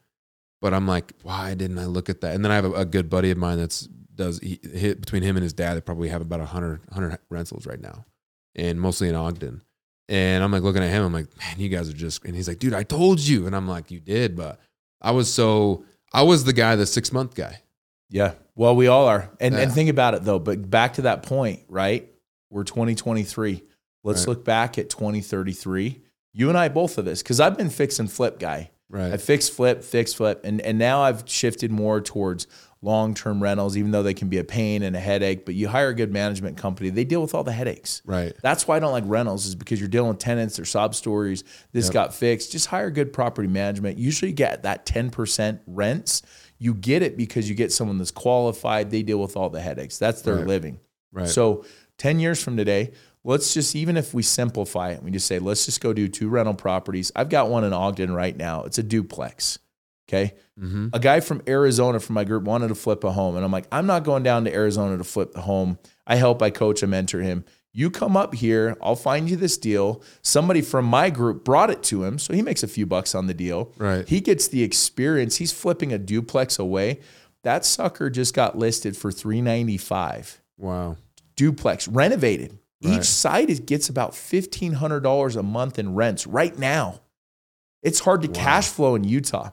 But 0.64 0.72
I'm 0.72 0.86
like, 0.86 1.12
why 1.22 1.52
didn't 1.52 1.78
I 1.78 1.84
look 1.84 2.08
at 2.08 2.22
that? 2.22 2.34
And 2.34 2.42
then 2.42 2.50
I 2.50 2.54
have 2.54 2.64
a, 2.64 2.72
a 2.72 2.84
good 2.86 3.10
buddy 3.10 3.30
of 3.30 3.36
mine 3.36 3.58
that's 3.58 3.82
does 4.14 4.38
he, 4.38 4.58
hit 4.62 4.98
between 4.98 5.22
him 5.22 5.36
and 5.36 5.42
his 5.42 5.52
dad. 5.52 5.74
They 5.74 5.82
probably 5.82 6.08
have 6.08 6.22
about 6.22 6.38
100, 6.38 6.80
100 6.88 7.18
rentals 7.28 7.66
right 7.66 7.78
now, 7.78 8.06
and 8.54 8.80
mostly 8.80 9.10
in 9.10 9.14
Ogden. 9.14 9.60
And 10.08 10.42
I'm 10.42 10.50
like 10.50 10.62
looking 10.62 10.82
at 10.82 10.88
him. 10.88 11.04
I'm 11.04 11.12
like, 11.12 11.26
man, 11.36 11.56
you 11.58 11.68
guys 11.68 11.90
are 11.90 11.92
just. 11.92 12.24
And 12.24 12.34
he's 12.34 12.48
like, 12.48 12.60
dude, 12.60 12.72
I 12.72 12.82
told 12.82 13.20
you. 13.20 13.46
And 13.46 13.54
I'm 13.54 13.68
like, 13.68 13.90
you 13.90 14.00
did, 14.00 14.36
but 14.36 14.58
I 15.02 15.10
was 15.10 15.30
so 15.30 15.84
I 16.14 16.22
was 16.22 16.44
the 16.44 16.54
guy, 16.54 16.76
the 16.76 16.86
six 16.86 17.12
month 17.12 17.34
guy. 17.34 17.60
Yeah. 18.08 18.32
Well, 18.54 18.74
we 18.74 18.86
all 18.86 19.06
are. 19.06 19.28
And 19.40 19.54
and 19.54 19.70
think 19.70 19.90
about 19.90 20.14
it 20.14 20.24
though, 20.24 20.38
but 20.38 20.70
back 20.70 20.94
to 20.94 21.02
that 21.02 21.24
point, 21.24 21.60
right? 21.68 22.10
We're 22.48 22.64
2023. 22.64 23.62
Let's 24.02 24.20
Right. 24.20 24.28
look 24.28 24.46
back 24.46 24.78
at 24.78 24.88
2033. 24.88 26.00
You 26.32 26.48
and 26.48 26.56
I 26.56 26.70
both 26.70 26.96
of 26.96 27.04
this 27.04 27.22
cuz 27.22 27.38
I've 27.38 27.58
been 27.58 27.68
fix 27.68 27.98
and 27.98 28.10
flip 28.10 28.38
guy. 28.38 28.70
I 28.94 29.10
Right. 29.10 29.20
fix 29.20 29.48
flip, 29.48 29.82
fix 29.82 30.14
flip 30.14 30.40
and 30.44 30.60
and 30.60 30.78
now 30.78 31.02
I've 31.02 31.24
shifted 31.26 31.70
more 31.70 32.00
towards 32.00 32.46
long-term 32.82 33.42
rentals 33.42 33.76
even 33.78 33.90
though 33.92 34.02
they 34.02 34.12
can 34.12 34.28
be 34.28 34.36
a 34.36 34.44
pain 34.44 34.82
and 34.82 34.94
a 34.94 35.00
headache, 35.00 35.46
but 35.46 35.54
you 35.54 35.68
hire 35.68 35.88
a 35.88 35.94
good 35.94 36.12
management 36.12 36.58
company, 36.58 36.90
they 36.90 37.02
deal 37.04 37.22
with 37.22 37.34
all 37.34 37.42
the 37.42 37.50
headaches. 37.52 38.02
Right. 38.04 38.34
That's 38.42 38.68
why 38.68 38.76
I 38.76 38.78
don't 38.78 38.92
like 38.92 39.04
rentals 39.06 39.46
is 39.46 39.54
because 39.54 39.80
you're 39.80 39.88
dealing 39.88 40.10
with 40.10 40.18
tenants 40.18 40.58
or 40.58 40.66
sob 40.66 40.94
stories. 40.94 41.44
This 41.72 41.86
Yep. 41.86 41.94
got 41.94 42.14
fixed. 42.14 42.52
Just 42.52 42.66
hire 42.66 42.90
good 42.90 43.10
property 43.12 43.48
management. 43.48 43.96
Usually 43.98 44.30
you 44.32 44.36
get 44.36 44.64
that 44.64 44.84
10% 44.84 45.60
rents. 45.66 46.20
You 46.58 46.74
get 46.74 47.02
it 47.02 47.16
because 47.16 47.48
you 47.48 47.54
get 47.54 47.72
someone 47.72 47.96
that's 47.96 48.10
qualified. 48.10 48.90
They 48.90 49.02
deal 49.02 49.18
with 49.18 49.34
all 49.34 49.48
the 49.48 49.62
headaches. 49.62 49.98
That's 49.98 50.20
their 50.20 50.36
Right. 50.36 50.46
living. 50.46 50.78
Right. 51.10 51.26
So 51.28 51.64
10 51.96 52.20
years 52.20 52.42
from 52.42 52.56
today, 52.58 52.92
let's 53.24 53.52
just, 53.54 53.74
even 53.74 53.96
if 53.96 54.14
we 54.14 54.22
simplify 54.22 54.90
it, 54.90 55.02
we 55.02 55.10
just 55.10 55.26
say, 55.26 55.38
let's 55.38 55.64
just 55.66 55.80
go 55.80 55.92
do 55.92 56.06
two 56.08 56.28
rental 56.28 56.54
properties. 56.54 57.10
I've 57.16 57.28
got 57.30 57.48
one 57.50 57.64
in 57.64 57.72
Ogden 57.72 58.14
right 58.14 58.36
now. 58.36 58.62
It's 58.64 58.78
a 58.78 58.82
duplex. 58.82 59.58
Okay. 60.08 60.34
mm-hmm. 60.60 60.88
A 60.92 60.98
guy 60.98 61.20
from 61.20 61.40
Arizona 61.48 61.98
from 61.98 62.14
my 62.14 62.24
group 62.24 62.44
wanted 62.44 62.68
to 62.68 62.74
flip 62.74 63.02
a 63.04 63.10
home. 63.12 63.36
And 63.36 63.44
I'm 63.44 63.50
like, 63.50 63.66
I'm 63.72 63.86
not 63.86 64.04
going 64.04 64.22
down 64.22 64.44
to 64.44 64.52
Arizona 64.52 64.98
to 64.98 65.04
flip 65.04 65.32
the 65.32 65.40
home. 65.40 65.78
I 66.06 66.16
help, 66.16 66.42
I 66.42 66.50
coach, 66.50 66.84
I 66.84 66.86
mentor 66.86 67.20
him. 67.20 67.44
You 67.72 67.90
come 67.90 68.16
up 68.16 68.34
here, 68.34 68.76
I'll 68.82 68.94
find 68.94 69.28
you 69.28 69.34
this 69.36 69.56
deal. 69.58 70.00
Somebody 70.22 70.60
from 70.60 70.84
my 70.84 71.08
group 71.10 71.42
brought 71.44 71.70
it 71.70 71.82
to 71.84 72.04
him. 72.04 72.18
So 72.20 72.32
he 72.34 72.42
makes 72.42 72.62
a 72.62 72.68
few 72.68 72.86
bucks 72.86 73.14
on 73.14 73.26
the 73.26 73.34
deal. 73.34 73.72
Right. 73.78 74.06
He 74.06 74.20
gets 74.20 74.46
the 74.46 74.62
experience. 74.62 75.36
He's 75.36 75.52
flipping 75.52 75.92
a 75.92 75.98
duplex 75.98 76.58
away. 76.58 77.00
That 77.42 77.64
sucker 77.64 78.10
just 78.10 78.32
got 78.34 78.56
listed 78.56 78.96
for 78.96 79.10
395 79.10 80.40
Wow. 80.58 80.96
duplex 81.36 81.88
renovated. 81.88 82.58
Right. 82.82 82.98
Each 82.98 83.04
site 83.04 83.50
is, 83.50 83.60
gets 83.60 83.88
about 83.88 84.12
$1,500 84.12 85.36
a 85.36 85.42
month 85.42 85.78
in 85.78 85.94
rents 85.94 86.26
right 86.26 86.58
now. 86.58 87.00
It's 87.82 88.00
hard 88.00 88.22
to 88.22 88.28
Wow. 88.28 88.34
cash 88.34 88.68
flow 88.68 88.94
in 88.94 89.04
Utah. 89.04 89.50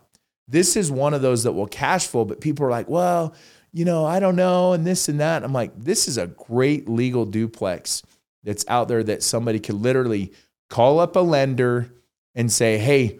This 0.47 0.75
is 0.75 0.91
one 0.91 1.13
of 1.13 1.21
those 1.21 1.43
that 1.43 1.53
will 1.53 1.67
cash 1.67 2.07
flow, 2.07 2.25
but 2.25 2.41
people 2.41 2.65
are 2.65 2.69
like, 2.69 2.89
well, 2.89 3.33
you 3.71 3.85
know, 3.85 4.05
I 4.05 4.19
don't 4.19 4.35
know, 4.35 4.73
and 4.73 4.85
this 4.85 5.07
and 5.07 5.19
that. 5.21 5.43
I'm 5.43 5.53
like, 5.53 5.71
this 5.77 6.07
is 6.07 6.17
a 6.17 6.27
great 6.27 6.89
legal 6.89 7.25
duplex 7.25 8.03
that's 8.43 8.65
out 8.67 8.87
there 8.89 9.03
that 9.03 9.23
somebody 9.23 9.59
could 9.59 9.75
literally 9.75 10.33
call 10.69 10.99
up 10.99 11.15
a 11.15 11.19
lender 11.19 11.89
and 12.35 12.51
say, 12.51 12.77
hey, 12.77 13.19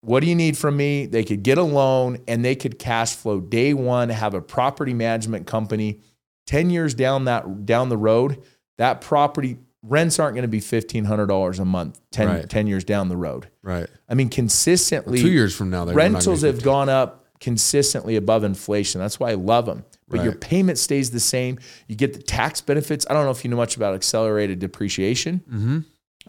what 0.00 0.20
do 0.20 0.26
you 0.28 0.34
need 0.34 0.56
from 0.56 0.76
me? 0.76 1.06
They 1.06 1.24
could 1.24 1.42
get 1.42 1.58
a 1.58 1.62
loan 1.62 2.18
and 2.26 2.44
they 2.44 2.54
could 2.54 2.78
cash 2.78 3.14
flow 3.14 3.40
day 3.40 3.74
one, 3.74 4.08
have 4.08 4.34
a 4.34 4.40
property 4.40 4.94
management 4.94 5.46
company. 5.46 6.00
10 6.46 6.70
years 6.70 6.94
down 6.94 7.26
that 7.26 7.64
down 7.66 7.88
the 7.88 7.96
road, 7.96 8.42
that 8.82 9.00
property 9.00 9.58
rents 9.84 10.18
aren't 10.18 10.34
going 10.34 10.42
to 10.42 10.48
be 10.48 10.60
$1,500 10.60 11.58
a 11.60 11.64
month 11.64 12.00
10, 12.10 12.26
Right. 12.26 12.50
10 12.50 12.66
years 12.66 12.82
down 12.82 13.08
the 13.08 13.16
road. 13.16 13.46
Right. 13.62 13.86
I 14.08 14.14
mean, 14.14 14.28
consistently, 14.28 15.20
Two 15.20 15.30
years 15.30 15.54
from 15.54 15.70
now, 15.70 15.84
rentals 15.86 16.42
have 16.42 16.64
gone 16.64 16.88
up 16.88 17.24
consistently 17.38 18.16
above 18.16 18.42
inflation. 18.42 19.00
That's 19.00 19.20
why 19.20 19.30
I 19.30 19.34
love 19.34 19.66
them. 19.66 19.84
But 20.08 20.24
your 20.24 20.34
payment 20.34 20.78
stays 20.78 21.12
the 21.12 21.20
same. 21.20 21.60
You 21.86 21.94
get 21.94 22.12
the 22.12 22.22
tax 22.22 22.60
benefits. 22.60 23.06
I 23.08 23.14
don't 23.14 23.24
know 23.24 23.30
if 23.30 23.44
you 23.44 23.50
know 23.50 23.56
much 23.56 23.76
about 23.76 23.94
accelerated 23.94 24.58
depreciation. 24.58 25.42
Mm-hmm. 25.48 25.78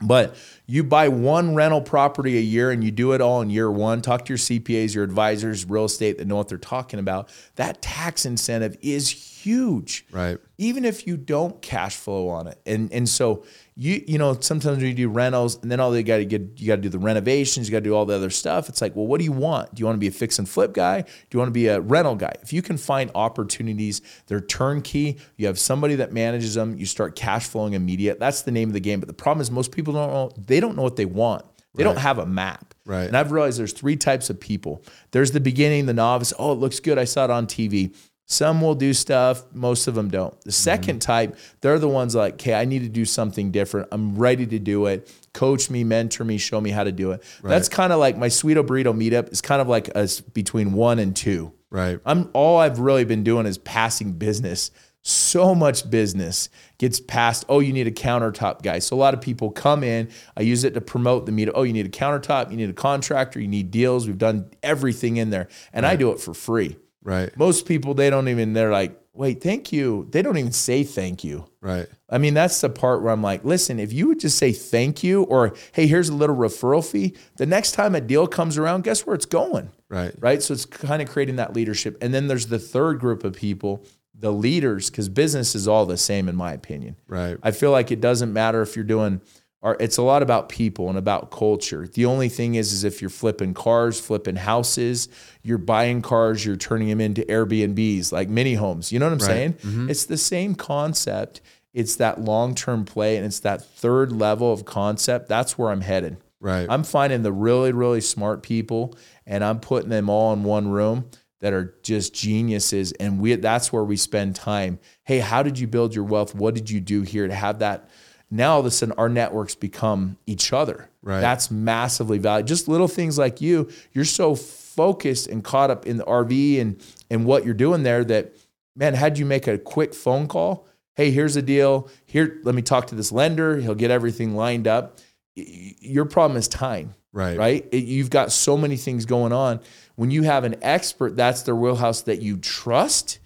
But 0.01 0.35
you 0.67 0.83
buy 0.83 1.07
one 1.07 1.55
rental 1.55 1.81
property 1.81 2.37
a 2.37 2.41
year 2.41 2.71
and 2.71 2.83
you 2.83 2.91
do 2.91 3.13
it 3.13 3.21
all 3.21 3.41
in 3.41 3.49
year 3.49 3.71
one. 3.71 4.01
Talk 4.01 4.25
to 4.25 4.29
your 4.29 4.37
CPAs, 4.37 4.93
your 4.93 5.03
advisors, 5.03 5.65
real 5.65 5.85
estate 5.85 6.17
that 6.19 6.27
know 6.27 6.35
what 6.35 6.49
they're 6.49 6.57
talking 6.57 6.99
about. 6.99 7.29
That 7.55 7.81
tax 7.81 8.25
incentive 8.25 8.77
is 8.81 9.09
huge, 9.43 10.05
Right. 10.11 10.37
even 10.57 10.85
if 10.85 11.05
you 11.07 11.17
don't 11.17 11.61
cash 11.61 11.95
flow 11.95 12.29
on 12.29 12.47
it. 12.47 12.59
And 12.65 12.91
and 12.91 13.07
so 13.07 13.43
you 13.75 14.03
you 14.07 14.17
know 14.17 14.37
sometimes 14.39 14.77
when 14.77 14.87
you 14.87 14.93
do 14.93 15.09
rentals 15.09 15.59
and 15.61 15.71
then 15.71 15.79
all 15.79 15.91
they 15.91 16.03
got 16.03 16.17
to 16.17 16.25
get 16.25 16.41
you 16.57 16.67
got 16.67 16.77
to 16.77 16.81
do 16.81 16.89
the 16.89 16.99
renovations, 16.99 17.67
you 17.67 17.71
got 17.71 17.79
to 17.79 17.83
do 17.83 17.95
all 17.95 18.05
the 18.05 18.15
other 18.15 18.29
stuff. 18.29 18.69
It's 18.69 18.81
like, 18.81 18.95
well, 18.95 19.07
what 19.07 19.17
do 19.19 19.23
you 19.25 19.31
want? 19.31 19.73
Do 19.75 19.81
you 19.81 19.85
want 19.85 19.95
to 19.95 19.99
be 19.99 20.07
a 20.07 20.11
fix 20.11 20.39
and 20.39 20.47
flip 20.47 20.73
guy? 20.73 21.01
Do 21.01 21.07
you 21.31 21.39
want 21.39 21.49
to 21.49 21.53
be 21.53 21.67
a 21.67 21.79
rental 21.81 22.15
guy? 22.15 22.33
If 22.41 22.53
you 22.53 22.61
can 22.61 22.77
find 22.77 23.11
opportunities, 23.15 24.01
they're 24.27 24.41
turnkey. 24.41 25.17
You 25.37 25.47
have 25.47 25.59
somebody 25.59 25.95
that 25.95 26.13
manages 26.13 26.53
them. 26.53 26.77
You 26.77 26.85
start 26.85 27.15
cash 27.15 27.47
flowing 27.47 27.73
immediate. 27.73 28.19
That's 28.19 28.43
the 28.43 28.51
name 28.51 28.69
of 28.69 28.73
the 28.73 28.79
game. 28.79 28.99
But 28.99 29.07
the 29.07 29.13
problem 29.13 29.41
is 29.41 29.51
most 29.51 29.71
people 29.71 29.93
don't 29.93 30.11
know. 30.11 30.31
They 30.37 30.59
don't 30.59 30.75
know 30.75 30.83
what 30.83 30.95
they 30.95 31.05
want. 31.05 31.45
They 31.75 31.83
don't 31.83 31.97
have 31.97 32.19
a 32.19 32.25
map. 32.27 32.75
Right. 32.85 33.07
And 33.07 33.17
I've 33.17 33.31
realized 33.31 33.57
there's 33.57 33.73
three 33.73 33.95
types 33.95 34.29
of 34.29 34.39
people. 34.39 34.83
There's 35.09 35.31
the 35.31 35.39
beginning, 35.39 35.87
the 35.87 35.93
novice. 35.93 36.31
Oh, 36.37 36.51
it 36.51 36.59
looks 36.59 36.79
good. 36.79 36.99
I 36.99 37.05
saw 37.05 37.23
it 37.25 37.31
on 37.31 37.47
TV. 37.47 37.95
Some 38.25 38.61
will 38.61 38.75
do 38.75 38.93
stuff, 38.93 39.43
most 39.53 39.87
of 39.87 39.95
them 39.95 40.09
don't. 40.09 40.39
The 40.41 40.51
mm-hmm. 40.51 40.91
2nd 40.91 41.01
type, 41.01 41.37
they're 41.61 41.79
the 41.79 41.89
ones 41.89 42.15
like, 42.15 42.35
okay, 42.35 42.53
I 42.53 42.65
need 42.65 42.79
to 42.79 42.89
do 42.89 43.05
something 43.05 43.51
different. 43.51 43.89
I'm 43.91 44.15
ready 44.15 44.47
to 44.47 44.59
do 44.59 44.85
it. 44.85 45.13
Coach 45.33 45.69
me, 45.69 45.83
mentor 45.83 46.23
me, 46.23 46.37
show 46.37 46.61
me 46.61 46.69
how 46.69 46.83
to 46.83 46.91
do 46.91 47.11
it. 47.11 47.23
That's 47.43 47.67
kind 47.67 47.91
of 47.91 47.99
like 47.99 48.17
my 48.17 48.27
Sweeto 48.27 48.65
Burrito 48.65 48.95
meetup 48.95 49.31
is 49.31 49.41
kind 49.41 49.61
of 49.61 49.67
like 49.67 49.95
us 49.95 50.21
between 50.21 50.73
one 50.73 50.99
and 50.99 51.15
two. 51.15 51.53
Right. 51.69 51.99
I'm 52.05 52.29
all 52.33 52.59
I've 52.59 52.79
really 52.79 53.03
been 53.03 53.23
doing 53.23 53.45
is 53.45 53.57
passing 53.57 54.13
business. 54.13 54.71
So 55.01 55.53
much 55.53 55.89
business 55.89 56.47
gets 56.77 57.01
passed. 57.01 57.43
Oh, 57.49 57.59
you 57.59 57.73
need 57.73 57.87
a 57.87 57.91
countertop 57.91 58.61
guy. 58.61 58.79
So 58.79 58.95
a 58.95 58.97
lot 58.97 59.13
of 59.13 59.19
people 59.19 59.51
come 59.51 59.83
in. 59.83 60.09
I 60.37 60.43
use 60.43 60.63
it 60.63 60.75
to 60.75 60.81
promote 60.81 61.25
the 61.25 61.33
meetup. 61.33 61.51
Oh, 61.55 61.63
you 61.63 61.73
need 61.73 61.85
a 61.85 61.89
countertop. 61.89 62.51
You 62.51 62.57
need 62.57 62.69
a 62.69 62.73
contractor. 62.73 63.41
You 63.41 63.49
need 63.49 63.69
deals. 63.69 64.07
We've 64.07 64.17
done 64.17 64.49
everything 64.61 65.17
in 65.17 65.29
there, 65.29 65.49
and 65.73 65.85
I 65.85 65.97
do 65.97 66.11
it 66.11 66.21
for 66.21 66.33
free. 66.33 66.77
Right. 67.03 67.35
Most 67.37 67.65
people 67.67 67.93
they 67.93 68.09
don't 68.09 68.29
even. 68.29 68.53
They're 68.53 68.71
like, 68.71 68.99
wait, 69.13 69.41
thank 69.43 69.71
you. 69.71 70.07
They 70.09 70.21
don't 70.21 70.37
even 70.37 70.51
say 70.51 70.83
thank 70.83 71.23
you. 71.23 71.45
Right. 71.61 71.87
I 72.09 72.17
mean, 72.17 72.33
that's 72.33 72.59
the 72.61 72.69
part 72.69 73.01
where 73.01 73.13
I'm 73.13 73.21
like, 73.21 73.45
listen, 73.45 73.79
if 73.79 73.93
you 73.93 74.07
would 74.07 74.19
just 74.19 74.37
say 74.37 74.51
thank 74.51 75.03
you 75.03 75.23
or 75.23 75.53
hey, 75.73 75.87
here's 75.87 76.09
a 76.09 76.15
little 76.15 76.35
referral 76.35 76.83
fee, 76.83 77.15
the 77.37 77.45
next 77.45 77.73
time 77.73 77.95
a 77.95 78.01
deal 78.01 78.27
comes 78.27 78.57
around, 78.57 78.83
guess 78.83 79.05
where 79.05 79.15
it's 79.15 79.25
going? 79.25 79.71
Right. 79.89 80.13
right? 80.19 80.41
So 80.41 80.53
it's 80.53 80.65
kind 80.65 81.01
of 81.01 81.09
creating 81.09 81.35
that 81.35 81.53
leadership. 81.53 81.97
And 82.01 82.13
then 82.13 82.27
there's 82.27 82.47
the 82.47 82.59
third 82.59 82.99
group 82.99 83.23
of 83.23 83.33
people, 83.33 83.85
the 84.17 84.31
leaders, 84.31 84.89
because 84.89 85.07
business 85.07 85.53
is 85.53 85.67
all 85.67 85.85
the 85.85 85.97
same, 85.97 86.27
in 86.27 86.35
my 86.35 86.53
opinion. 86.53 86.95
Right. 87.07 87.37
I 87.43 87.51
feel 87.51 87.69
like 87.69 87.91
it 87.91 88.01
doesn't 88.01 88.33
matter 88.33 88.63
if 88.63 88.75
you're 88.75 88.85
doing, 88.85 89.21
or 89.63 89.77
it's 89.79 89.97
a 89.97 90.01
lot 90.03 90.21
about 90.21 90.49
people 90.49 90.89
and 90.89 90.97
about 90.97 91.31
culture. 91.31 91.87
The 91.87 92.05
only 92.05 92.27
thing 92.29 92.55
is, 92.55 92.73
is 92.73 92.83
if 92.83 93.01
you're 93.01 93.09
flipping 93.09 93.53
cars, 93.53 93.99
flipping 93.99 94.35
houses, 94.35 95.07
you're 95.41 95.57
buying 95.57 96.01
cars, 96.01 96.45
you're 96.45 96.57
turning 96.57 96.89
them 96.89 96.99
into 97.01 97.21
Airbnbs, 97.23 98.11
like 98.11 98.27
mini 98.29 98.55
homes. 98.55 98.91
You 98.91 98.99
know 98.99 99.05
what 99.05 99.13
I'm 99.13 99.19
Right. 99.19 99.27
saying? 99.27 99.53
Mm-hmm. 99.53 99.89
It's 99.89 100.05
the 100.05 100.17
same 100.17 100.53
concept. 100.53 101.39
It's 101.73 101.95
that 101.95 102.21
long 102.21 102.53
term 102.53 102.83
play, 102.85 103.15
and 103.17 103.25
it's 103.25 103.39
that 103.39 103.63
third 103.65 104.11
level 104.11 104.51
of 104.53 104.65
concept. 104.65 105.29
That's 105.29 105.57
where 105.57 105.71
I'm 105.71 105.81
headed. 105.81 106.17
Right. 106.41 106.67
I'm 106.69 106.83
finding 106.83 107.23
the 107.23 107.31
really, 107.31 107.71
really 107.71 108.01
smart 108.01 108.43
people 108.43 108.95
and 109.25 109.45
I'm 109.45 109.61
putting 109.61 109.89
them 109.89 110.09
all 110.09 110.33
in 110.33 110.43
one 110.43 110.67
room 110.67 111.05
that 111.39 111.53
are 111.53 111.73
just 111.83 112.13
geniuses. 112.13 112.91
And 112.99 113.21
we 113.21 113.35
that's 113.35 113.71
where 113.71 113.85
we 113.85 113.95
spend 113.95 114.35
time. 114.35 114.79
Hey, 115.05 115.19
how 115.19 115.41
did 115.41 115.57
you 115.57 115.67
build 115.67 115.95
your 115.95 116.03
wealth? 116.03 116.35
What 116.35 116.53
did 116.53 116.69
you 116.69 116.81
do 116.81 117.03
here 117.03 117.29
to 117.29 117.33
have 117.33 117.59
that 117.59 117.89
now 118.33 118.53
all 118.53 118.59
of 118.59 118.65
a 118.65 118.71
sudden 118.71 118.95
our 118.97 119.09
networks 119.09 119.55
become 119.55 120.17
each 120.25 120.51
other. 120.51 120.89
Right. 121.01 121.21
That's 121.21 121.51
massively 121.51 122.17
valuable. 122.17 122.47
Just 122.47 122.67
little 122.67 122.87
things 122.87 123.17
like 123.17 123.41
you, 123.41 123.69
you're 123.93 124.05
so 124.05 124.35
focused 124.35 125.27
and 125.27 125.43
caught 125.43 125.69
up 125.69 125.85
in 125.85 125.97
the 125.97 126.05
RV 126.05 126.59
and 126.59 126.81
and 127.09 127.25
what 127.25 127.45
you're 127.45 127.53
doing 127.53 127.83
there 127.83 128.03
that 128.05 128.33
man, 128.75 128.95
had 128.95 129.19
you 129.19 129.25
make 129.25 129.47
a 129.47 129.57
quick 129.57 129.93
phone 129.93 130.27
call, 130.27 130.65
hey, 130.95 131.11
here's 131.11 131.35
the 131.35 131.41
deal. 131.41 131.89
Here, 132.05 132.39
let 132.43 132.55
me 132.55 132.61
talk 132.63 132.87
to 132.87 132.95
this 132.95 133.11
lender. 133.11 133.57
He'll 133.57 133.75
get 133.75 133.91
everything 133.91 134.35
lined 134.35 134.67
up. 134.67 134.97
Your 135.35 136.05
problem 136.05 136.37
is 136.37 136.47
time 136.47 136.95
Right. 137.13 137.37
right? 137.37 137.67
It, 137.71 137.83
you've 137.85 138.09
got 138.09 138.31
so 138.31 138.57
many 138.57 138.75
things 138.75 139.05
going 139.05 139.31
on. 139.31 139.59
When 139.95 140.09
you 140.09 140.23
have 140.23 140.43
an 140.43 140.55
expert, 140.63 141.15
that's 141.15 141.43
their 141.43 141.55
wheelhouse 141.55 142.01
that 142.01 142.21
you 142.21 142.37
trust. 142.37 143.19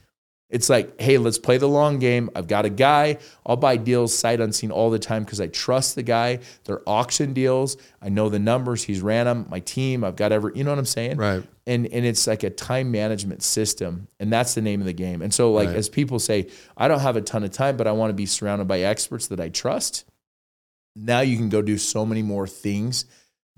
It's 0.50 0.70
like, 0.70 1.00
hey, 1.02 1.18
let's 1.18 1.38
play 1.38 1.58
the 1.58 1.68
long 1.68 2.00
game. 2.00 2.30
I've 2.34 2.48
got 2.48 2.64
a 2.64 2.70
guy. 2.70 3.18
I'll 3.46 3.58
buy 3.58 3.76
deals 3.76 4.18
sight 4.18 4.40
unseen 4.40 4.72
all 4.72 4.90
the 4.90 5.00
time 5.00 5.26
because 5.26 5.42
I 5.42 5.48
trust 5.48 5.96
the 5.96 6.04
guy. 6.04 6.40
They're 6.64 6.82
auction 6.88 7.34
deals. 7.34 7.76
I 8.02 8.08
know 8.08 8.30
the 8.30 8.40
numbers. 8.40 8.82
He's 8.84 9.02
ran 9.02 9.26
them. 9.26 9.46
My 9.50 9.60
team. 9.60 10.06
I've 10.06 10.16
got 10.16 10.32
every. 10.32 10.54
You 10.56 10.64
know 10.64 10.72
what 10.72 10.80
I'm 10.80 10.86
saying? 10.86 11.18
Right. 11.18 11.44
And 11.66 11.86
and 11.88 12.06
it's 12.06 12.26
like 12.28 12.44
a 12.44 12.50
time 12.50 12.92
management 12.92 13.44
system, 13.44 14.08
and 14.22 14.32
that's 14.32 14.54
the 14.54 14.62
name 14.62 14.80
of 14.80 14.86
the 14.86 14.94
game. 14.94 15.22
And 15.22 15.34
so, 15.34 15.52
like 15.52 15.68
Right. 15.68 15.76
as 15.76 15.90
people 15.90 16.18
say, 16.18 16.48
I 16.78 16.88
don't 16.88 17.02
have 17.02 17.18
a 17.18 17.22
ton 17.22 17.44
of 17.44 17.52
time, 17.52 17.76
but 17.76 17.86
I 17.86 17.92
want 17.92 18.12
to 18.12 18.14
be 18.16 18.26
surrounded 18.26 18.70
by 18.70 18.80
experts 18.80 19.28
that 19.28 19.42
I 19.42 19.50
trust. 19.50 20.06
Now 20.96 21.20
you 21.20 21.36
can 21.36 21.50
go 21.50 21.62
do 21.62 21.78
so 21.78 22.06
many 22.06 22.22
more 22.24 22.48
things 22.48 23.04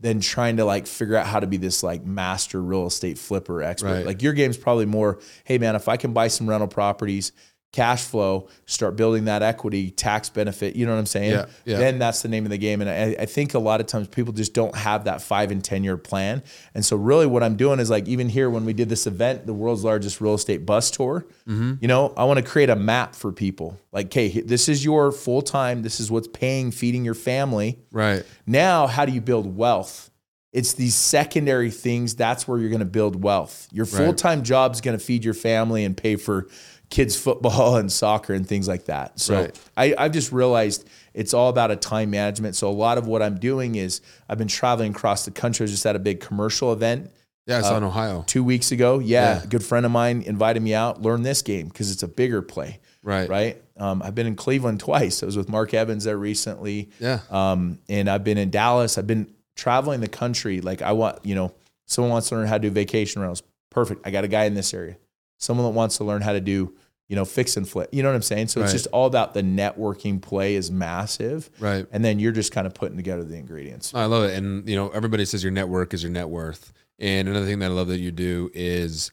than 0.02 0.22
trying 0.22 0.58
to 0.58 0.66
like 0.66 0.88
figure 0.88 1.16
out 1.16 1.28
how 1.28 1.40
to 1.40 1.48
be 1.48 1.58
this 1.58 1.84
like 1.84 2.06
master 2.06 2.62
real 2.62 2.88
estate 2.88 3.18
flipper 3.18 3.62
expert. 3.62 3.88
Right. 3.88 4.06
Like 4.06 4.22
your 4.22 4.34
game's 4.34 4.58
probably 4.58 4.86
more, 4.86 5.20
hey 5.44 5.58
man, 5.58 5.76
if 5.76 5.88
I 5.88 5.98
can 5.98 6.14
buy 6.14 6.30
some 6.30 6.50
rental 6.50 6.68
properties, 6.68 7.32
cash 7.72 8.04
flow, 8.04 8.48
start 8.66 8.96
building 8.96 9.26
that 9.26 9.44
equity, 9.44 9.92
tax 9.92 10.28
benefit, 10.30 10.76
you 10.76 10.86
know 10.88 10.94
what 10.94 10.98
I'm 11.00 11.06
saying? 11.06 11.32
Yeah, 11.32 11.46
yeah. 11.66 11.78
Then 11.78 12.00
that's 12.00 12.24
the 12.24 12.28
name 12.28 12.44
of 12.46 12.50
the 12.50 12.58
game. 12.58 12.82
And 12.82 12.90
I, 12.90 13.22
I 13.22 13.26
think 13.28 13.54
a 13.54 13.60
lot 13.60 13.80
of 13.80 13.86
times 13.86 14.08
people 14.08 14.34
just 14.34 14.56
don't 14.56 14.76
have 14.76 15.04
that 15.04 15.22
five 15.22 15.52
and 15.52 15.64
10 15.64 15.84
year 15.84 15.96
plan. 15.96 16.42
And 16.74 16.84
so 16.84 16.98
really 16.98 17.28
what 17.28 17.44
I'm 17.44 17.56
doing 17.58 17.80
is 17.80 17.90
like, 17.92 18.08
even 18.08 18.28
here, 18.28 18.50
when 18.50 18.66
we 18.66 18.74
did 18.74 18.90
this 18.90 19.06
event, 19.06 19.46
the 19.46 19.54
world's 19.54 19.84
largest 19.84 20.20
real 20.20 20.34
estate 20.34 20.66
bus 20.66 20.90
tour, 20.90 21.26
Mm-hmm. 21.48 21.74
you 21.82 21.88
know, 21.88 22.14
I 22.16 22.26
want 22.26 22.38
to 22.38 22.46
create 22.46 22.70
a 22.70 22.76
map 22.76 23.16
for 23.16 23.32
people. 23.32 23.80
Like, 23.92 24.08
okay, 24.08 24.30
this 24.42 24.70
is 24.70 24.84
your 24.86 25.12
full 25.12 25.42
time. 25.42 25.82
This 25.82 26.00
is 26.00 26.10
what's 26.12 26.28
paying, 26.28 26.72
feeding 26.72 27.04
your 27.06 27.16
family. 27.16 27.80
Right. 27.92 28.24
Now, 28.46 28.86
how 28.88 29.06
do 29.06 29.12
you 29.12 29.22
build 29.22 29.56
wealth? 29.58 30.12
It's 30.52 30.74
these 30.74 30.96
secondary 30.96 31.70
things. 31.70 32.16
That's 32.16 32.48
where 32.48 32.58
you're 32.58 32.70
going 32.70 32.80
to 32.80 32.86
build 32.86 33.24
wealth. 33.24 33.68
Your 33.72 33.86
full 33.86 34.14
time 34.14 34.44
job 34.44 34.74
is 34.74 34.82
going 34.82 34.98
to 34.98 35.04
feed 35.04 35.24
your 35.24 35.36
family 35.36 35.84
and 35.86 35.96
pay 35.96 36.16
for 36.16 36.48
kids' 36.90 37.16
football 37.16 37.76
and 37.82 37.92
soccer 37.92 38.34
and 38.34 38.48
things 38.48 38.68
like 38.68 38.86
that. 38.86 39.20
So 39.20 39.42
Right. 39.42 39.60
I, 39.78 39.96
I've 39.98 40.12
just 40.12 40.32
realized 40.32 40.88
it's 41.14 41.34
all 41.34 41.50
about 41.50 41.72
a 41.72 41.76
time 41.76 42.10
management. 42.12 42.56
So 42.56 42.70
a 42.70 42.72
lot 42.74 42.98
of 42.98 43.08
what 43.08 43.22
I'm 43.22 43.38
doing 43.40 43.76
is 43.76 44.02
I've 44.28 44.38
been 44.38 44.48
traveling 44.48 44.92
across 44.92 45.26
the 45.26 45.32
country. 45.32 45.64
I 45.64 45.66
was 45.66 45.72
just 45.72 45.86
at 45.86 45.96
a 45.96 46.00
big 46.00 46.20
commercial 46.20 46.72
event 46.74 47.12
Yeah, 47.46 47.60
I 47.60 47.62
saw 47.62 47.78
in 47.78 47.84
Ohio. 47.84 48.24
two 48.28 48.44
weeks 48.44 48.72
ago. 48.72 49.00
Yeah, 49.00 49.38
Yeah. 49.38 49.44
a 49.44 49.48
good 49.48 49.64
friend 49.64 49.86
of 49.86 49.92
mine 49.92 50.22
invited 50.24 50.62
me 50.64 50.74
out. 50.74 51.02
Learn 51.02 51.24
this 51.24 51.42
game 51.42 51.68
because 51.68 51.92
it's 51.92 52.04
a 52.04 52.08
bigger 52.08 52.42
play. 52.42 52.80
Right. 53.04 53.30
Right. 53.30 53.62
Um, 53.78 54.02
I've 54.04 54.14
been 54.16 54.28
in 54.28 54.36
Cleveland 54.36 54.80
twice. 54.82 55.24
I 55.24 55.26
was 55.26 55.38
with 55.38 55.48
Mark 55.50 55.74
Evans 55.74 56.04
there 56.04 56.18
recently. 56.18 56.90
Yeah. 57.00 57.20
Um, 57.30 57.80
and 57.88 58.10
I've 58.10 58.24
been 58.24 58.38
in 58.38 58.50
Dallas. 58.50 58.98
I've 58.98 59.08
been 59.08 59.32
traveling 59.56 60.02
the 60.02 60.08
country. 60.10 60.60
Like 60.62 60.82
I 60.82 60.92
want, 60.94 61.26
you 61.26 61.34
know, 61.36 61.54
someone 61.86 62.12
wants 62.12 62.30
to 62.30 62.36
learn 62.36 62.48
how 62.48 62.56
to 62.56 62.60
do 62.62 62.70
vacation 62.72 63.22
rentals. 63.22 63.42
Perfect. 63.70 64.06
I 64.06 64.12
got 64.12 64.24
a 64.24 64.28
guy 64.28 64.46
in 64.46 64.54
this 64.54 64.74
area. 64.74 64.98
Someone 65.40 65.66
that 65.66 65.72
wants 65.72 65.98
to 65.98 66.04
learn 66.04 66.22
how 66.22 66.34
to 66.34 66.40
do, 66.40 66.76
you 67.08 67.16
know, 67.16 67.26
fix 67.26 67.58
and 67.58 67.68
flip. 67.68 67.90
You 67.92 68.04
know 68.04 68.10
what 68.10 68.16
I'm 68.16 68.22
saying? 68.22 68.50
So 68.50 68.62
it's 68.62 68.72
just 68.72 68.88
all 68.88 69.08
about 69.08 69.34
the 69.34 69.42
networking 69.42 70.22
play 70.22 70.56
is 70.56 70.70
massive. 70.70 71.50
Right. 71.60 71.88
And 71.92 72.06
then 72.06 72.20
you're 72.20 72.32
just 72.32 72.52
kind 72.52 72.68
of 72.68 72.74
putting 72.74 72.98
together 72.98 73.24
the 73.24 73.36
ingredients. 73.36 73.96
I 73.96 74.06
love 74.06 74.26
it. 74.26 74.38
And 74.38 74.70
you 74.70 74.76
know, 74.76 74.90
everybody 74.90 75.26
says 75.26 75.44
your 75.44 75.52
network 75.52 75.94
is 75.94 76.04
your 76.04 76.12
net 76.12 76.30
worth. 76.30 76.72
And 77.00 77.28
another 77.28 77.46
thing 77.46 77.60
that 77.60 77.72
I 77.72 77.74
love 77.74 77.88
that 77.88 78.00
you 78.00 78.12
do 78.12 78.52
is 78.54 79.12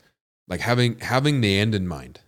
like 0.48 0.60
having 0.60 0.98
having 0.98 1.40
the 1.40 1.58
end 1.58 1.74
in 1.74 1.88
mind. 1.88 2.20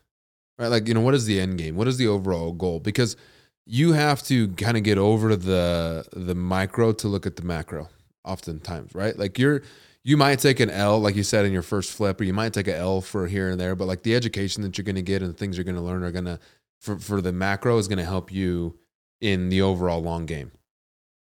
Right? 0.59 0.69
Like, 0.69 0.89
you 0.89 0.95
know, 0.95 1.01
what 1.01 1.15
is 1.15 1.27
the 1.27 1.41
end 1.41 1.59
game? 1.59 1.77
What 1.77 1.87
is 1.87 1.99
the 1.99 2.09
overall 2.09 2.53
goal? 2.53 2.81
Because 2.81 3.17
you 3.65 3.93
have 3.93 4.23
to 4.25 4.49
kind 4.55 4.77
of 4.77 4.83
get 4.83 4.99
over 4.99 5.37
the 5.37 6.07
the 6.13 6.35
micro 6.35 6.93
to 6.93 7.09
look 7.09 7.27
at 7.27 7.37
the 7.37 7.43
macro 7.43 7.89
oftentimes, 8.25 8.95
right? 8.95 9.19
Like 9.19 9.39
you're 9.39 9.63
you 10.09 10.17
might 10.17 10.39
take 10.39 10.59
an 10.59 10.71
L, 10.71 10.99
like 11.01 11.17
you 11.17 11.23
said 11.23 11.45
in 11.45 11.53
your 11.53 11.61
first 11.61 11.93
flip, 11.93 12.19
or 12.19 12.25
you 12.25 12.33
might 12.33 12.55
take 12.55 12.67
an 12.67 12.77
L 12.77 13.03
for 13.03 13.27
here 13.27 13.51
and 13.51 13.61
there, 13.61 13.77
but 13.77 13.85
like 13.85 14.05
the 14.05 14.15
education 14.15 14.63
that 14.63 14.79
you're 14.79 14.85
gonna 14.87 15.03
get 15.03 15.21
and 15.21 15.31
the 15.31 15.37
things 15.37 15.59
you're 15.59 15.65
gonna 15.65 15.85
learn 15.85 16.03
are 16.03 16.11
gonna 16.11 16.41
for, 16.81 16.99
for 16.99 17.21
the 17.21 17.31
macro 17.31 17.77
is 17.77 17.89
gonna 17.89 18.07
help 18.07 18.33
you 18.33 18.79
in 19.21 19.51
the 19.51 19.61
overall 19.61 20.01
long 20.01 20.25
game 20.25 20.51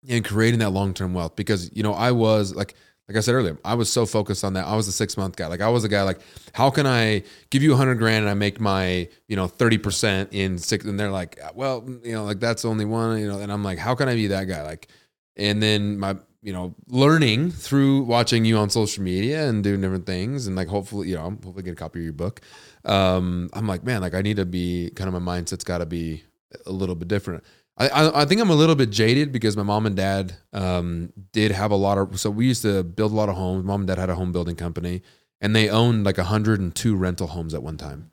and 0.09 0.24
creating 0.24 0.61
that 0.61 0.70
long 0.70 0.94
term 0.94 1.12
wealth. 1.12 1.37
Because 1.37 1.70
you 1.77 1.83
know, 1.83 1.92
I 1.92 2.12
was 2.12 2.55
like, 2.55 2.77
like 3.09 3.18
I 3.18 3.20
said 3.20 3.35
earlier, 3.35 3.59
I 3.62 3.74
was 3.74 3.92
so 3.92 4.07
focused 4.07 4.42
on 4.42 4.55
that. 4.55 4.64
I 4.64 4.74
was 4.74 4.88
a 4.88 4.92
six 4.92 5.18
month 5.18 5.37
guy. 5.37 5.48
Like 5.48 5.61
I 5.61 5.68
was 5.68 5.85
a 5.85 5.88
guy 5.90 6.03
like, 6.05 6.20
how 6.55 6.70
can 6.70 6.87
I 6.87 7.24
give 7.51 7.62
you 7.62 7.74
a 7.74 7.77
hundred 7.77 7.96
grand 7.96 8.22
and 8.22 8.31
I 8.31 8.35
make 8.35 8.59
my 8.59 9.07
you 9.29 9.37
know 9.37 9.48
thirty 9.48 9.77
percent 9.77 10.31
in 10.33 10.57
six? 10.57 10.87
And 10.87 10.98
they're 10.98 11.11
like, 11.11 11.38
well, 11.55 11.87
you 12.03 12.12
know, 12.12 12.24
like 12.24 12.40
that's 12.40 12.64
only 12.64 12.87
one. 12.87 13.18
You 13.18 13.29
know, 13.29 13.38
and 13.38 13.53
I'm 13.53 13.62
like, 13.62 13.79
how 13.79 13.94
can 13.94 14.09
I 14.09 14.14
be 14.14 14.29
that 14.29 14.44
guy? 14.44 14.62
Like, 14.62 14.88
and 15.37 15.62
then 15.62 15.98
my 15.98 16.16
you 16.48 16.54
know 16.54 16.74
learning 16.87 17.50
through 17.50 18.00
watching 18.04 18.46
you 18.46 18.56
on 18.56 18.70
social 18.70 19.04
media 19.04 19.46
and 19.46 19.62
doing 19.62 19.82
different 19.82 20.06
things 20.06 20.46
and 20.46 20.56
like 20.56 20.66
hopefully 20.66 21.06
you 21.11 21.14
know 21.14 21.26
I'm 21.26 21.34
hopefully 21.42 21.62
get 21.62 21.72
a 21.72 21.76
copy 21.76 21.98
of 21.98 22.04
your 22.04 22.14
book. 22.14 22.40
Um, 22.87 23.50
I'm 23.52 23.66
like, 23.66 23.84
man, 23.84 24.00
like 24.00 24.14
I 24.14 24.22
need 24.22 24.37
to 24.37 24.46
be 24.46 24.90
kind 24.96 25.14
of 25.14 25.22
my 25.22 25.37
mindset's 25.37 25.62
got 25.62 25.78
to 25.78 25.87
be 25.87 26.24
a 26.64 26.72
little 26.72 26.94
bit 26.94 27.06
different. 27.06 27.44
I, 27.76 27.88
I 27.88 28.22
I 28.22 28.24
think 28.24 28.40
I'm 28.40 28.48
a 28.48 28.54
little 28.54 28.76
bit 28.76 28.88
jaded 28.88 29.30
because 29.30 29.58
my 29.58 29.62
mom 29.62 29.84
and 29.84 29.94
dad 29.94 30.37
um, 30.54 31.12
did 31.32 31.50
have 31.50 31.70
a 31.70 31.76
lot 31.76 31.98
of. 31.98 32.18
So 32.18 32.30
we 32.30 32.46
used 32.46 32.62
to 32.62 32.82
build 32.82 33.12
a 33.12 33.14
lot 33.14 33.28
of 33.28 33.37
homes. 33.37 33.66
Mom 33.66 33.82
and 33.82 33.88
dad 33.88 33.98
had 33.98 34.08
a 34.08 34.14
home 34.14 34.32
building 34.32 34.56
company, 34.56 35.02
and 35.42 35.54
they 35.54 35.68
owned 35.68 36.04
like 36.06 36.16
102 36.16 36.96
rental 36.96 37.26
homes 37.26 37.52
at 37.52 37.62
one 37.62 37.76
time. 37.76 38.11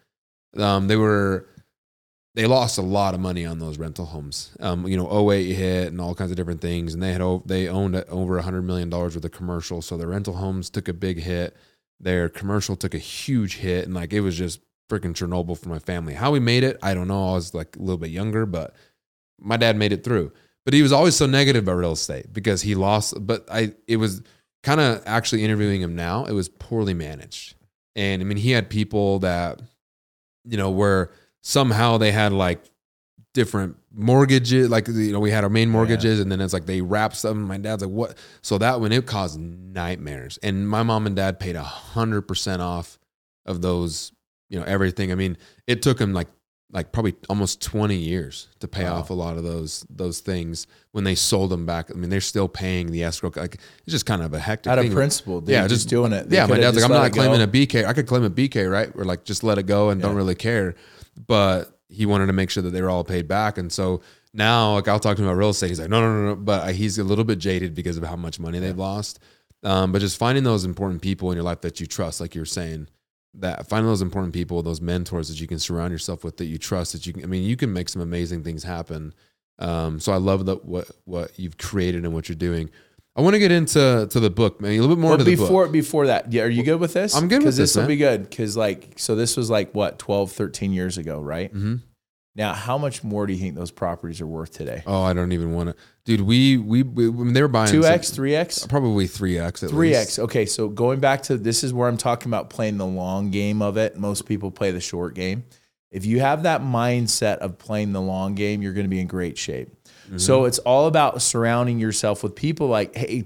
Um, 0.58 0.90
they 0.90 0.98
were 0.98 1.48
they 2.36 2.46
lost 2.46 2.78
a 2.78 2.82
lot 2.82 3.14
of 3.14 3.22
money 3.22 3.46
on 3.46 3.60
those 3.60 3.80
rental 3.80 4.06
homes. 4.06 4.52
Um, 4.60 4.86
you 4.88 4.98
know, 4.98 5.32
08 5.32 5.54
hit 5.54 5.88
and 5.88 6.02
all 6.02 6.14
kinds 6.14 6.32
of 6.32 6.38
different 6.38 6.60
things, 6.60 6.94
and 6.94 7.02
they 7.02 7.14
had 7.14 7.22
they 7.46 7.70
owned 7.70 7.96
over 8.10 8.34
a 8.34 8.44
100 8.44 8.62
million 8.62 8.90
dollars 8.90 9.16
worth 9.16 9.24
of 9.24 9.32
commercial. 9.32 9.82
So 9.82 9.96
their 9.96 10.10
rental 10.10 10.36
homes 10.36 10.70
took 10.70 10.90
a 10.90 10.94
big 10.94 11.20
hit. 11.20 11.56
Their 12.00 12.28
commercial 12.28 12.76
took 12.76 12.94
a 12.94 13.00
huge 13.00 13.56
hit, 13.58 13.86
and 13.86 13.94
like 13.94 14.12
it 14.12 14.20
was 14.20 14.38
just 14.38 14.60
freaking 14.90 15.14
Chernobyl 15.14 15.58
for 15.58 15.70
my 15.70 15.80
family. 15.80 16.14
How 16.14 16.32
we 16.32 16.42
made 16.42 16.64
it, 16.64 16.78
I 16.84 16.94
don't 16.94 17.08
know. 17.08 17.30
I 17.30 17.34
was 17.34 17.54
like 17.54 17.78
a 17.78 17.80
little 17.80 17.98
bit 17.98 18.12
younger, 18.12 18.46
but 18.46 18.76
my 19.40 19.56
dad 19.56 19.78
made 19.78 19.94
it 19.94 20.04
through. 20.04 20.34
But 20.66 20.74
he 20.74 20.82
was 20.82 20.92
always 20.92 21.16
so 21.16 21.26
negative 21.26 21.64
about 21.64 21.78
real 21.78 21.94
estate 21.94 22.34
because 22.34 22.62
he 22.62 22.76
lost. 22.76 23.14
But 23.26 23.46
I, 23.50 23.74
it 23.88 23.96
was 23.96 24.22
kind 24.62 24.82
of 24.82 25.02
actually 25.06 25.46
interviewing 25.46 25.82
him 25.82 25.96
now. 25.96 26.26
It 26.26 26.34
was 26.34 26.50
poorly 26.50 26.94
managed, 26.94 27.56
and 27.96 28.22
I 28.22 28.26
mean, 28.26 28.38
he 28.38 28.52
had 28.52 28.70
people 28.70 29.20
that, 29.20 29.62
you 30.44 30.58
know, 30.58 30.70
where 30.70 31.12
somehow 31.46 31.98
they 32.00 32.12
had 32.12 32.34
like 32.34 32.60
different 33.34 33.78
mortgages. 33.94 34.70
Like 34.70 34.88
you 34.88 35.12
know, 35.14 35.20
we 35.20 35.30
had 35.32 35.44
our 35.44 35.50
main 35.50 35.70
mortgages, 35.70 36.20
and 36.20 36.32
then 36.32 36.42
it's 36.42 36.54
like 36.54 36.66
they 36.66 36.82
wrapped 36.82 37.16
some. 37.16 37.44
My 37.44 37.58
dad's 37.58 37.84
like, 37.84 37.92
what? 37.92 38.18
So 38.42 38.58
that 38.58 38.82
one 38.82 38.92
it 38.92 39.06
caused 39.06 39.40
nightmares, 39.40 40.40
and 40.44 40.68
my 40.68 40.84
mom 40.84 41.06
and 41.08 41.16
dad 41.16 41.40
paid 41.40 41.56
a 41.56 41.64
hundred 41.64 42.24
percent 42.24 42.62
off 42.62 42.98
of 43.46 43.62
those. 43.62 44.12
You 44.50 44.60
know, 44.60 44.66
everything. 44.66 45.12
I 45.12 45.16
mean, 45.16 45.38
it 45.68 45.82
took 45.82 45.98
them 45.98 46.14
like 46.14 46.28
like 46.72 46.92
probably 46.92 47.16
almost 47.30 47.62
20 47.62 47.96
years 47.96 48.48
to 48.60 48.68
pay 48.68 48.84
Wow. 48.84 48.96
off 48.98 49.10
a 49.10 49.14
lot 49.14 49.38
of 49.38 49.44
those 49.44 49.86
those 49.90 50.20
things 50.20 50.68
when 50.92 51.04
they 51.04 51.16
sold 51.16 51.50
them 51.52 51.66
back. 51.66 51.90
I 51.90 51.94
mean, 51.96 52.10
they're 52.12 52.22
still 52.22 52.48
paying 52.48 52.92
the 52.92 53.04
escrow. 53.04 53.32
Like 53.36 53.56
it's 53.56 53.92
just 53.92 54.06
kind 54.06 54.22
of 54.22 54.34
a 54.34 54.40
hectic 54.40 54.72
Out 54.72 54.78
of 54.78 54.86
thing. 54.86 54.94
principle, 54.94 55.42
dude, 55.42 55.50
Yeah, 55.50 55.62
just, 55.64 55.74
just- 55.82 55.90
doing 55.90 56.12
it. 56.14 56.30
They 56.30 56.36
yeah, 56.38 56.46
my 56.48 56.58
dad's 56.60 56.76
like, 56.76 56.86
I'm 56.86 56.92
not 56.92 57.06
it 57.08 57.14
go. 57.14 57.22
claiming 57.22 57.42
a 57.42 57.48
BK. 57.48 57.86
I 57.86 57.94
could 57.94 58.06
claim 58.08 58.24
a 58.24 58.30
BK, 58.30 58.70
right? 58.72 58.92
Or 58.96 59.04
like 59.04 59.24
just 59.24 59.44
let 59.44 59.58
it 59.58 59.64
go 59.64 59.90
and 59.90 60.00
don't 60.02 60.16
really 60.16 60.36
care. 60.36 60.76
But 61.16 61.80
he 61.88 62.06
wanted 62.06 62.28
to 62.28 62.34
make 62.34 62.50
sure 62.50 62.64
that 62.64 62.72
they 62.72 62.82
were 62.82 62.90
all 62.90 63.04
paid 63.04 63.28
back. 63.28 63.58
And 63.58 63.72
so 63.72 64.02
now, 64.34 64.74
like 64.74 64.88
I'll 64.88 65.00
talk 65.00 65.16
to 65.18 65.22
him 65.22 65.28
about 65.28 65.38
real 65.38 65.50
estate. 65.50 65.70
He's 65.70 65.80
like, 65.80 65.90
no, 65.90 66.02
no, 66.02 66.14
no, 66.14 66.30
no. 66.30 66.36
But 66.36 66.76
he's 66.76 66.98
a 66.98 67.04
little 67.04 67.24
bit 67.24 67.40
jaded 67.40 67.74
because 67.74 67.98
of 67.98 68.04
how 68.04 68.16
much 68.16 68.40
money 68.40 68.60
they've 68.60 68.78
lost. 68.78 69.20
Um, 69.64 69.92
but 69.92 70.00
just 70.00 70.18
finding 70.18 70.44
those 70.44 70.66
important 70.66 71.02
people 71.02 71.32
in 71.32 71.36
your 71.36 71.44
life 71.44 71.62
that 71.62 71.80
you 71.80 71.88
trust, 71.88 72.22
like 72.22 72.36
you're 72.36 72.46
saying, 72.46 72.88
that 73.34 73.68
finding 73.68 73.88
those 73.88 74.02
important 74.02 74.34
people, 74.34 74.62
those 74.62 74.82
mentors 74.82 75.28
that 75.30 75.42
you 75.42 75.48
can 75.48 75.60
surround 75.60 75.92
yourself 75.92 76.24
with, 76.24 76.38
that 76.38 76.46
you 76.46 76.58
trust, 76.58 76.94
that 76.94 77.06
you 77.06 77.14
can. 77.14 77.24
I 77.24 77.28
mean, 77.28 77.44
you 77.44 77.56
can 77.56 77.74
make 77.74 77.90
some 77.90 78.02
amazing 78.02 78.44
things 78.44 78.64
happen. 78.64 79.14
Um, 79.58 80.00
so 80.00 80.12
I 80.12 80.18
love 80.18 80.46
that 80.46 80.66
what 80.66 80.90
what 81.06 81.38
you've 81.40 81.58
created 81.58 82.04
and 82.04 82.14
what 82.14 82.30
you're 82.30 82.36
doing. 82.36 82.70
I 83.18 83.22
want 83.22 83.34
to 83.36 83.40
get 83.40 83.52
into 83.52 84.08
to 84.10 84.20
the 84.20 84.30
book, 84.30 84.60
man. 84.60 84.72
A 84.72 84.80
little 84.82 84.96
bit 84.96 85.00
more 85.00 85.12
Well, 85.12 85.18
to 85.20 85.24
the 85.24 85.36
book. 85.36 85.48
before 85.48 85.68
before 85.68 86.08
that, 86.08 86.34
yeah, 86.34 86.44
are 86.44 86.50
you 86.50 86.64
good 86.64 86.80
with 86.80 86.94
this? 86.94 87.16
I'm 87.16 87.28
good 87.28 87.36
with 87.38 87.44
Because 87.44 87.58
this, 87.58 87.74
this 87.74 87.82
will 87.82 87.88
be 87.88 87.96
good. 87.96 88.30
Because 88.30 88.58
like, 88.58 88.94
so 88.98 89.16
this 89.16 89.38
was 89.38 89.50
like 89.50 89.74
what 89.74 89.98
12, 90.00 90.32
13 90.32 90.74
years 90.74 90.98
ago, 90.98 91.20
right? 91.22 91.54
Mhm. 91.54 91.82
Now, 92.38 92.52
how 92.54 92.78
much 92.78 93.02
more 93.02 93.26
do 93.26 93.32
you 93.32 93.40
think 93.40 93.56
those 93.56 93.72
properties 93.72 94.20
are 94.20 94.28
worth 94.28 94.52
today? 94.52 94.84
Oh, 94.86 95.02
I 95.02 95.14
don't 95.14 95.32
even 95.32 95.54
want 95.54 95.70
to, 95.70 95.76
dude. 96.04 96.20
We 96.20 96.58
we, 96.58 96.84
we 96.84 97.08
when 97.08 97.32
they 97.32 97.42
were 97.42 97.48
buying 97.48 97.72
two 97.72 97.86
x, 97.86 98.10
three 98.10 98.36
x, 98.36 98.68
probably 98.68 99.08
three 99.08 99.40
x, 99.40 99.62
three 99.62 99.96
x. 99.96 100.20
Okay, 100.20 100.46
so 100.46 100.68
going 100.68 101.00
back 101.00 101.24
to 101.24 101.38
this 101.38 101.64
is 101.64 101.74
where 101.74 101.88
I'm 101.88 101.96
talking 101.96 102.30
about 102.30 102.50
playing 102.50 102.78
the 102.78 102.86
long 102.86 103.32
game 103.32 103.62
of 103.62 103.78
it. 103.78 103.98
Most 103.98 104.26
people 104.26 104.52
play 104.52 104.72
the 104.72 104.82
short 104.82 105.14
game. 105.14 105.46
If 105.92 106.06
you 106.06 106.20
have 106.20 106.44
that 106.44 106.60
mindset 106.60 107.38
of 107.38 107.58
playing 107.58 107.94
the 107.94 108.02
long 108.02 108.36
game, 108.36 108.62
you're 108.62 108.74
going 108.74 108.84
to 108.86 108.90
be 108.90 109.00
in 109.00 109.08
great 109.08 109.38
shape. 109.38 109.70
So 110.18 110.40
mm-hmm. 110.40 110.48
it's 110.48 110.60
all 110.60 110.88
about 110.88 111.22
surrounding 111.22 111.80
yourself 111.80 112.24
with 112.24 112.36
people 112.36 112.68
like, 112.68 112.96
hey, 112.96 113.26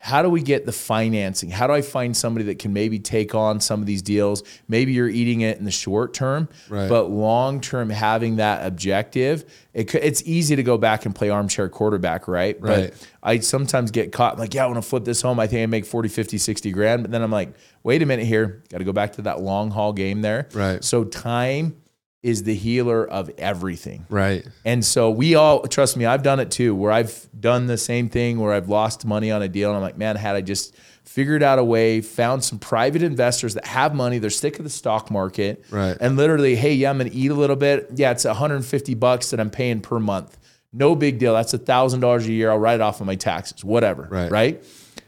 how 0.00 0.22
do 0.22 0.30
we 0.30 0.42
get 0.42 0.64
the 0.64 0.72
financing? 0.72 1.50
How 1.50 1.66
do 1.66 1.72
I 1.72 1.82
find 1.82 2.16
somebody 2.16 2.44
that 2.46 2.60
can 2.60 2.72
maybe 2.72 3.00
take 3.00 3.34
on 3.34 3.60
some 3.60 3.80
of 3.80 3.86
these 3.86 4.00
deals? 4.00 4.44
Maybe 4.68 4.92
you're 4.92 5.08
eating 5.08 5.40
it 5.40 5.58
in 5.58 5.64
the 5.64 5.72
short 5.72 6.14
term, 6.14 6.48
Right. 6.68 6.88
but 6.88 7.10
long 7.10 7.60
term, 7.60 7.90
having 7.90 8.36
that 8.36 8.64
objective, 8.64 9.44
it, 9.74 9.92
it's 9.96 10.22
easy 10.24 10.54
to 10.54 10.62
go 10.62 10.78
back 10.78 11.04
and 11.04 11.14
play 11.14 11.30
armchair 11.30 11.68
quarterback, 11.68 12.28
right? 12.28 12.56
Right. 12.60 12.92
But 12.92 13.08
I 13.24 13.38
sometimes 13.40 13.90
get 13.90 14.12
caught 14.12 14.38
like, 14.38 14.54
yeah, 14.54 14.64
I 14.64 14.66
want 14.66 14.76
to 14.76 14.88
flip 14.88 15.04
this 15.04 15.20
home. 15.20 15.40
I 15.40 15.48
think 15.48 15.64
I 15.64 15.66
make 15.66 15.84
40, 15.84 16.08
50, 16.08 16.38
60 16.38 16.70
grand. 16.70 17.02
But 17.02 17.10
then 17.10 17.22
I'm 17.22 17.32
like, 17.32 17.52
wait 17.82 18.00
a 18.00 18.06
minute 18.06 18.26
here. 18.26 18.62
Got 18.70 18.78
to 18.78 18.84
go 18.84 18.92
back 18.92 19.14
to 19.14 19.22
that 19.22 19.40
long 19.40 19.72
haul 19.72 19.92
game 19.92 20.22
there. 20.22 20.48
Right. 20.54 20.82
So 20.84 21.02
time 21.02 21.76
is 22.22 22.42
the 22.42 22.54
healer 22.54 23.06
of 23.08 23.30
everything. 23.38 24.04
Right. 24.08 24.46
And 24.64 24.84
so 24.84 25.10
we 25.10 25.34
all 25.36 25.62
trust 25.62 25.96
me, 25.96 26.04
I've 26.04 26.22
done 26.22 26.40
it 26.40 26.50
too, 26.50 26.74
where 26.74 26.90
I've 26.90 27.28
done 27.38 27.66
the 27.66 27.78
same 27.78 28.08
thing 28.08 28.40
where 28.40 28.52
I've 28.52 28.68
lost 28.68 29.04
money 29.04 29.30
on 29.30 29.40
a 29.40 29.48
deal. 29.48 29.70
And 29.70 29.76
I'm 29.76 29.82
like, 29.82 29.96
man, 29.96 30.16
had 30.16 30.34
I 30.34 30.40
just 30.40 30.76
figured 31.04 31.42
out 31.42 31.58
a 31.58 31.64
way, 31.64 32.00
found 32.00 32.42
some 32.42 32.58
private 32.58 33.02
investors 33.02 33.54
that 33.54 33.66
have 33.66 33.94
money, 33.94 34.18
they're 34.18 34.30
sick 34.30 34.58
of 34.58 34.64
the 34.64 34.70
stock 34.70 35.10
market. 35.10 35.64
Right. 35.70 35.96
And 36.00 36.16
literally, 36.16 36.56
hey, 36.56 36.74
yeah, 36.74 36.90
I'm 36.90 36.98
gonna 36.98 37.10
eat 37.12 37.30
a 37.30 37.34
little 37.34 37.56
bit. 37.56 37.88
Yeah, 37.94 38.10
it's 38.10 38.24
150 38.24 38.94
bucks 38.94 39.30
that 39.30 39.38
I'm 39.38 39.50
paying 39.50 39.80
per 39.80 40.00
month. 40.00 40.36
No 40.72 40.94
big 40.94 41.18
deal. 41.18 41.34
That's 41.34 41.54
a 41.54 41.58
thousand 41.58 42.00
dollars 42.00 42.26
a 42.26 42.32
year. 42.32 42.50
I'll 42.50 42.58
write 42.58 42.76
it 42.76 42.80
off 42.80 43.00
on 43.00 43.06
my 43.06 43.16
taxes, 43.16 43.64
whatever. 43.64 44.08
Right. 44.10 44.30
Right. 44.30 44.64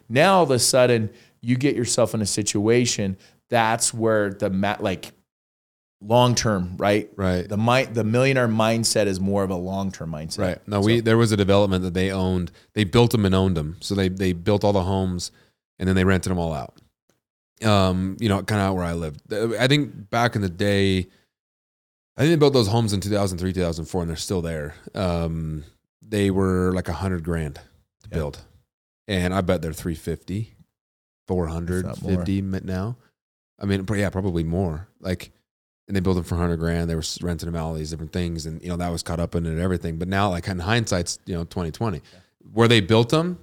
Now 0.08 0.38
all 0.38 0.42
of 0.44 0.50
a 0.52 0.58
sudden 0.58 1.10
you 1.40 1.56
get 1.56 1.74
yourself 1.74 2.14
in 2.14 2.22
a 2.22 2.26
situation 2.26 3.16
that's 3.50 3.92
where 3.92 4.30
the 4.32 4.48
ma- 4.48 4.76
like 4.80 5.12
long 6.02 6.34
term, 6.34 6.76
right? 6.78 7.10
Right. 7.16 7.48
The 7.48 7.56
mi- 7.56 7.84
the 7.84 8.04
millionaire 8.04 8.48
mindset 8.48 9.06
is 9.06 9.20
more 9.20 9.42
of 9.44 9.50
a 9.50 9.54
long 9.56 9.92
term 9.92 10.10
mindset. 10.12 10.38
Right. 10.38 10.68
No, 10.68 10.80
we 10.80 11.00
there 11.00 11.18
was 11.18 11.32
a 11.32 11.36
development 11.36 11.82
that 11.84 11.94
they 11.94 12.10
owned. 12.10 12.50
They 12.74 12.84
built 12.84 13.10
them 13.12 13.24
and 13.24 13.34
owned 13.34 13.56
them. 13.56 13.76
So 13.80 13.94
they 13.94 14.08
they 14.08 14.32
built 14.32 14.64
all 14.64 14.72
the 14.72 14.84
homes 14.84 15.30
and 15.78 15.88
then 15.88 15.96
they 15.96 16.04
rented 16.04 16.30
them 16.30 16.38
all 16.38 16.52
out. 16.52 16.74
Um, 17.62 18.16
you 18.20 18.28
know, 18.30 18.42
kind 18.42 18.60
of 18.60 18.68
out 18.68 18.74
where 18.76 18.84
I 18.84 18.94
lived. 18.94 19.20
I 19.32 19.66
think 19.68 20.08
back 20.08 20.34
in 20.34 20.40
the 20.42 20.48
day, 20.48 21.08
I 22.16 22.22
think 22.22 22.30
they 22.30 22.36
built 22.36 22.54
those 22.54 22.68
homes 22.68 22.92
in 22.94 23.00
2003, 23.00 23.52
2004, 23.52 24.00
and 24.00 24.08
they're 24.08 24.16
still 24.16 24.40
there. 24.40 24.74
Um, 24.94 25.64
they 26.02 26.30
were 26.30 26.72
like 26.74 26.88
a 26.88 26.94
hundred 26.94 27.22
grand 27.22 27.56
to 27.56 28.08
Yeah. 28.10 28.16
build, 28.16 28.38
and 29.08 29.34
I 29.34 29.42
bet 29.42 29.60
they're 29.60 29.74
350, 29.74 30.54
450 31.28 32.40
now. 32.64 32.96
I 33.58 33.66
mean, 33.66 33.86
yeah, 33.94 34.08
probably 34.10 34.42
more. 34.42 34.88
Like, 35.00 35.30
and 35.90 35.96
they 35.96 36.00
built 36.00 36.14
them 36.14 36.22
for 36.22 36.36
100 36.36 36.58
grand. 36.58 36.88
They 36.88 36.94
were 36.94 37.02
renting 37.20 37.46
them 37.50 37.56
out 37.56 37.66
all 37.66 37.74
these 37.74 37.90
different 37.90 38.12
things, 38.12 38.46
and 38.46 38.62
you 38.62 38.68
know 38.68 38.76
that 38.76 38.92
was 38.92 39.02
caught 39.02 39.18
up 39.18 39.34
in 39.34 39.44
it 39.44 39.48
and 39.48 39.58
everything. 39.58 39.96
But 39.98 40.06
now, 40.06 40.30
like 40.30 40.46
in 40.46 40.60
hindsight's, 40.60 41.18
you 41.26 41.34
know, 41.34 41.42
2020, 41.42 42.00
where 42.52 42.68
they 42.68 42.80
built 42.80 43.08
them, 43.08 43.40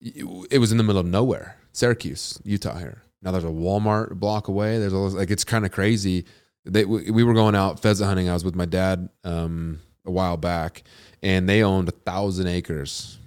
it 0.00 0.58
was 0.60 0.70
in 0.70 0.78
the 0.78 0.84
middle 0.84 1.00
of 1.00 1.06
nowhere, 1.06 1.56
Syracuse, 1.72 2.40
Utah. 2.44 2.78
Here 2.78 3.02
now, 3.22 3.32
there's 3.32 3.42
a 3.42 3.48
Walmart 3.48 4.12
a 4.12 4.14
block 4.14 4.46
away. 4.46 4.78
There's 4.78 4.94
all 4.94 5.08
like 5.10 5.32
it's 5.32 5.42
kind 5.42 5.64
of 5.66 5.72
crazy. 5.72 6.26
They, 6.64 6.84
we, 6.84 7.10
we 7.10 7.24
were 7.24 7.34
going 7.34 7.56
out 7.56 7.80
pheasant 7.80 8.06
hunting. 8.06 8.28
I 8.28 8.34
was 8.34 8.44
with 8.44 8.54
my 8.54 8.66
dad 8.66 9.08
um, 9.24 9.80
a 10.04 10.12
while 10.12 10.36
back, 10.36 10.84
and 11.24 11.48
they 11.48 11.64
owned 11.64 11.88
a 11.88 11.92
thousand 11.92 12.46
acres 12.46 13.18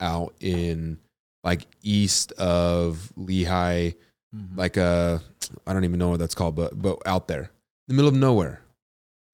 out 0.00 0.34
in 0.40 0.98
like 1.42 1.66
east 1.82 2.32
of 2.32 3.10
Lehi, 3.18 3.94
Mhm. 4.34 4.56
like 4.58 4.76
uh 4.76 5.18
I 5.66 5.72
don't 5.72 5.84
even 5.84 5.98
know 5.98 6.10
what 6.10 6.18
that's 6.18 6.34
called, 6.34 6.56
but 6.56 6.80
but 6.80 6.98
out 7.06 7.26
there, 7.28 7.50
the 7.88 7.94
middle 7.94 8.08
of 8.08 8.14
nowhere, 8.14 8.60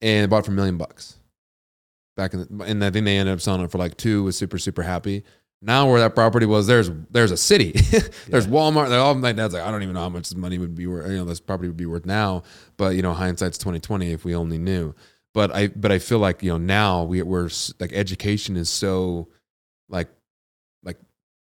and 0.01 0.31
bought 0.31 0.41
it 0.41 0.47
for 0.47 0.53
a 0.53 0.55
million 0.55 0.77
bucks. 0.77 1.17
Back 2.17 2.35
in 2.35 2.41
the, 2.41 2.65
and 2.65 2.85
I 2.85 2.91
think 2.91 3.05
they 3.05 3.17
ended 3.17 3.33
up 3.33 3.41
selling 3.41 3.63
it 3.63 3.71
for 3.71 3.79
like 3.79 3.97
two. 3.97 4.25
Was 4.25 4.37
super 4.37 4.59
super 4.59 4.83
happy. 4.83 5.25
Now 5.65 5.89
where 5.89 6.01
that 6.01 6.15
property 6.17 6.45
was, 6.45 6.67
there's 6.67 6.91
there's 7.11 7.31
a 7.31 7.37
city, 7.37 7.73
there's 8.29 8.49
Walmart. 8.49 8.89
They're 8.89 8.99
all 8.99 9.15
my 9.15 9.33
dad's 9.33 9.55
like, 9.55 9.63
I 9.63 9.71
don't 9.71 9.83
even 9.83 9.95
know 9.95 10.01
how 10.01 10.09
much 10.09 10.29
this 10.29 10.37
money 10.37 10.59
would 10.59 10.75
be 10.75 10.87
worth. 10.87 11.09
You 11.09 11.19
know, 11.19 11.25
this 11.25 11.41
property 11.41 11.69
would 11.69 11.77
be 11.77 11.87
worth 11.87 12.05
now. 12.05 12.43
But 12.77 12.97
you 12.97 13.03
know, 13.03 13.13
hindsight's 13.13 13.59
twenty 13.59 13.79
twenty. 13.79 14.13
If 14.13 14.25
we 14.25 14.35
only 14.35 14.59
knew. 14.59 14.95
But 15.35 15.55
I 15.55 15.69
but 15.69 15.93
I 15.93 15.99
feel 15.99 16.19
like 16.19 16.43
you 16.43 16.51
know 16.51 16.59
now 16.59 17.05
we 17.05 17.23
we're 17.23 17.49
like 17.79 17.93
education 17.93 18.57
is 18.57 18.69
so 18.69 19.29
like 19.89 20.09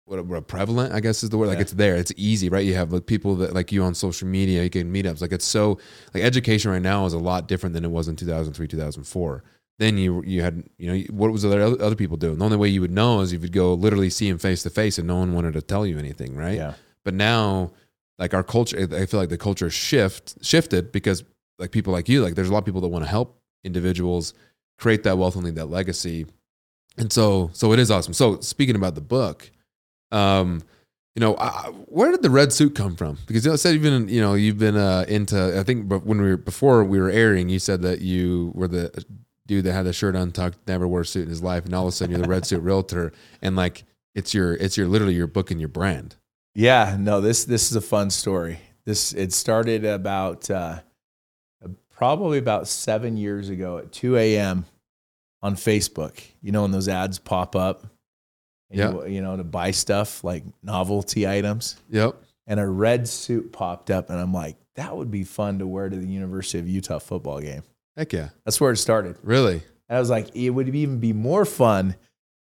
what, 0.08 0.26
what 0.26 0.47
prevalent 0.47 0.93
I 0.93 0.99
guess 0.99 1.22
is 1.24 1.30
the 1.30 1.38
word 1.38 1.47
like 1.47 1.58
Yeah. 1.58 1.62
it's 1.64 1.74
there 1.74 1.95
it's 1.95 2.12
easy 2.18 2.49
right? 2.49 2.66
You 2.66 2.74
have 2.76 2.91
like 2.93 3.05
people 3.05 3.36
that 3.38 3.53
like 3.53 3.72
you 3.72 3.84
on 3.84 3.93
social 3.93 4.28
media 4.28 4.64
you 4.64 4.70
can 4.70 4.91
meetups 4.91 5.22
like 5.22 5.32
it's 5.32 5.45
so 5.45 5.78
like 6.14 6.24
education 6.24 6.72
right 6.72 6.82
now 6.82 7.05
is 7.05 7.14
a 7.14 7.20
lot 7.20 7.47
different 7.47 7.74
than 7.74 7.84
it 7.86 7.91
was 7.91 8.08
in 8.08 8.16
2003 8.16 8.68
2004 8.68 9.43
then 9.80 9.97
you 9.97 10.24
you 10.26 10.41
had 10.41 10.64
you 10.78 10.91
know 10.91 10.99
what 11.12 11.32
was 11.32 11.45
other 11.45 11.62
other 11.62 11.95
people 11.95 12.18
doing? 12.18 12.39
The 12.39 12.45
only 12.45 12.58
way 12.58 12.68
you 12.70 12.82
would 12.82 12.91
know 12.91 13.20
is 13.22 13.32
if 13.32 13.43
you'd 13.43 13.51
go 13.51 13.76
literally 13.76 14.10
see 14.10 14.28
him 14.28 14.39
face 14.39 14.64
to 14.64 14.72
face 14.72 14.97
and 14.97 15.08
no 15.08 15.18
one 15.18 15.34
wanted 15.34 15.53
to 15.53 15.62
tell 15.62 15.86
you 15.86 15.99
anything 15.99 16.36
right? 16.36 16.55
Yeah. 16.55 16.74
but 17.03 17.14
now 17.14 17.72
like 18.18 18.34
our 18.34 18.43
culture 18.43 18.76
I 18.91 19.05
feel 19.05 19.20
like 19.20 19.30
the 19.30 19.38
culture 19.38 19.70
shift 19.70 20.43
shifted 20.43 20.91
because 20.91 21.24
like 21.60 21.72
people 21.72 21.93
like 21.93 22.10
you 22.10 22.24
like 22.24 22.34
there's 22.36 22.49
a 22.49 22.53
lot 22.53 22.60
of 22.60 22.66
people 22.66 22.82
that 22.82 22.88
want 22.88 23.03
to 23.05 23.10
help 23.10 23.39
individuals 23.64 24.34
create 24.80 25.03
that 25.03 25.18
wealth 25.18 25.36
and 25.36 25.43
leave 25.43 25.55
that 25.55 25.66
legacy. 25.70 26.26
And 26.97 27.12
so 27.14 27.51
so 27.53 27.72
it 27.74 27.78
is 27.80 27.91
awesome. 27.91 28.14
So 28.14 28.39
speaking 28.39 28.76
about 28.76 28.95
the 28.95 29.01
book 29.01 29.51
um 30.12 30.62
you 31.16 31.20
know 31.20 31.36
I, 31.38 31.72
where 31.88 32.12
did 32.12 32.22
the 32.22 32.30
red 32.30 32.53
suit 32.53 32.76
come 32.76 32.95
from 32.95 33.18
because 33.28 33.45
you 33.45 33.55
said 33.58 33.74
you've 33.74 33.84
been 33.84 34.08
you 34.08 34.22
know 34.22 34.34
you've 34.34 34.60
been 34.60 34.78
uh 34.78 35.05
into 35.08 35.60
i 35.60 35.64
think 35.64 35.88
but 35.88 36.05
when 36.05 36.22
we 36.22 36.30
were 36.30 36.38
before 36.38 36.84
we 36.84 36.99
were 36.99 37.10
airing 37.10 37.49
you 37.49 37.60
said 37.60 37.82
that 37.82 38.01
you 38.01 38.51
were 38.55 38.68
the 38.68 39.05
dude 39.45 39.64
that 39.66 39.74
had 39.74 39.86
the 39.86 39.93
shirt 39.93 40.16
untucked 40.16 40.58
never 40.68 40.88
wore 40.88 41.01
a 41.01 41.05
suit 41.05 41.24
in 41.24 41.30
his 41.30 41.41
life 41.41 41.66
and 41.66 41.74
all 41.74 41.84
of 41.84 41.89
a 41.89 41.91
sudden 41.91 42.12
you're 42.12 42.22
the 42.22 42.30
red 42.30 42.45
suit 42.45 42.62
realtor 42.62 43.12
and 43.41 43.55
like 43.55 43.84
it's 44.16 44.34
your 44.34 44.53
it's 44.55 44.78
your 44.78 44.88
literally 44.88 45.14
your 45.14 45.28
book 45.28 45.51
and 45.51 45.60
your 45.60 45.70
brand 45.70 46.16
Yeah, 46.55 46.97
no, 46.99 47.22
this 47.22 47.45
this 47.45 47.70
is 47.70 47.76
a 47.76 47.82
fun 47.82 48.10
story. 48.10 48.60
This 48.84 49.14
it 49.14 49.32
started 49.32 49.86
about 49.86 50.49
uh, 50.49 50.80
probably 51.91 52.39
about 52.39 52.68
seven 52.68 53.16
years 53.16 53.49
ago 53.49 53.78
at 53.78 53.91
2 53.91 54.18
a.m. 54.18 54.66
on 55.43 55.55
Facebook. 55.55 56.20
You 56.41 56.51
know 56.51 56.64
when 56.64 56.72
those 56.72 56.88
ads 56.88 57.20
pop 57.20 57.55
up, 57.55 57.86
and 58.70 58.80
Yeah. 58.80 58.91
you, 58.91 59.05
you 59.07 59.22
know 59.22 59.38
to 59.38 59.43
buy 59.43 59.72
stuff 59.72 60.24
like 60.24 60.43
novelty 60.63 61.28
items, 61.28 61.76
yep 61.89 62.15
and 62.49 62.59
a 62.59 62.68
red 62.68 63.07
suit 63.07 63.51
popped 63.51 63.91
up, 63.91 64.09
and 64.09 64.18
I'm 64.20 64.34
like, 64.34 64.55
that 64.76 64.95
would 64.95 65.11
be 65.11 65.24
fun 65.26 65.59
to 65.59 65.68
wear 65.68 65.89
to 65.89 65.95
the 65.95 66.07
University 66.07 66.59
of 66.59 66.68
Utah 66.68 66.99
football 66.99 67.39
game. 67.41 67.63
heck 67.97 68.13
yeah 68.13 68.30
That's 68.45 68.59
where 68.61 68.72
it 68.72 68.78
started. 68.78 69.18
really 69.24 69.61
And 69.89 69.97
I 69.97 69.99
was 69.99 70.09
like, 70.09 70.36
it 70.36 70.49
would 70.51 70.70
even 70.74 70.99
be 70.99 71.13
more 71.13 71.43
fun 71.45 71.95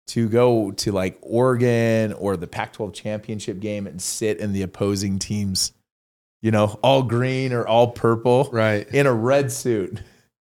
to 0.08 0.30
go 0.30 0.72
to 0.72 0.92
like 0.92 1.18
Oregon 1.22 2.14
or 2.14 2.38
the 2.38 2.46
Pac 2.48 2.74
12 2.74 2.94
championship 2.94 3.60
game 3.60 3.88
and 3.88 4.00
sit 4.02 4.38
in 4.40 4.54
the 4.54 4.62
opposing 4.62 5.18
teams, 5.18 5.72
you 6.44 6.52
know, 6.52 6.78
all 6.84 7.02
green 7.02 7.52
or 7.54 7.66
all 7.68 7.88
purple 7.92 8.50
right 8.52 8.88
in 8.90 9.08
a 9.08 9.14
red 9.14 9.52
suit, 9.52 10.00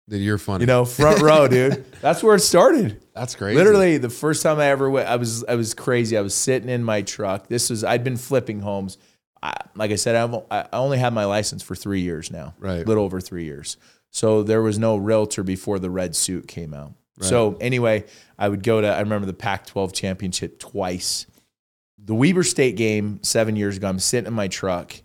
Dude, 0.09 0.21
you're 0.21 0.37
funny 0.39 0.63
you 0.63 0.65
know, 0.67 0.83
front 0.85 1.21
row, 1.21 1.47
dude. 1.47 1.85
That's 2.01 2.23
where 2.23 2.35
it 2.35 2.39
started. 2.39 3.00
That's 3.13 3.35
crazy 3.35 3.57
Literally, 3.57 3.97
the 3.97 4.09
first 4.09 4.43
time 4.43 4.59
I 4.59 4.67
ever 4.67 4.89
went, 4.89 5.07
I 5.07 5.15
was, 5.17 5.43
I 5.45 5.55
was 5.55 5.73
crazy. 5.73 6.17
I 6.17 6.21
was 6.21 6.33
sitting 6.33 6.69
in 6.69 6.83
my 6.83 7.01
truck. 7.01 7.47
This 7.47 7.69
was, 7.69 7.83
I'd 7.83 8.03
been 8.03 8.17
flipping 8.17 8.61
homes. 8.61 8.97
I, 9.43 9.53
like 9.75 9.91
I 9.91 9.95
said, 9.95 10.15
I've, 10.15 10.43
I 10.51 10.67
only 10.73 10.97
had 10.97 11.13
my 11.13 11.25
license 11.25 11.63
for 11.63 11.75
three 11.75 12.01
years 12.01 12.31
now 12.31 12.53
right 12.59 12.81
a 12.81 12.85
little 12.85 13.03
over 13.03 13.19
three 13.19 13.45
years. 13.45 13.77
So 14.11 14.43
there 14.43 14.61
was 14.61 14.77
no 14.77 14.97
realtor 14.97 15.43
before 15.43 15.79
the 15.79 15.89
red 15.89 16.15
suit 16.15 16.47
came 16.47 16.73
out. 16.73 16.93
So 17.21 17.55
anyway, 17.61 18.05
I 18.39 18.49
would 18.49 18.63
go 18.63 18.81
to 18.81 18.87
I 18.87 18.99
remember 18.99 19.27
the 19.27 19.33
Pac-12 19.33 19.93
championship 19.93 20.57
twice. 20.59 21.27
The 22.03 22.15
Weber 22.15 22.43
State 22.43 22.75
game 22.75 23.19
seven 23.21 23.55
years 23.55 23.77
ago. 23.77 23.87
I'm 23.87 23.99
sitting 23.99 24.27
in 24.27 24.33
my 24.33 24.47
truck 24.47 24.95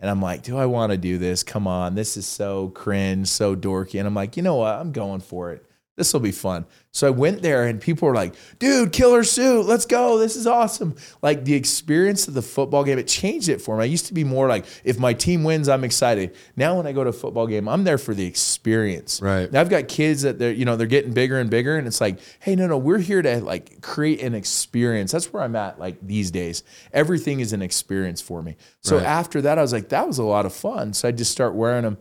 and 0.00 0.10
I'm 0.10 0.20
like, 0.20 0.42
do 0.42 0.56
I 0.58 0.66
want 0.66 0.90
to 0.90 0.98
do 0.98 1.16
this? 1.18 1.42
Come 1.44 1.68
on, 1.68 1.94
this 1.94 2.16
is 2.16 2.26
so 2.26 2.70
cringe, 2.70 3.28
so 3.28 3.54
dorky. 3.54 4.00
And 4.00 4.06
I'm 4.08 4.14
like, 4.14 4.36
you 4.36 4.42
know 4.42 4.56
what? 4.56 4.74
I'm 4.74 4.90
going 4.92 5.20
for 5.20 5.52
it. 5.52 5.64
This 6.00 6.14
will 6.14 6.20
be 6.20 6.32
fun. 6.32 6.64
So 6.92 7.06
I 7.06 7.10
went 7.10 7.42
there 7.42 7.66
and 7.66 7.78
people 7.78 8.08
were 8.08 8.14
like, 8.14 8.34
dude, 8.58 8.90
killer 8.90 9.22
suit. 9.22 9.66
Let's 9.66 9.84
go. 9.84 10.16
This 10.16 10.34
is 10.34 10.46
awesome. 10.46 10.96
Like 11.20 11.44
the 11.44 11.52
experience 11.52 12.26
of 12.26 12.32
the 12.32 12.40
football 12.40 12.84
game, 12.84 12.98
it 12.98 13.06
changed 13.06 13.50
it 13.50 13.60
for 13.60 13.76
me. 13.76 13.82
I 13.82 13.84
used 13.84 14.06
to 14.06 14.14
be 14.14 14.24
more 14.24 14.48
like, 14.48 14.64
if 14.82 14.98
my 14.98 15.12
team 15.12 15.44
wins, 15.44 15.68
I'm 15.68 15.84
excited. 15.84 16.34
Now 16.56 16.78
when 16.78 16.86
I 16.86 16.92
go 16.92 17.04
to 17.04 17.10
a 17.10 17.12
football 17.12 17.46
game, 17.46 17.68
I'm 17.68 17.84
there 17.84 17.98
for 17.98 18.14
the 18.14 18.24
experience. 18.24 19.20
Right. 19.20 19.52
Now 19.52 19.60
I've 19.60 19.68
got 19.68 19.88
kids 19.88 20.22
that 20.22 20.38
they're, 20.38 20.52
you 20.52 20.64
know, 20.64 20.74
they're 20.76 20.86
getting 20.86 21.12
bigger 21.12 21.38
and 21.38 21.50
bigger. 21.50 21.76
And 21.76 21.86
it's 21.86 22.00
like, 22.00 22.18
hey, 22.40 22.56
no, 22.56 22.66
no, 22.66 22.78
we're 22.78 22.96
here 22.98 23.20
to 23.20 23.40
like 23.44 23.82
create 23.82 24.22
an 24.22 24.34
experience. 24.34 25.12
That's 25.12 25.30
where 25.34 25.42
I'm 25.42 25.56
at 25.56 25.78
like 25.78 25.98
these 26.00 26.30
days. 26.30 26.64
Everything 26.94 27.40
is 27.40 27.52
an 27.52 27.60
experience 27.60 28.22
for 28.22 28.42
me. 28.42 28.56
So 28.80 28.96
Right. 28.96 29.04
after 29.04 29.42
that, 29.42 29.58
I 29.58 29.62
was 29.62 29.74
like, 29.74 29.90
that 29.90 30.08
was 30.08 30.16
a 30.16 30.24
lot 30.24 30.46
of 30.46 30.54
fun. 30.54 30.94
So 30.94 31.06
I 31.08 31.12
just 31.12 31.30
start 31.30 31.54
wearing 31.54 31.82
them. 31.82 31.98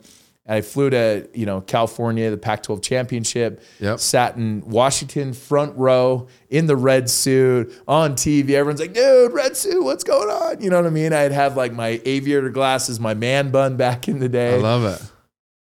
I 0.49 0.61
flew 0.61 0.89
to, 0.89 1.29
you 1.33 1.45
know, 1.45 1.61
California, 1.61 2.31
the 2.31 2.37
Pac-12 2.37 2.81
championship. 2.81 3.61
Yep. 3.79 3.99
Sat 3.99 4.35
in 4.35 4.61
Washington 4.65 5.33
front 5.33 5.77
row 5.77 6.27
in 6.49 6.65
the 6.65 6.75
red 6.75 7.09
suit 7.09 7.71
on 7.87 8.13
TV. 8.13 8.51
Everyone's 8.51 8.79
like, 8.79 8.93
dude, 8.93 9.31
red 9.31 9.55
suit, 9.55 9.83
what's 9.83 10.03
going 10.03 10.29
on? 10.29 10.59
You 10.59 10.71
know 10.71 10.77
what 10.77 10.87
I 10.87 10.89
mean? 10.89 11.13
I'd 11.13 11.31
have 11.31 11.55
like 11.55 11.71
my 11.71 12.01
aviator 12.03 12.49
glasses, 12.49 12.99
my 12.99 13.13
man 13.13 13.51
bun 13.51 13.77
back 13.77 14.07
in 14.07 14.19
the 14.19 14.27
day. 14.29 14.55
i 14.55 14.57
love 14.57 14.83
it 14.83 15.01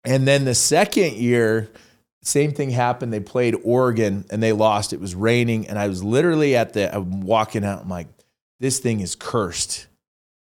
And 0.05 0.25
then 0.25 0.45
the 0.45 0.55
second 0.55 1.15
year, 1.17 1.69
same 2.23 2.53
thing 2.53 2.69
happened. 2.69 3.11
They 3.11 3.19
played 3.19 3.55
Oregon 3.63 4.25
and 4.29 4.41
they 4.41 4.53
lost. 4.53 4.93
It 4.93 5.01
was 5.01 5.15
raining, 5.15 5.67
and 5.67 5.77
I 5.77 5.87
was 5.87 6.03
literally 6.03 6.55
at 6.55 6.73
the. 6.73 6.95
I'm 6.95 7.21
walking 7.21 7.65
out. 7.65 7.81
I'm 7.81 7.89
like, 7.89 8.07
this 8.59 8.79
thing 8.79 8.99
is 8.99 9.15
cursed. 9.15 9.87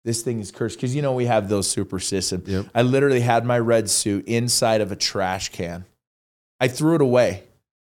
This 0.09 0.23
thing 0.23 0.39
is 0.39 0.49
cursed 0.49 0.75
because 0.77 0.95
you 0.95 1.03
know 1.03 1.13
we 1.13 1.27
have 1.27 1.49
those 1.49 1.69
super 1.69 1.99
systems. 1.99 2.47
Yep. 2.49 2.65
I 2.73 2.81
literally 2.81 3.19
had 3.19 3.45
my 3.45 3.59
red 3.59 3.91
suit 3.91 4.25
inside 4.27 4.81
of 4.81 4.91
a 4.91 4.95
trash 4.95 5.49
can. 5.49 5.85
I 6.59 6.67
threw 6.67 6.95
it 6.95 7.01
away. 7.01 7.43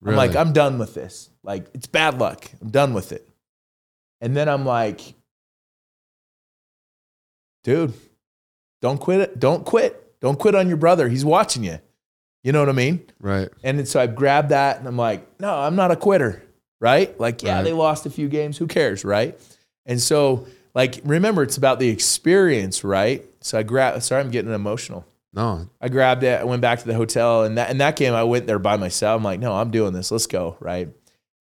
I'm 0.06 0.16
like, 0.16 0.36
I'm 0.36 0.54
done 0.54 0.78
with 0.78 0.94
this. 0.94 1.32
Like, 1.42 1.66
it's 1.74 1.88
bad 1.88 2.20
luck. 2.20 2.46
I'm 2.62 2.70
done 2.70 2.94
with 2.94 3.12
it. 3.12 3.28
And 4.22 4.38
then 4.38 4.48
I'm 4.48 4.68
like, 4.68 5.02
dude, 7.64 7.96
don't 8.84 9.00
quit 9.00 9.22
it. 9.22 9.40
Don't 9.40 9.66
quit. 9.66 10.20
Don't 10.22 10.38
quit 10.38 10.54
on 10.54 10.68
your 10.68 10.78
brother. 10.78 11.10
He's 11.10 11.26
watching 11.26 11.64
you. 11.64 11.80
You 12.44 12.52
know 12.52 12.60
what 12.60 12.70
I 12.70 12.74
mean? 12.74 13.04
Right. 13.20 13.50
And 13.64 13.88
so 13.88 14.00
I 14.00 14.06
grabbed 14.06 14.50
that 14.50 14.78
and 14.78 14.88
I'm 14.88 14.96
like, 14.96 15.40
no, 15.40 15.52
I'm 15.58 15.76
not 15.76 15.90
a 15.90 15.96
quitter. 15.96 16.44
Right? 16.80 17.20
Like, 17.20 17.42
yeah, 17.42 17.56
Right. 17.56 17.64
they 17.64 17.74
lost 17.74 18.06
a 18.06 18.12
few 18.12 18.30
games. 18.30 18.60
Who 18.60 18.68
cares? 18.68 19.04
Right. 19.04 19.40
And 19.88 20.00
so, 20.00 20.46
like, 20.74 21.02
remember, 21.04 21.44
it's 21.44 21.58
about 21.58 21.80
the 21.80 21.90
experience. 21.90 22.84
Right. 22.84 23.26
So 23.42 23.58
I 23.58 23.64
grabbed, 23.64 24.04
sorry, 24.04 24.22
I'm 24.22 24.32
getting 24.32 24.54
emotional. 24.54 25.06
No. 25.34 25.70
I 25.80 25.90
grabbed 25.90 26.24
it. 26.24 26.40
I 26.40 26.44
went 26.44 26.62
back 26.62 26.80
to 26.80 26.88
the 26.88 26.94
hotel, 26.94 27.44
and 27.44 27.58
that 27.58 27.70
and 27.70 27.80
that 27.80 27.96
game 27.96 28.14
I 28.14 28.24
went 28.24 28.48
there 28.48 28.60
by 28.60 28.78
myself. 28.78 29.18
I'm 29.18 29.24
like, 29.24 29.40
no, 29.40 29.54
I'm 29.54 29.72
doing 29.72 29.94
this. 29.94 30.12
Let's 30.12 30.28
go, 30.28 30.58
right? 30.60 30.90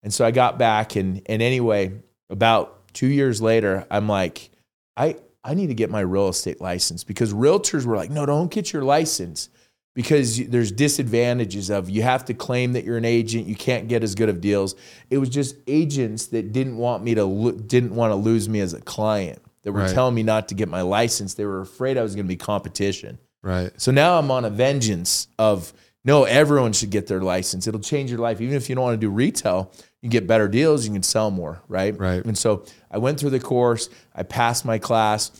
And 0.03 0.13
so 0.13 0.25
I 0.25 0.31
got 0.31 0.57
back, 0.57 0.95
and 0.95 1.21
and 1.25 1.41
anyway, 1.41 1.91
about 2.29 2.93
two 2.93 3.07
years 3.07 3.41
later, 3.41 3.85
I'm 3.91 4.07
like, 4.07 4.49
I 4.95 5.17
I 5.43 5.55
need 5.55 5.67
to 5.67 5.73
get 5.73 5.89
my 5.89 5.99
real 5.99 6.29
estate 6.29 6.61
license 6.61 7.03
because 7.03 7.33
realtors 7.33 7.85
were 7.85 7.97
like, 7.97 8.11
no, 8.11 8.25
don't 8.25 8.51
get 8.51 8.71
your 8.71 8.83
license 8.83 9.49
because 9.93 10.47
there's 10.47 10.71
disadvantages 10.71 11.69
of 11.69 11.89
you 11.89 12.01
have 12.01 12.25
to 12.25 12.33
claim 12.33 12.73
that 12.73 12.85
you're 12.85 12.97
an 12.97 13.05
agent. 13.05 13.47
You 13.47 13.55
can't 13.55 13.87
get 13.87 14.03
as 14.03 14.15
good 14.15 14.29
of 14.29 14.39
deals. 14.41 14.75
It 15.09 15.17
was 15.17 15.29
just 15.29 15.55
agents 15.67 16.27
that 16.27 16.53
didn't 16.53 16.77
want 16.77 17.03
me 17.03 17.15
to 17.15 17.25
lo- 17.25 17.51
didn't 17.51 17.93
want 17.95 18.11
to 18.11 18.15
lose 18.15 18.47
me 18.47 18.61
as 18.61 18.73
a 18.73 18.81
client 18.81 19.39
that 19.63 19.71
were 19.73 19.81
Right. 19.81 19.93
telling 19.93 20.15
me 20.15 20.23
not 20.23 20.47
to 20.49 20.55
get 20.55 20.69
my 20.69 20.81
license. 20.81 21.33
They 21.33 21.45
were 21.45 21.61
afraid 21.61 21.97
I 21.97 22.03
was 22.03 22.15
going 22.15 22.25
to 22.25 22.29
be 22.29 22.37
competition. 22.37 23.19
Right. 23.43 23.71
So 23.77 23.91
now 23.91 24.17
I'm 24.17 24.31
on 24.31 24.45
a 24.45 24.49
vengeance 24.49 25.27
of 25.37 25.73
no, 26.03 26.23
everyone 26.23 26.73
should 26.73 26.89
get 26.89 27.05
their 27.05 27.21
license. 27.21 27.67
It'll 27.67 27.79
change 27.79 28.09
your 28.09 28.19
life. 28.19 28.41
Even 28.41 28.55
if 28.55 28.69
you 28.69 28.75
don't 28.75 28.83
want 28.85 28.99
to 28.99 29.05
do 29.05 29.11
retail, 29.11 29.71
you 30.01 30.07
can 30.07 30.09
get 30.09 30.25
better 30.25 30.47
deals, 30.47 30.87
you 30.87 30.91
can 30.93 31.03
sell 31.03 31.29
more, 31.29 31.61
right? 31.67 31.95
Right. 31.95 32.25
And 32.25 32.35
so 32.35 32.65
I 32.89 32.97
went 32.97 33.19
through 33.19 33.29
the 33.29 33.39
course, 33.39 33.87
I 34.15 34.23
passed 34.23 34.65
my 34.65 34.79
class, 34.79 35.31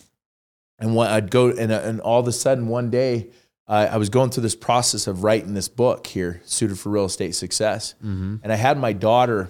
and 0.78 0.96
when 0.96 1.08
I'd 1.08 1.32
go, 1.32 1.50
and, 1.50 1.72
uh, 1.72 1.82
and 1.84 2.00
all 2.02 2.20
of 2.20 2.28
a 2.28 2.32
sudden 2.32 2.68
one 2.68 2.92
day, 2.92 3.30
uh, 3.72 3.88
I 3.90 3.96
was 3.96 4.10
going 4.10 4.32
through 4.32 4.44
this 4.44 4.56
process 4.56 5.08
of 5.08 5.24
writing 5.24 5.54
this 5.54 5.70
book 5.70 6.06
here, 6.06 6.42
Suited 6.44 6.78
for 6.78 6.90
Real 6.90 7.06
Estate 7.06 7.36
Success. 7.36 7.96
Mm-hmm. 8.04 8.36
And 8.44 8.52
I 8.52 8.58
had 8.58 8.78
my 8.78 8.92
daughter, 8.92 9.50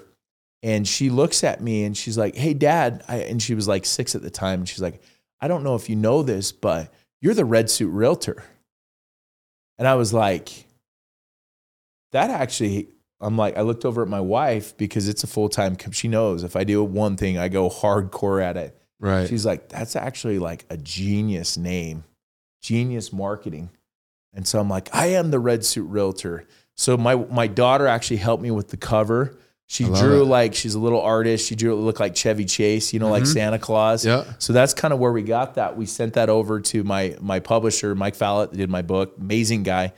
and 0.62 0.88
she 0.88 1.10
looks 1.10 1.44
at 1.44 1.60
me 1.60 1.86
and 1.86 1.98
she's 1.98 2.20
like, 2.20 2.36
Hey, 2.36 2.54
dad. 2.54 3.04
I, 3.08 3.18
and 3.18 3.42
she 3.42 3.56
was 3.56 3.68
like 3.68 3.84
six 3.84 4.14
at 4.14 4.22
the 4.22 4.30
time. 4.30 4.60
And 4.60 4.70
she's 4.70 4.82
like, 4.82 5.02
I 5.40 5.48
don't 5.48 5.64
know 5.64 5.74
if 5.74 5.90
you 5.90 5.96
know 5.96 6.22
this, 6.22 6.52
but 6.52 6.94
you're 7.20 7.34
the 7.34 7.46
red 7.46 7.68
suit 7.68 7.90
realtor. 7.90 8.44
And 9.80 9.88
I 9.88 9.96
was 9.96 10.14
like, 10.14 10.68
That 12.12 12.30
actually, 12.30 12.90
I'm 13.20 13.38
like, 13.38 13.58
I 13.58 13.62
looked 13.62 13.86
over 13.86 14.04
at 14.04 14.08
my 14.08 14.22
wife 14.22 14.78
because 14.78 15.08
it's 15.08 15.24
a 15.24 15.28
full 15.28 15.50
time, 15.50 15.78
she 15.92 16.08
knows 16.08 16.44
if 16.44 16.56
I 16.56 16.64
do 16.64 16.84
one 16.84 17.18
thing, 17.18 17.40
I 17.40 17.48
go 17.48 17.72
hardcore 17.72 18.40
at 18.40 18.56
it. 18.56 18.78
Right. 19.00 19.28
She's 19.28 19.48
like, 19.48 19.68
That's 19.70 19.96
actually 19.96 20.38
like 20.38 20.64
a 20.70 20.78
genius 20.78 21.58
name, 21.58 22.04
genius 22.62 23.12
marketing. 23.12 23.72
And 24.34 24.48
so 24.48 24.60
I'm 24.60 24.70
like, 24.70 24.90
I 24.94 25.08
am 25.08 25.32
the 25.32 25.40
red 25.40 25.66
suit 25.66 25.84
realtor. 25.86 26.46
So 26.76 26.98
my 26.98 27.16
my 27.16 27.48
daughter 27.48 27.88
actually 27.88 28.18
helped 28.18 28.42
me 28.42 28.52
with 28.52 28.70
the 28.70 28.78
cover. 28.78 29.38
She 29.68 29.86
drew 29.86 30.24
it. 30.24 30.26
like 30.26 30.54
she's 30.54 30.74
a 30.76 30.80
little 30.80 31.00
artist. 31.02 31.48
She 31.48 31.56
drew 31.56 31.72
it 31.74 31.78
look 31.78 32.00
like 32.00 32.14
Chevy 32.16 32.44
Chase, 32.46 32.92
you 32.94 33.00
know, 33.00 33.10
like 33.10 33.24
Mhm. 33.24 33.34
Santa 33.34 33.60
Claus. 33.60 34.06
yeah. 34.06 34.26
So 34.38 34.52
that's 34.52 34.74
kind 34.74 34.94
of 34.94 35.00
where 35.00 35.14
we 35.14 35.22
got 35.22 35.56
that. 35.56 35.78
We 35.78 35.86
sent 35.86 36.14
that 36.16 36.30
over 36.30 36.60
to 36.60 36.84
my 36.84 37.16
my 37.22 37.40
publisher, 37.40 37.96
Mike 37.96 38.16
Fallett, 38.16 38.52
did 38.54 38.70
my 38.70 38.82
book. 38.82 39.14
Amazing 39.20 39.64
guy. 39.64 39.94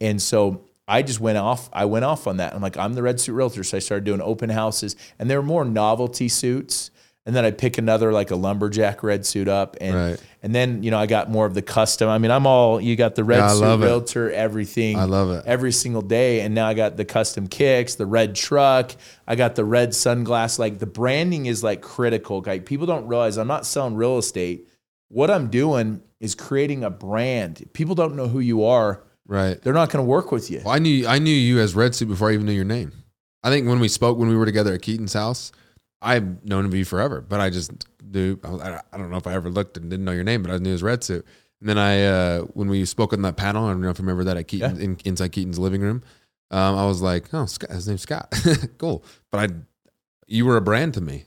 And 0.00 0.20
so 0.22 0.62
I 0.86 1.02
just 1.02 1.20
went 1.20 1.36
off. 1.36 1.68
I 1.74 1.84
went 1.84 2.06
off 2.06 2.26
on 2.26 2.38
that. 2.38 2.54
I'm 2.54 2.62
like, 2.62 2.78
I'm 2.78 2.94
the 2.94 3.02
red 3.02 3.20
suit 3.20 3.34
realtor. 3.34 3.62
So 3.64 3.76
I 3.76 3.80
started 3.80 4.04
doing 4.04 4.22
open 4.22 4.48
houses, 4.48 4.96
and 5.18 5.28
they 5.28 5.36
were 5.36 5.42
more 5.42 5.64
novelty 5.66 6.28
suits. 6.28 6.90
And 7.28 7.36
then 7.36 7.44
I'd 7.44 7.58
pick 7.58 7.76
another 7.76 8.10
like 8.10 8.30
a 8.30 8.36
lumberjack 8.36 9.02
red 9.02 9.26
suit 9.26 9.48
up, 9.48 9.76
and 9.82 9.94
Right. 9.94 10.22
and 10.42 10.54
then 10.54 10.82
you 10.82 10.90
know 10.90 10.98
I 10.98 11.04
got 11.04 11.30
more 11.30 11.44
of 11.44 11.52
the 11.52 11.60
custom. 11.60 12.08
I 12.08 12.16
mean, 12.16 12.30
I'm 12.30 12.46
all 12.46 12.80
you 12.80 12.96
got 12.96 13.16
the 13.16 13.22
red 13.22 13.36
Yeah, 13.40 13.48
suit 13.52 13.60
love 13.60 13.82
it. 13.82 13.84
realtor, 13.84 14.30
everything 14.32 14.96
I 14.98 15.04
love 15.04 15.30
it. 15.30 15.44
every 15.46 15.70
single 15.72 16.00
day. 16.00 16.40
And 16.40 16.54
now 16.54 16.66
I 16.66 16.72
got 16.72 16.96
the 16.96 17.04
custom 17.04 17.46
kicks, 17.46 17.96
the 17.96 18.06
red 18.06 18.34
truck, 18.34 18.92
I 19.26 19.34
got 19.36 19.56
the 19.56 19.64
red 19.66 19.90
sunglass. 19.90 20.58
Like 20.58 20.78
the 20.78 20.86
branding 20.86 21.44
is 21.44 21.62
like 21.62 21.82
critical. 21.82 22.42
Like 22.46 22.64
people 22.64 22.86
don't 22.86 23.06
realize 23.06 23.36
I'm 23.36 23.46
not 23.46 23.66
selling 23.66 23.94
real 23.94 24.16
estate. 24.16 24.66
What 25.08 25.30
I'm 25.30 25.48
doing 25.48 26.00
is 26.20 26.34
creating 26.34 26.82
a 26.82 26.88
brand. 26.90 27.68
People 27.74 27.94
don't 27.94 28.16
know 28.16 28.28
who 28.28 28.40
you 28.40 28.64
are, 28.64 29.02
Right. 29.26 29.60
they're 29.62 29.74
not 29.74 29.90
going 29.90 30.02
to 30.02 30.08
work 30.08 30.32
with 30.32 30.50
you. 30.50 30.62
Well, 30.64 30.74
I 30.74 30.78
knew 30.78 31.06
I 31.06 31.18
knew 31.18 31.30
you 31.30 31.60
as 31.60 31.74
Red 31.74 31.94
Suit 31.94 32.08
before 32.08 32.30
I 32.30 32.32
even 32.32 32.46
knew 32.46 32.52
your 32.52 32.64
name. 32.64 32.92
I 33.44 33.50
think 33.50 33.68
when 33.68 33.80
we 33.80 33.88
spoke 33.88 34.16
when 34.16 34.30
we 34.30 34.36
were 34.36 34.46
together 34.46 34.72
at 34.72 34.80
Keaton's 34.82 35.12
house, 35.12 35.52
I've 36.00 36.44
known 36.44 36.64
of 36.64 36.74
you 36.74 36.84
forever, 36.84 37.20
but 37.20 37.40
I 37.40 37.50
just 37.50 37.72
knew 38.04 38.38
I, 38.44 38.80
don't 38.96 39.10
know 39.10 39.16
if 39.16 39.26
I 39.26 39.34
ever 39.34 39.50
looked 39.50 39.76
and 39.76 39.90
didn't 39.90 40.04
know 40.04 40.12
your 40.12 40.24
name, 40.24 40.42
but 40.42 40.52
I 40.52 40.58
knew 40.58 40.70
it 40.70 40.72
was 40.72 40.82
Red 40.82 41.02
Suit. 41.02 41.26
And 41.60 41.68
then 41.68 41.78
I 41.78 42.04
uh, 42.04 42.40
when 42.42 42.68
we 42.68 42.84
spoke 42.84 43.12
on 43.12 43.22
that 43.22 43.36
panel, 43.36 43.66
I 43.66 43.70
don't 43.70 43.80
know 43.80 43.90
if 43.90 43.98
you 43.98 44.04
remember 44.04 44.24
that 44.24 44.36
at 44.36 44.46
Keaton 44.48 44.80
in, 44.80 44.98
inside 45.04 45.32
Keaton's 45.32 45.58
living 45.58 45.80
room. 45.80 46.02
Um, 46.50 46.76
I 46.76 46.86
was 46.86 47.02
like, 47.02 47.32
oh, 47.34 47.46
Scott, 47.46 47.70
his 47.70 47.88
name's 47.88 48.02
Scott. 48.02 48.32
cool. 48.78 49.04
But 49.30 49.50
I, 49.50 49.54
you 50.26 50.46
were 50.46 50.56
a 50.56 50.62
brand 50.62 50.94
to 50.94 51.00
me. 51.00 51.26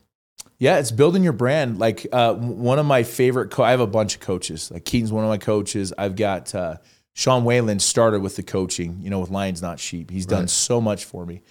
Yeah, 0.58 0.78
it's 0.78 0.92
building 0.92 1.24
your 1.24 1.34
brand. 1.34 1.80
Like 1.80 2.08
uh, 2.12 2.36
one 2.36 2.80
of 2.80 2.86
my 2.86 3.04
favorite, 3.04 3.52
co- 3.52 3.64
I 3.64 3.72
have 3.72 3.80
a 3.80 3.88
bunch 3.88 4.16
of 4.16 4.22
coaches. 4.22 4.72
Like 4.72 4.86
Keaton's 4.86 5.12
one 5.12 5.24
of 5.24 5.30
my 5.30 5.38
coaches. 5.38 5.92
I've 5.98 6.16
got 6.16 6.54
uh, 6.56 6.78
Sean 7.14 7.44
Whalen 7.44 7.80
started 7.80 8.22
with 8.22 8.36
the 8.36 8.44
coaching, 8.44 9.00
you 9.02 9.10
know, 9.10 9.20
with 9.20 9.32
Lions 9.32 9.62
Not 9.62 9.80
Sheep. 9.80 10.10
He's 10.10 10.26
done 10.26 10.48
so 10.48 10.80
much 10.80 11.06
for 11.06 11.26
me. 11.26 11.42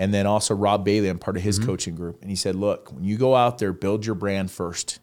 And 0.00 0.14
then 0.14 0.26
also 0.26 0.54
Rob 0.54 0.82
Bailey, 0.82 1.10
I'm 1.10 1.18
part 1.18 1.36
of 1.36 1.42
his 1.42 1.58
mm-hmm. 1.58 1.68
coaching 1.68 1.94
group. 1.94 2.22
And 2.22 2.30
he 2.30 2.36
said, 2.36 2.54
look, 2.54 2.90
when 2.90 3.04
you 3.04 3.18
go 3.18 3.36
out 3.36 3.58
there, 3.58 3.74
build 3.74 4.06
your 4.06 4.14
brand 4.14 4.50
first. 4.50 4.98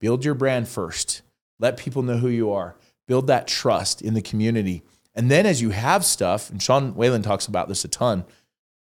Build 0.00 0.24
your 0.24 0.34
brand 0.34 0.66
first. 0.66 1.22
Let 1.60 1.76
people 1.76 2.02
know 2.02 2.16
who 2.16 2.28
you 2.28 2.50
are. 2.50 2.74
Build 3.06 3.28
that 3.28 3.46
trust 3.46 4.02
in 4.02 4.14
the 4.14 4.20
community. 4.20 4.82
And 5.14 5.30
then 5.30 5.46
as 5.46 5.62
you 5.62 5.70
have 5.70 6.04
stuff, 6.04 6.50
and 6.50 6.60
Sean 6.60 6.96
Whalen 6.96 7.22
talks 7.22 7.46
about 7.46 7.68
this 7.68 7.84
a 7.84 7.88
ton, 7.88 8.24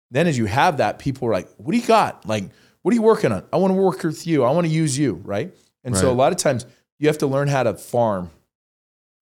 then 0.10 0.26
as 0.26 0.36
you 0.36 0.48
have 0.48 0.78
that, 0.78 0.98
people 0.98 1.28
are 1.28 1.32
like, 1.32 1.48
what 1.58 1.74
do 1.74 1.78
you 1.78 1.86
got? 1.86 2.26
Like, 2.26 2.46
what 2.82 2.92
are 2.92 2.96
you 2.96 3.04
working 3.04 3.32
on? 3.32 3.46
I 3.54 3.58
want 3.58 3.70
to 3.70 3.80
work 3.80 4.02
with 4.02 4.26
you. 4.26 4.44
I 4.44 4.50
want 4.50 4.66
to 4.66 4.74
use 4.74 4.98
you, 4.98 5.22
right? 5.24 5.56
And 5.84 5.96
so 5.96 6.10
a 6.10 6.12
lot 6.12 6.32
of 6.32 6.40
times 6.40 6.66
you 6.98 7.08
have 7.08 7.20
to 7.20 7.28
learn 7.28 7.48
how 7.48 7.62
to 7.62 7.76
farm. 7.76 8.32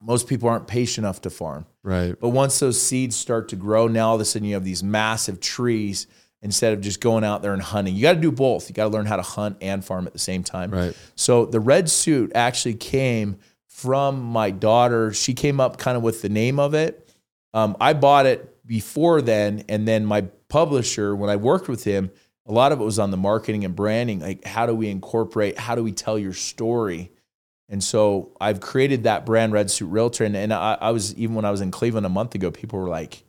Most 0.01 0.29
people 0.29 0.47
aren't 0.47 0.67
patient 0.67 1.03
enough 1.03 1.19
to 1.23 1.29
farm. 1.29 1.65
Right. 1.83 2.15
But 2.17 2.29
once 2.29 2.59
those 2.59 2.81
seeds 2.81 3.17
start 3.17 3.49
to 3.49 3.57
grow, 3.57 3.89
now 3.89 4.11
all 4.11 4.15
of 4.15 4.21
a 4.21 4.25
sudden 4.25 4.47
you 4.47 4.53
have 4.53 4.63
these 4.63 4.81
massive 4.81 5.41
trees 5.41 6.07
instead 6.41 6.73
of 6.73 6.81
just 6.81 7.01
going 7.01 7.23
out 7.23 7.41
there 7.41 7.53
and 7.53 7.61
hunting. 7.61 7.95
You 7.95 8.01
got 8.01 8.13
to 8.13 8.19
do 8.19 8.31
both. 8.31 8.69
You 8.69 8.73
got 8.73 8.85
to 8.85 8.89
learn 8.89 9.05
how 9.05 9.17
to 9.17 9.21
hunt 9.21 9.57
and 9.61 9.83
farm 9.83 10.07
at 10.07 10.13
the 10.13 10.19
same 10.19 10.43
time. 10.43 10.71
Right. 10.71 10.95
So 11.15 11.45
the 11.45 11.59
red 11.59 11.89
suit 11.89 12.31
actually 12.33 12.75
came 12.75 13.37
from 13.67 14.21
my 14.21 14.51
daughter. 14.51 15.13
She 15.13 15.33
came 15.33 15.59
up 15.59 15.77
kind 15.77 15.97
of 15.97 16.03
with 16.03 16.21
the 16.21 16.29
name 16.29 16.59
of 16.59 16.73
it. 16.73 17.13
Um, 17.53 17.75
I 17.79 17.93
bought 17.93 18.25
it 18.25 18.65
before 18.65 19.21
then, 19.21 19.63
and 19.67 19.87
then 19.87 20.05
my 20.05 20.21
publisher, 20.49 21.15
when 21.15 21.29
I 21.29 21.35
worked 21.35 21.67
with 21.67 21.83
him, 21.83 22.11
a 22.45 22.51
lot 22.51 22.71
of 22.71 22.79
it 22.79 22.83
was 22.83 22.99
on 22.99 23.11
the 23.11 23.17
marketing 23.17 23.65
and 23.65 23.75
branding. 23.75 24.19
Like, 24.19 24.43
how 24.45 24.65
do 24.65 24.73
we 24.73 24.89
incorporate? 24.89 25.57
How 25.57 25.75
do 25.75 25.83
we 25.83 25.91
tell 25.91 26.17
your 26.17 26.33
story? 26.33 27.11
And 27.69 27.83
so 27.83 28.31
I've 28.41 28.59
created 28.59 29.03
that 29.03 29.25
brand, 29.25 29.53
Red 29.53 29.69
Suit 29.69 29.87
Realtor. 29.87 30.23
And, 30.23 30.35
and 30.35 30.51
I, 30.51 30.77
I 30.81 30.91
was 30.91 31.15
even 31.15 31.35
when 31.35 31.45
I 31.45 31.51
was 31.51 31.61
in 31.61 31.69
Cleveland 31.69 32.05
a 32.05 32.09
month 32.09 32.33
ago, 32.33 32.49
people 32.49 32.79
were 32.79 32.89
like, 32.89 33.23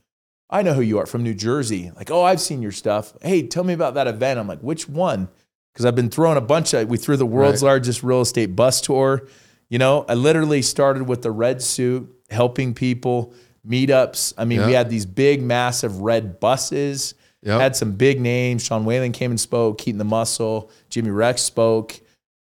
"I 0.50 0.62
know 0.62 0.74
who 0.74 0.82
you 0.82 0.98
are 0.98 1.06
from 1.06 1.22
New 1.22 1.34
Jersey." 1.34 1.90
Like, 1.96 2.10
"Oh, 2.10 2.22
I've 2.22 2.40
seen 2.40 2.60
your 2.62 2.72
stuff." 2.72 3.12
Hey, 3.22 3.42
tell 3.46 3.64
me 3.64 3.72
about 3.72 3.94
that 3.94 4.06
event. 4.06 4.38
I'm 4.38 4.48
like, 4.48 4.60
"Which 4.60 4.88
one?" 4.88 5.28
Because 5.72 5.86
I've 5.86 5.94
been 5.94 6.10
throwing 6.10 6.36
a 6.36 6.40
bunch 6.42 6.74
of. 6.74 6.88
We 6.88 6.96
threw 6.98 7.16
the 7.16 7.24
world's 7.26 7.62
Right. 7.62 7.68
largest 7.70 8.02
real 8.02 8.20
estate 8.22 8.56
bus 8.56 8.80
tour. 8.80 9.22
You 9.68 9.78
know, 9.78 10.04
I 10.08 10.14
literally 10.14 10.62
started 10.62 11.06
with 11.08 11.22
the 11.22 11.30
red 11.30 11.62
suit, 11.62 12.12
helping 12.28 12.74
people, 12.74 13.32
meetups. 13.68 14.34
I 14.36 14.44
mean, 14.44 14.66
we 14.66 14.72
had 14.72 14.90
these 14.90 15.06
big, 15.06 15.42
massive 15.42 16.00
red 16.00 16.40
buses. 16.40 17.14
Yep. 17.42 17.60
Had 17.60 17.76
some 17.76 17.92
big 17.92 18.20
names. 18.20 18.62
Sean 18.64 18.84
Whalen 18.84 19.12
came 19.12 19.30
and 19.30 19.40
spoke. 19.40 19.78
Keaton 19.78 19.98
the 19.98 20.04
Muscle. 20.04 20.70
Jimmy 20.90 21.10
Rex 21.10 21.42
spoke. 21.42 21.98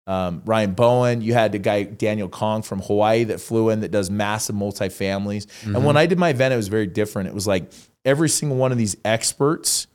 Um, 0.07 0.43
Ryan 0.45 0.73
Bowen. 0.73 1.21
You 1.21 1.33
had 1.33 1.51
the 1.51 1.57
guy 1.57 1.83
Daniel 1.83 2.29
Kong 2.29 2.61
from 2.61 2.79
Hawaii 2.81 3.23
that 3.25 3.41
flew 3.41 3.69
in 3.71 3.81
that 3.81 3.89
does 3.91 4.09
massive 4.11 4.55
multifamilies. 4.55 5.47
And 5.65 5.83
when 5.83 5.97
I 5.97 6.05
did 6.05 6.19
my 6.19 6.29
event, 6.29 6.53
it 6.53 6.57
was 6.57 6.67
very 6.67 6.85
different. 6.87 7.27
It 7.27 7.33
was 7.33 7.47
like 7.47 7.71
every 8.05 8.29
single 8.29 8.57
one 8.57 8.71
of 8.71 8.77
these 8.77 8.95
experts 9.03 9.87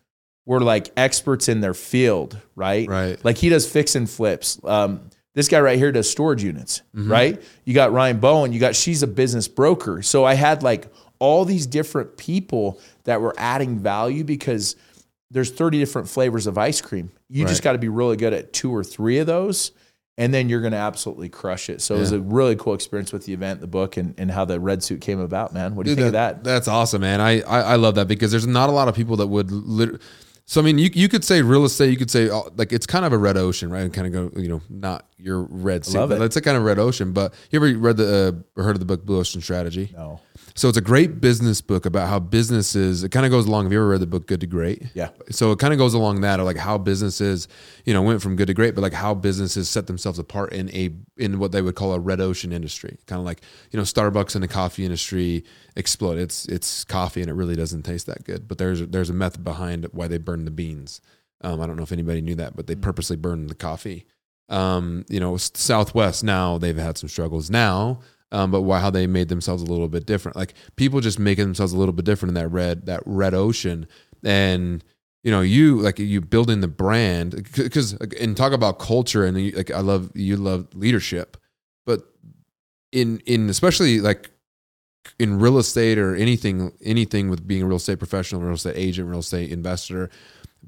were 0.46 0.60
like 0.60 0.90
experts 0.96 1.48
in 1.48 1.60
their 1.60 1.74
field, 1.74 2.38
right? 2.56 2.88
Right. 2.88 3.24
Like 3.24 3.38
he 3.38 3.48
does 3.48 3.70
fix 3.70 3.94
and 3.94 4.08
flips. 4.10 4.58
Um, 4.64 5.00
this 5.34 5.46
guy 5.48 5.60
right 5.60 5.78
here 5.78 5.92
does 5.92 6.10
storage 6.10 6.42
units, 6.42 6.82
Mm-hmm. 6.94 7.10
right? 7.12 7.42
You 7.64 7.72
got 7.74 7.92
Ryan 7.92 8.18
Bowen. 8.18 8.52
You 8.52 8.58
got 8.58 8.74
she's 8.74 9.02
a 9.02 9.06
business 9.06 9.46
broker. 9.48 10.02
So 10.02 10.24
I 10.24 10.34
had 10.34 10.62
like 10.62 10.92
all 11.20 11.44
these 11.44 11.66
different 11.66 12.16
people 12.16 12.80
that 13.04 13.20
were 13.20 13.34
adding 13.38 13.78
value 13.78 14.24
because 14.24 14.74
there's 15.30 15.50
30 15.50 15.78
different 15.78 16.08
flavors 16.08 16.46
of 16.48 16.58
ice 16.58 16.80
cream. 16.80 17.12
You 17.28 17.46
just 17.46 17.62
got 17.62 17.72
to 17.72 17.78
be 17.78 17.88
really 17.88 18.16
good 18.16 18.32
at 18.32 18.52
two 18.52 18.74
or 18.74 18.82
three 18.82 19.18
of 19.18 19.28
those, 19.28 19.70
and 20.20 20.34
then 20.34 20.50
you're 20.50 20.60
going 20.60 20.72
to 20.72 20.78
absolutely 20.78 21.30
crush 21.30 21.70
it. 21.70 21.80
So 21.80 21.96
it 21.96 22.00
was 22.00 22.12
a 22.12 22.20
really 22.20 22.54
cool 22.54 22.74
experience 22.74 23.10
with 23.10 23.24
the 23.24 23.32
event, 23.32 23.62
the 23.62 23.66
book, 23.66 23.96
and, 23.96 24.14
and 24.18 24.30
how 24.30 24.44
the 24.44 24.60
red 24.60 24.82
suit 24.82 25.00
came 25.00 25.18
about, 25.18 25.54
man. 25.54 25.74
What 25.74 25.86
do 25.86 25.90
you 25.90 25.96
Dude, 25.96 26.04
think 26.04 26.08
of 26.08 26.12
that? 26.12 26.44
That's 26.44 26.68
awesome, 26.68 27.00
man. 27.00 27.22
I, 27.22 27.40
I 27.40 27.60
I 27.60 27.76
love 27.76 27.94
that 27.94 28.06
because 28.06 28.30
there's 28.30 28.46
not 28.46 28.68
a 28.68 28.72
lot 28.72 28.86
of 28.86 28.94
people 28.94 29.16
that 29.16 29.28
would 29.28 29.50
literally. 29.50 29.98
So 30.44 30.60
I 30.60 30.64
mean, 30.64 30.76
you 30.76 30.90
you 30.92 31.08
could 31.08 31.24
say 31.24 31.40
real 31.40 31.64
estate. 31.64 31.90
You 31.90 31.96
could 31.96 32.10
say 32.10 32.28
oh, 32.28 32.50
like 32.56 32.70
it's 32.70 32.84
kind 32.84 33.06
of 33.06 33.14
a 33.14 33.18
red 33.18 33.38
ocean, 33.38 33.70
right? 33.70 33.80
And 33.80 33.94
kind 33.94 34.14
of 34.14 34.34
go, 34.34 34.38
you 34.38 34.48
know, 34.48 34.60
not 34.68 35.06
your 35.16 35.40
red 35.40 35.86
sea, 35.86 35.96
love 35.96 36.10
but 36.10 36.20
it. 36.20 36.24
it's 36.24 36.36
a 36.36 36.42
kind 36.42 36.58
of 36.58 36.64
red 36.64 36.78
ocean. 36.78 37.12
But 37.12 37.32
you 37.50 37.58
ever 37.58 37.78
read 37.78 37.96
the 37.96 38.44
uh, 38.56 38.60
or 38.60 38.64
heard 38.64 38.76
of 38.76 38.80
the 38.80 38.84
book 38.84 39.06
Blue 39.06 39.20
Ocean 39.20 39.40
Strategy? 39.40 39.90
No. 39.96 40.20
So 40.60 40.68
it's 40.68 40.76
a 40.76 40.82
great 40.82 41.22
business 41.22 41.62
book 41.62 41.86
about 41.86 42.10
how 42.10 42.18
businesses. 42.18 43.02
It 43.02 43.08
kind 43.08 43.24
of 43.24 43.32
goes 43.32 43.46
along. 43.46 43.64
Have 43.64 43.72
you 43.72 43.78
ever 43.78 43.88
read 43.88 44.00
the 44.00 44.06
book 44.06 44.26
Good 44.26 44.40
to 44.40 44.46
Great? 44.46 44.82
Yeah. 44.92 45.08
So 45.30 45.52
it 45.52 45.58
kind 45.58 45.72
of 45.72 45.78
goes 45.78 45.94
along 45.94 46.20
that, 46.20 46.38
of 46.38 46.44
like 46.44 46.58
how 46.58 46.76
businesses, 46.76 47.48
you 47.86 47.94
know, 47.94 48.02
went 48.02 48.20
from 48.20 48.36
good 48.36 48.48
to 48.48 48.52
great, 48.52 48.74
but 48.74 48.82
like 48.82 48.92
how 48.92 49.14
businesses 49.14 49.70
set 49.70 49.86
themselves 49.86 50.18
apart 50.18 50.52
in 50.52 50.68
a 50.74 50.90
in 51.16 51.38
what 51.38 51.52
they 51.52 51.62
would 51.62 51.76
call 51.76 51.94
a 51.94 51.98
red 51.98 52.20
ocean 52.20 52.52
industry. 52.52 52.98
Kind 53.06 53.20
of 53.20 53.24
like 53.24 53.40
you 53.70 53.78
know, 53.78 53.84
Starbucks 53.84 54.34
in 54.34 54.42
the 54.42 54.48
coffee 54.48 54.84
industry 54.84 55.44
explode. 55.76 56.18
It's 56.18 56.44
it's 56.44 56.84
coffee 56.84 57.22
and 57.22 57.30
it 57.30 57.34
really 57.34 57.56
doesn't 57.56 57.84
taste 57.84 58.04
that 58.08 58.24
good. 58.24 58.46
But 58.46 58.58
there's 58.58 58.86
there's 58.86 59.08
a 59.08 59.14
method 59.14 59.42
behind 59.42 59.88
why 59.92 60.08
they 60.08 60.18
burn 60.18 60.44
the 60.44 60.50
beans. 60.50 61.00
Um, 61.40 61.62
I 61.62 61.66
don't 61.66 61.76
know 61.76 61.84
if 61.84 61.92
anybody 61.92 62.20
knew 62.20 62.34
that, 62.34 62.54
but 62.54 62.66
they 62.66 62.74
purposely 62.74 63.16
burn 63.16 63.46
the 63.46 63.54
coffee. 63.54 64.04
Um, 64.50 65.06
you 65.08 65.20
know, 65.20 65.38
Southwest 65.38 66.22
now 66.22 66.58
they've 66.58 66.76
had 66.76 66.98
some 66.98 67.08
struggles 67.08 67.48
now. 67.48 68.00
Um, 68.32 68.50
but 68.50 68.62
why 68.62 68.78
how 68.80 68.90
they 68.90 69.06
made 69.06 69.28
themselves 69.28 69.62
a 69.62 69.66
little 69.66 69.88
bit 69.88 70.06
different. 70.06 70.36
Like 70.36 70.54
people 70.76 71.00
just 71.00 71.18
making 71.18 71.44
themselves 71.44 71.72
a 71.72 71.76
little 71.76 71.92
bit 71.92 72.04
different 72.04 72.30
in 72.30 72.34
that 72.34 72.48
red 72.48 72.86
that 72.86 73.02
red 73.04 73.34
ocean. 73.34 73.86
And 74.22 74.84
you 75.22 75.30
know, 75.30 75.40
you 75.40 75.80
like 75.80 75.98
you 75.98 76.20
building 76.20 76.60
the 76.60 76.68
brand 76.68 77.48
because 77.54 77.92
and 77.94 78.36
talk 78.36 78.52
about 78.52 78.78
culture 78.78 79.24
and 79.24 79.38
you, 79.40 79.52
like 79.52 79.70
I 79.70 79.80
love 79.80 80.10
you 80.14 80.36
love 80.36 80.68
leadership, 80.74 81.36
but 81.84 82.02
in 82.92 83.18
in 83.26 83.50
especially 83.50 84.00
like 84.00 84.30
in 85.18 85.38
real 85.38 85.58
estate 85.58 85.98
or 85.98 86.14
anything 86.14 86.72
anything 86.82 87.28
with 87.28 87.46
being 87.46 87.62
a 87.62 87.66
real 87.66 87.76
estate 87.76 87.98
professional, 87.98 88.40
real 88.40 88.54
estate 88.54 88.76
agent, 88.76 89.08
real 89.08 89.20
estate 89.20 89.50
investor, 89.50 90.08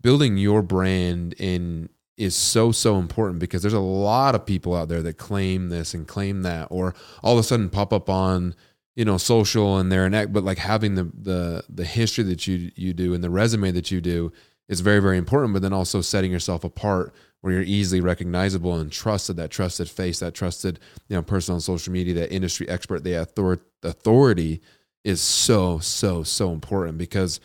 building 0.00 0.36
your 0.36 0.62
brand 0.62 1.34
in 1.34 1.88
is 2.16 2.34
so 2.34 2.72
so 2.72 2.98
important 2.98 3.38
because 3.40 3.62
there's 3.62 3.72
a 3.72 3.80
lot 3.80 4.34
of 4.34 4.44
people 4.44 4.74
out 4.74 4.88
there 4.88 5.02
that 5.02 5.16
claim 5.16 5.68
this 5.68 5.94
and 5.94 6.06
claim 6.06 6.42
that 6.42 6.68
or 6.70 6.94
all 7.22 7.32
of 7.32 7.38
a 7.38 7.42
sudden 7.42 7.70
pop 7.70 7.92
up 7.92 8.10
on 8.10 8.54
you 8.94 9.04
know 9.04 9.16
social 9.16 9.78
and 9.78 9.90
they're 9.90 10.04
an 10.06 10.14
act 10.14 10.32
but 10.32 10.44
like 10.44 10.58
having 10.58 10.94
the 10.94 11.04
the 11.18 11.64
the 11.68 11.84
history 11.84 12.24
that 12.24 12.46
you 12.46 12.70
you 12.76 12.92
do 12.92 13.14
and 13.14 13.24
the 13.24 13.30
resume 13.30 13.70
that 13.70 13.90
you 13.90 14.00
do 14.00 14.30
is 14.68 14.80
very 14.80 15.00
very 15.00 15.16
important 15.16 15.52
but 15.52 15.62
then 15.62 15.72
also 15.72 16.00
setting 16.00 16.30
yourself 16.30 16.64
apart 16.64 17.14
where 17.40 17.54
you're 17.54 17.62
easily 17.62 18.00
recognizable 18.00 18.74
and 18.74 18.92
trusted 18.92 19.36
that 19.36 19.50
trusted 19.50 19.88
face 19.88 20.18
that 20.20 20.34
trusted 20.34 20.78
you 21.08 21.16
know 21.16 21.22
person 21.22 21.54
on 21.54 21.60
social 21.60 21.92
media 21.92 22.14
that 22.14 22.32
industry 22.32 22.68
expert 22.68 23.02
the 23.04 23.18
author- 23.18 23.64
authority 23.82 24.60
is 25.02 25.20
so 25.20 25.78
so 25.78 26.22
so 26.22 26.52
important 26.52 26.98
because 26.98 27.40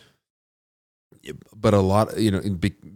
but 1.55 1.73
a 1.73 1.79
lot 1.79 2.17
you 2.17 2.31
know 2.31 2.41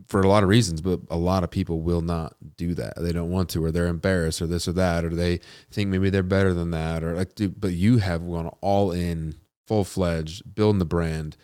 for 0.07 0.21
a 0.21 0.27
lot 0.27 0.43
of 0.43 0.49
reasons 0.49 0.81
but 0.81 0.99
a 1.09 1.17
lot 1.17 1.43
of 1.43 1.51
people 1.51 1.81
will 1.81 2.01
not 2.01 2.35
do 2.57 2.73
that. 2.75 2.93
They 2.97 3.11
don't 3.11 3.31
want 3.31 3.49
to 3.49 3.63
or 3.63 3.71
they're 3.71 3.87
embarrassed 3.87 4.41
or 4.41 4.47
this 4.47 4.67
or 4.67 4.73
that 4.73 5.05
or 5.05 5.09
they 5.09 5.39
think 5.71 5.89
maybe 5.89 6.09
they're 6.09 6.23
better 6.23 6.53
than 6.53 6.71
that 6.71 7.03
or 7.03 7.15
like 7.15 7.35
dude, 7.35 7.59
but 7.59 7.73
you 7.73 7.97
have 7.97 8.21
gone 8.27 8.47
all 8.61 8.91
in 8.91 9.35
full-fledged 9.67 10.53
building 10.53 10.79
the 10.79 10.85
brand. 10.85 11.37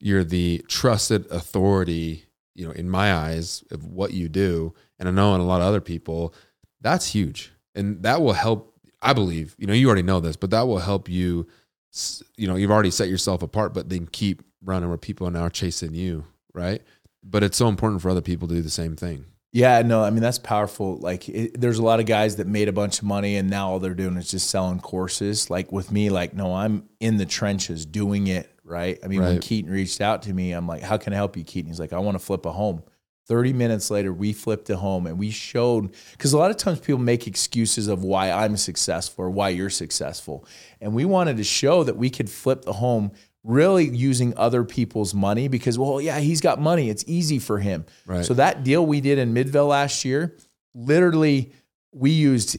You're 0.00 0.24
the 0.24 0.64
trusted 0.68 1.30
authority 1.30 2.24
you 2.54 2.66
know 2.66 2.72
in 2.72 2.88
my 2.88 3.14
eyes 3.14 3.64
of 3.70 3.84
what 3.84 4.12
you 4.12 4.28
do. 4.28 4.74
And 4.98 5.08
i 5.08 5.12
know 5.12 5.34
in 5.34 5.40
a 5.40 5.44
lot 5.46 5.60
of 5.60 5.66
other 5.66 5.80
people 5.80 6.34
that's 6.80 7.08
huge. 7.08 7.52
And 7.74 8.02
that 8.02 8.20
will 8.20 8.34
help 8.34 8.74
i 9.00 9.12
believe 9.12 9.54
you 9.58 9.66
know 9.66 9.72
you 9.72 9.86
already 9.86 10.02
know 10.02 10.20
this 10.20 10.36
but 10.36 10.50
that 10.50 10.66
will 10.66 10.78
help 10.78 11.08
you 11.08 11.46
you 12.36 12.46
know 12.46 12.56
you've 12.56 12.70
already 12.70 12.90
set 12.90 13.08
yourself 13.08 13.42
apart 13.42 13.74
but 13.74 13.88
then 13.88 14.06
keep 14.06 14.42
running 14.64 14.88
where 14.88 14.98
people 14.98 15.26
are 15.26 15.30
now 15.30 15.48
chasing 15.48 15.94
you 15.94 16.24
right 16.54 16.82
but 17.22 17.42
it's 17.42 17.56
so 17.56 17.68
important 17.68 18.02
for 18.02 18.10
other 18.10 18.20
people 18.20 18.48
to 18.48 18.54
do 18.54 18.62
the 18.62 18.70
same 18.70 18.96
thing 18.96 19.24
Yeah, 19.54 19.82
no, 19.82 20.02
I 20.02 20.08
mean 20.08 20.22
that's 20.22 20.38
powerful. 20.38 20.96
Like, 20.96 21.28
it, 21.28 21.60
there's 21.60 21.78
a 21.78 21.82
lot 21.82 22.00
of 22.00 22.06
guys 22.06 22.36
that 22.36 22.46
made 22.46 22.68
a 22.68 22.72
bunch 22.72 23.00
of 23.00 23.04
money 23.04 23.36
and 23.36 23.50
now 23.50 23.68
all 23.68 23.78
they're 23.78 23.92
doing 23.92 24.16
is 24.16 24.30
just 24.30 24.48
selling 24.48 24.80
courses. 24.80 25.50
Like 25.50 25.70
with 25.70 25.92
me, 25.92 26.08
like, 26.08 26.32
no, 26.32 26.54
I'm 26.54 26.88
in 27.00 27.18
the 27.18 27.26
trenches 27.26 27.84
doing 27.84 28.28
it. 28.28 28.48
Right. 28.64 28.98
I 29.04 29.08
mean, 29.08 29.20
when 29.20 29.40
Keaton 29.40 29.70
reached 29.70 30.00
out 30.00 30.22
to 30.22 30.32
me, 30.32 30.52
I'm 30.52 30.66
like, 30.66 30.82
"How 30.82 30.96
can 30.96 31.12
I 31.12 31.16
help 31.16 31.36
you, 31.36 31.44
Keaton?" 31.44 31.68
He's 31.68 31.80
like, 31.80 31.92
"I 31.92 31.98
want 31.98 32.14
to 32.14 32.24
flip 32.24 32.46
a 32.46 32.52
home." 32.52 32.82
Thirty 33.26 33.52
minutes 33.52 33.90
later, 33.90 34.12
we 34.12 34.32
flipped 34.32 34.70
a 34.70 34.76
home 34.76 35.06
and 35.06 35.18
we 35.18 35.30
showed 35.30 35.92
because 36.12 36.32
a 36.32 36.38
lot 36.38 36.50
of 36.50 36.56
times 36.56 36.80
people 36.80 37.00
make 37.00 37.26
excuses 37.26 37.88
of 37.88 38.04
why 38.04 38.30
I'm 38.30 38.56
successful 38.56 39.26
or 39.26 39.30
why 39.30 39.50
you're 39.50 39.68
successful, 39.68 40.46
and 40.80 40.94
we 40.94 41.04
wanted 41.04 41.36
to 41.36 41.44
show 41.44 41.84
that 41.84 41.96
we 41.96 42.08
could 42.08 42.30
flip 42.30 42.62
the 42.62 42.72
home 42.74 43.12
really 43.44 43.88
using 43.88 44.32
other 44.36 44.62
people's 44.64 45.12
money 45.14 45.48
because 45.48 45.76
well 45.78 46.00
yeah 46.00 46.18
he's 46.20 46.40
got 46.40 46.60
money 46.60 46.88
it's 46.90 47.02
easy 47.08 47.38
for 47.40 47.58
him 47.58 47.84
Right. 48.06 48.24
so 48.24 48.34
that 48.34 48.62
deal 48.62 48.86
we 48.86 49.00
did 49.00 49.18
in 49.18 49.32
Midvale 49.32 49.66
last 49.66 50.04
year, 50.04 50.36
literally 50.74 51.52
we 51.92 52.10
used 52.10 52.56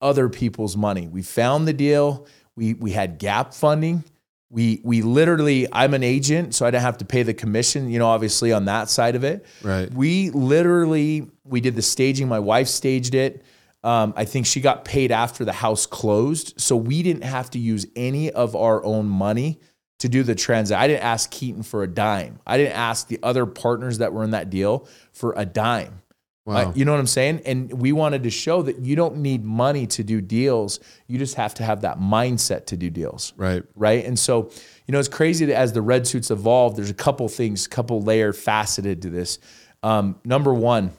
other 0.00 0.28
people's 0.28 0.76
money. 0.76 1.08
We 1.08 1.22
found 1.22 1.66
the 1.66 1.72
deal. 1.72 2.26
We 2.54 2.74
we 2.74 2.92
had 2.92 3.18
gap 3.18 3.54
funding. 3.54 4.04
We 4.50 4.80
we 4.84 5.02
literally 5.02 5.66
I'm 5.72 5.94
an 5.94 6.02
agent, 6.04 6.54
so 6.54 6.66
I 6.66 6.70
didn't 6.70 6.82
have 6.82 6.98
to 6.98 7.04
pay 7.04 7.22
the 7.22 7.34
commission, 7.34 7.90
you 7.90 7.98
know, 7.98 8.06
obviously 8.06 8.52
on 8.52 8.66
that 8.66 8.88
side 8.90 9.16
of 9.16 9.24
it. 9.24 9.44
right 9.62 9.92
We 9.92 10.30
literally 10.30 11.28
we 11.44 11.60
did 11.60 11.74
the 11.76 11.82
staging. 11.82 12.28
My 12.28 12.38
wife 12.38 12.68
staged 12.68 13.14
it. 13.14 13.42
Um, 13.82 14.14
I 14.16 14.24
think 14.24 14.46
she 14.46 14.60
got 14.60 14.84
paid 14.84 15.12
after 15.12 15.44
the 15.44 15.52
house 15.52 15.86
closed, 15.86 16.54
so 16.60 16.76
we 16.76 17.02
didn't 17.02 17.22
have 17.24 17.50
to 17.50 17.58
use 17.58 17.86
any 17.96 18.30
of 18.32 18.54
our 18.56 18.84
own 18.84 19.06
money 19.06 19.60
to 19.98 20.08
do 20.08 20.22
the 20.22 20.34
transaction. 20.34 20.82
I 20.82 20.86
didn't 20.88 21.04
ask 21.04 21.30
Keaton 21.30 21.62
for 21.62 21.82
a 21.82 21.86
dime. 21.86 22.38
I 22.46 22.58
didn't 22.58 22.76
ask 22.76 23.08
the 23.08 23.18
other 23.22 23.46
partners 23.46 23.98
that 23.98 24.12
were 24.12 24.24
in 24.24 24.32
that 24.32 24.50
deal 24.50 24.86
for 25.12 25.34
a 25.36 25.46
dime. 25.46 26.02
wow 26.44 26.68
Uh, 26.68 26.72
you 26.74 26.84
know 26.84 26.92
what 26.92 27.00
I'm 27.00 27.06
saying? 27.06 27.42
And 27.46 27.72
we 27.72 27.92
wanted 27.92 28.22
to 28.24 28.30
show 28.30 28.62
that 28.62 28.80
you 28.80 28.94
don't 28.94 29.16
need 29.18 29.44
money 29.44 29.86
to 29.88 30.04
do 30.04 30.20
deals. 30.20 30.80
You 31.06 31.18
just 31.18 31.36
have 31.36 31.54
to 31.54 31.62
have 31.62 31.80
that 31.80 31.98
mindset 31.98 32.66
to 32.66 32.76
do 32.76 32.90
deals 32.90 33.32
right 33.36 33.62
right? 33.74 34.04
And 34.04 34.18
so, 34.18 34.50
you 34.86 34.92
know, 34.92 34.98
it's 34.98 35.08
crazy 35.08 35.46
that 35.46 35.56
as 35.56 35.72
the 35.72 35.82
red 35.82 36.06
suits 36.06 36.30
evolve, 36.30 36.76
there's 36.76 36.90
a 36.90 36.94
couple 36.94 37.28
things, 37.28 37.66
couple 37.66 38.02
layer 38.02 38.32
faceted 38.32 39.02
to 39.02 39.10
this. 39.10 39.38
Um, 39.82 40.20
number 40.24 40.52
one, 40.52 40.92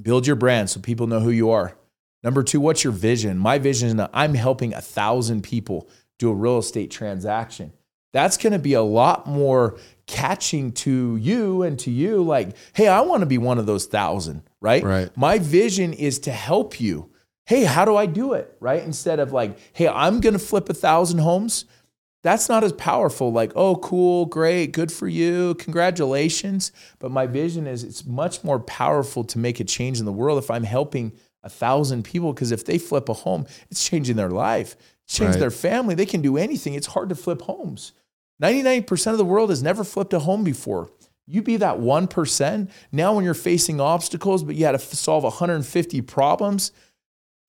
build 0.00 0.26
your 0.26 0.36
brand 0.36 0.70
so 0.70 0.80
people 0.80 1.06
know 1.06 1.20
who 1.20 1.30
you 1.30 1.50
are. 1.50 1.76
Number 2.22 2.44
two, 2.44 2.60
what's 2.60 2.84
your 2.84 2.92
vision? 2.92 3.36
My 3.36 3.58
vision 3.58 3.88
is 3.88 3.94
that 3.96 4.10
I'm 4.12 4.34
helping 4.34 4.74
a 4.74 4.80
thousand 4.80 5.42
people 5.42 5.88
do 6.18 6.30
a 6.30 6.34
real 6.34 6.58
estate 6.58 6.90
transaction. 6.90 7.72
That's 8.12 8.36
going 8.36 8.52
to 8.52 8.58
be 8.58 8.74
a 8.74 8.82
lot 8.82 9.26
more 9.26 9.78
catching 10.06 10.72
to 10.72 11.16
you 11.16 11.62
and 11.62 11.78
to 11.80 11.90
you. 11.90 12.22
Like, 12.22 12.56
hey, 12.74 12.88
I 12.88 13.00
want 13.00 13.20
to 13.20 13.26
be 13.26 13.38
one 13.38 13.58
of 13.58 13.66
those 13.66 13.86
thousand, 13.86 14.42
right? 14.60 14.82
Right. 14.82 15.16
My 15.16 15.38
vision 15.38 15.92
is 15.92 16.18
to 16.20 16.30
help 16.32 16.80
you. 16.80 17.10
Hey, 17.46 17.64
how 17.64 17.84
do 17.84 17.96
I 17.96 18.06
do 18.06 18.34
it? 18.34 18.56
Right? 18.60 18.82
Instead 18.82 19.18
of 19.18 19.32
like, 19.32 19.58
hey, 19.72 19.88
I'm 19.88 20.20
going 20.20 20.34
to 20.34 20.38
flip 20.38 20.68
a 20.68 20.74
thousand 20.74 21.18
homes 21.18 21.64
that's 22.22 22.48
not 22.48 22.62
as 22.62 22.72
powerful 22.74 23.32
like 23.32 23.50
oh 23.56 23.74
cool 23.74 24.26
great 24.26 24.70
good 24.70 24.92
for 24.92 25.08
you 25.08 25.56
congratulations 25.56 26.70
but 27.00 27.10
my 27.10 27.26
vision 27.26 27.66
is 27.66 27.82
it's 27.84 28.04
much 28.06 28.44
more 28.44 28.60
powerful 28.60 29.24
to 29.24 29.38
make 29.38 29.58
a 29.60 29.64
change 29.64 29.98
in 29.98 30.06
the 30.06 30.12
world 30.12 30.38
if 30.38 30.50
i'm 30.50 30.62
helping 30.62 31.12
a 31.42 31.48
thousand 31.50 32.04
people 32.04 32.32
because 32.32 32.52
if 32.52 32.64
they 32.64 32.78
flip 32.78 33.08
a 33.08 33.12
home 33.12 33.44
it's 33.70 33.84
changing 33.84 34.14
their 34.16 34.30
life 34.30 34.76
change 35.08 35.30
Right. 35.30 35.40
their 35.40 35.50
family 35.50 35.94
they 35.96 36.06
can 36.06 36.22
do 36.22 36.36
anything 36.36 36.74
it's 36.74 36.86
hard 36.86 37.08
to 37.08 37.14
flip 37.16 37.42
homes 37.42 37.92
99% 38.42 39.12
of 39.12 39.18
the 39.18 39.24
world 39.24 39.50
has 39.50 39.62
never 39.62 39.84
flipped 39.84 40.12
a 40.12 40.18
home 40.20 40.44
before 40.44 40.90
you 41.26 41.40
be 41.40 41.56
that 41.58 41.76
1% 41.78 42.70
now 42.90 43.14
when 43.14 43.24
you're 43.24 43.34
facing 43.34 43.80
obstacles 43.80 44.42
but 44.42 44.56
you 44.56 44.64
had 44.64 44.72
to 44.72 44.78
solve 44.78 45.22
150 45.22 46.02
problems 46.02 46.72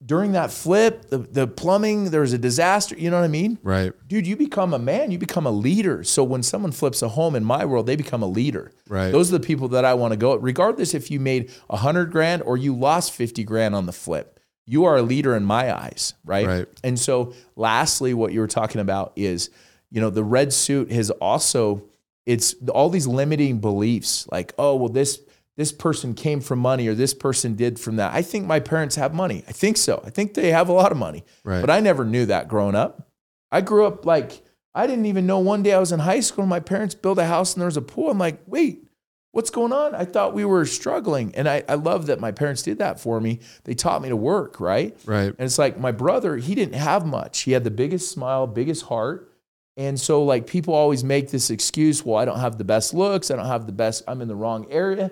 during 0.06 0.34
that 0.34 0.52
flip 0.52 1.10
the, 1.10 1.18
the 1.18 1.48
plumbing 1.48 2.12
there's 2.12 2.34
a 2.34 2.38
disaster 2.38 2.96
you 2.98 3.10
know 3.10 3.18
what 3.18 3.26
i 3.26 3.30
mean 3.30 3.58
right 3.64 3.94
dude, 4.14 4.28
you 4.28 4.38
become 4.38 4.76
a 4.76 4.80
man, 4.80 5.10
you 5.10 5.18
become 5.18 5.48
a 5.48 5.52
leader. 5.52 6.04
So 6.04 6.24
when 6.24 6.44
someone 6.44 6.72
flips 6.72 7.02
a 7.02 7.10
home 7.10 7.36
in 7.36 7.44
my 7.44 7.66
world, 7.66 7.88
they 7.88 7.96
become 7.96 8.22
a 8.22 8.28
leader. 8.28 8.72
Right. 8.88 9.12
Those 9.12 9.34
are 9.34 9.40
the 9.40 9.46
people 9.46 9.70
that 9.70 9.86
I 9.86 9.96
want 9.96 10.12
to 10.12 10.18
go. 10.18 10.36
Regardless 10.36 10.94
if 10.94 11.10
you 11.10 11.20
made 11.20 11.52
a 11.68 11.78
hundred 11.78 12.12
grand 12.12 12.44
or 12.44 12.56
you 12.56 12.76
lost 12.76 13.12
50 13.14 13.44
grand 13.44 13.74
on 13.74 13.88
the 13.88 13.92
flip, 13.92 14.40
you 14.68 14.86
are 14.86 14.98
a 14.98 15.02
leader 15.02 15.36
in 15.36 15.46
my 15.46 15.76
eyes. 15.76 16.14
Right. 16.24 16.46
Right. 16.46 16.68
And 16.84 17.00
so 17.00 17.34
lastly, 17.56 18.14
what 18.14 18.34
you 18.34 18.40
were 18.40 18.48
talking 18.48 18.82
about 18.82 19.14
is, 19.16 19.50
you 19.94 20.02
know, 20.02 20.10
the 20.10 20.24
red 20.24 20.52
suit 20.52 20.92
has 20.92 21.12
also, 21.12 21.84
it's 22.26 22.56
all 22.70 22.90
these 22.90 23.06
limiting 23.06 23.60
beliefs 23.60 24.28
like, 24.32 24.52
oh, 24.58 24.76
well, 24.76 24.90
this, 24.90 25.22
this 25.56 25.72
person 25.72 26.16
came 26.16 26.42
from 26.42 26.58
money 26.58 26.88
or 26.88 26.96
this 26.96 27.14
person 27.14 27.54
did 27.54 27.80
from 27.80 27.98
that. 27.98 28.12
I 28.12 28.24
think 28.24 28.48
my 28.48 28.60
parents 28.60 28.96
have 28.96 29.14
money. 29.14 29.44
I 29.48 29.52
think 29.52 29.78
so. 29.78 30.02
I 30.04 30.10
think 30.10 30.34
they 30.34 30.52
have 30.52 30.68
a 30.68 30.74
lot 30.74 30.92
of 30.92 30.98
money. 30.98 31.24
Right. 31.44 31.62
But 31.62 31.70
I 31.70 31.80
never 31.80 32.04
knew 32.04 32.26
that 32.26 32.48
growing 32.48 32.74
up. 32.74 33.08
I 33.52 33.62
grew 33.62 33.86
up 33.86 34.04
like 34.04 34.42
I 34.74 34.88
didn't 34.88 35.06
even 35.06 35.28
know 35.28 35.38
one 35.38 35.62
day 35.62 35.74
I 35.74 35.80
was 35.80 35.92
in 35.92 36.00
high 36.00 36.22
school 36.22 36.42
and 36.42 36.50
my 36.50 36.60
parents 36.60 36.96
built 36.96 37.20
a 37.20 37.26
house 37.26 37.54
and 37.54 37.62
there 37.62 37.68
was 37.68 37.78
a 37.78 37.82
pool. 37.84 38.10
I'm 38.10 38.18
like, 38.18 38.42
wait, 38.48 38.88
what's 39.32 39.52
going 39.52 39.72
on? 39.72 39.94
I 39.94 40.06
thought 40.06 40.34
we 40.34 40.44
were 40.44 40.66
struggling. 40.66 41.36
And 41.36 41.48
I, 41.48 41.64
I 41.70 41.76
love 41.76 42.08
that 42.08 42.20
my 42.20 42.32
parents 42.32 42.64
did 42.64 42.80
that 42.80 43.00
for 43.00 43.22
me. 43.22 43.40
They 43.66 43.76
taught 43.76 44.02
me 44.02 44.10
to 44.10 44.16
work, 44.16 44.60
right? 44.60 44.98
Right. 45.06 45.28
And 45.28 45.40
it's 45.40 45.60
like 45.60 45.80
my 45.80 45.92
brother, 45.92 46.38
he 46.38 46.56
didn't 46.56 46.74
have 46.74 47.06
much. 47.06 47.42
He 47.42 47.52
had 47.52 47.64
the 47.64 47.72
biggest 47.72 48.10
smile, 48.12 48.48
biggest 48.48 48.86
heart. 48.86 49.30
And 49.76 50.00
so, 50.00 50.24
like, 50.24 50.46
people 50.46 50.74
always 50.74 51.04
make 51.04 51.32
this 51.32 51.50
excuse 51.50 52.06
well, 52.06 52.18
I 52.18 52.26
don't 52.26 52.40
have 52.40 52.58
the 52.58 52.64
best 52.64 52.94
looks. 52.94 53.32
I 53.32 53.36
don't 53.36 53.48
have 53.48 53.66
the 53.66 53.72
best, 53.72 54.04
I'm 54.08 54.22
in 54.22 54.28
the 54.28 54.36
wrong 54.36 54.68
area. 54.70 55.12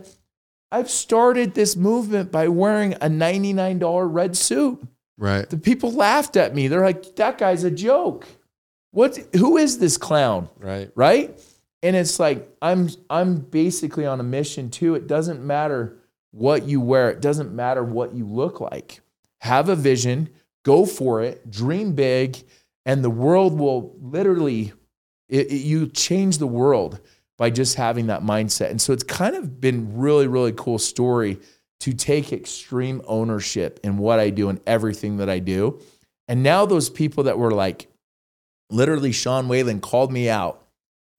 I've 0.72 0.90
started 0.90 1.54
this 1.54 1.76
movement 1.76 2.32
by 2.32 2.48
wearing 2.48 2.94
a 2.94 3.10
$99 3.10 4.08
red 4.14 4.38
suit. 4.38 4.82
Right. 5.18 5.50
The 5.50 5.58
people 5.58 5.92
laughed 5.92 6.38
at 6.38 6.56
me. 6.56 6.68
They're 6.68 6.86
like, 6.86 7.16
that 7.18 7.38
guy's 7.38 7.64
a 7.64 7.72
joke. 7.72 8.28
What, 8.92 9.18
who 9.36 9.58
is 9.58 9.80
this 9.80 9.98
clown? 9.98 10.50
Right. 10.60 10.92
right 10.96 11.38
and 11.84 11.96
it's 11.96 12.20
like 12.20 12.48
i'm 12.62 12.90
i'm 13.10 13.38
basically 13.38 14.06
on 14.06 14.20
a 14.20 14.24
mission 14.24 14.70
too 14.70 14.96
it 14.96 15.08
doesn't 15.08 15.44
matter 15.44 15.98
what 16.32 16.64
you 16.64 16.80
wear 16.80 17.10
it 17.10 17.22
doesn't 17.22 17.54
matter 17.54 17.84
what 17.84 18.14
you 18.14 18.26
look 18.26 18.60
like 18.60 19.02
have 19.40 19.70
a 19.70 19.76
vision 19.76 20.30
go 20.64 20.86
for 20.86 21.22
it 21.22 21.50
dream 21.50 21.94
big 21.94 22.38
and 22.86 23.04
the 23.04 23.10
world 23.10 23.58
will 23.60 23.96
literally 24.02 24.74
it, 25.30 25.52
it- 25.52 25.62
you 25.64 25.88
change 25.88 26.38
the 26.38 26.48
world 26.48 27.00
by 27.38 27.50
just 27.50 27.76
having 27.76 28.08
that 28.08 28.22
mindset 28.22 28.70
and 28.70 28.82
so 28.82 28.94
it's 28.94 29.04
kind 29.04 29.36
of 29.36 29.60
been 29.60 29.98
really 29.98 30.28
really 30.28 30.54
cool 30.54 30.78
story 30.80 31.40
to 31.80 31.94
take 31.94 32.32
extreme 32.32 33.02
ownership 33.08 33.80
in 33.84 33.98
what 33.98 34.20
i 34.20 34.30
do 34.30 34.50
and 34.50 34.60
everything 34.68 35.18
that 35.18 35.30
i 35.30 35.40
do 35.40 35.80
and 36.28 36.44
now 36.44 36.66
those 36.66 36.90
people 36.90 37.24
that 37.24 37.38
were 37.40 37.52
like 37.52 37.88
literally 38.70 39.12
sean 39.12 39.48
whalen 39.48 39.80
called 39.80 40.12
me 40.12 40.30
out 40.30 40.62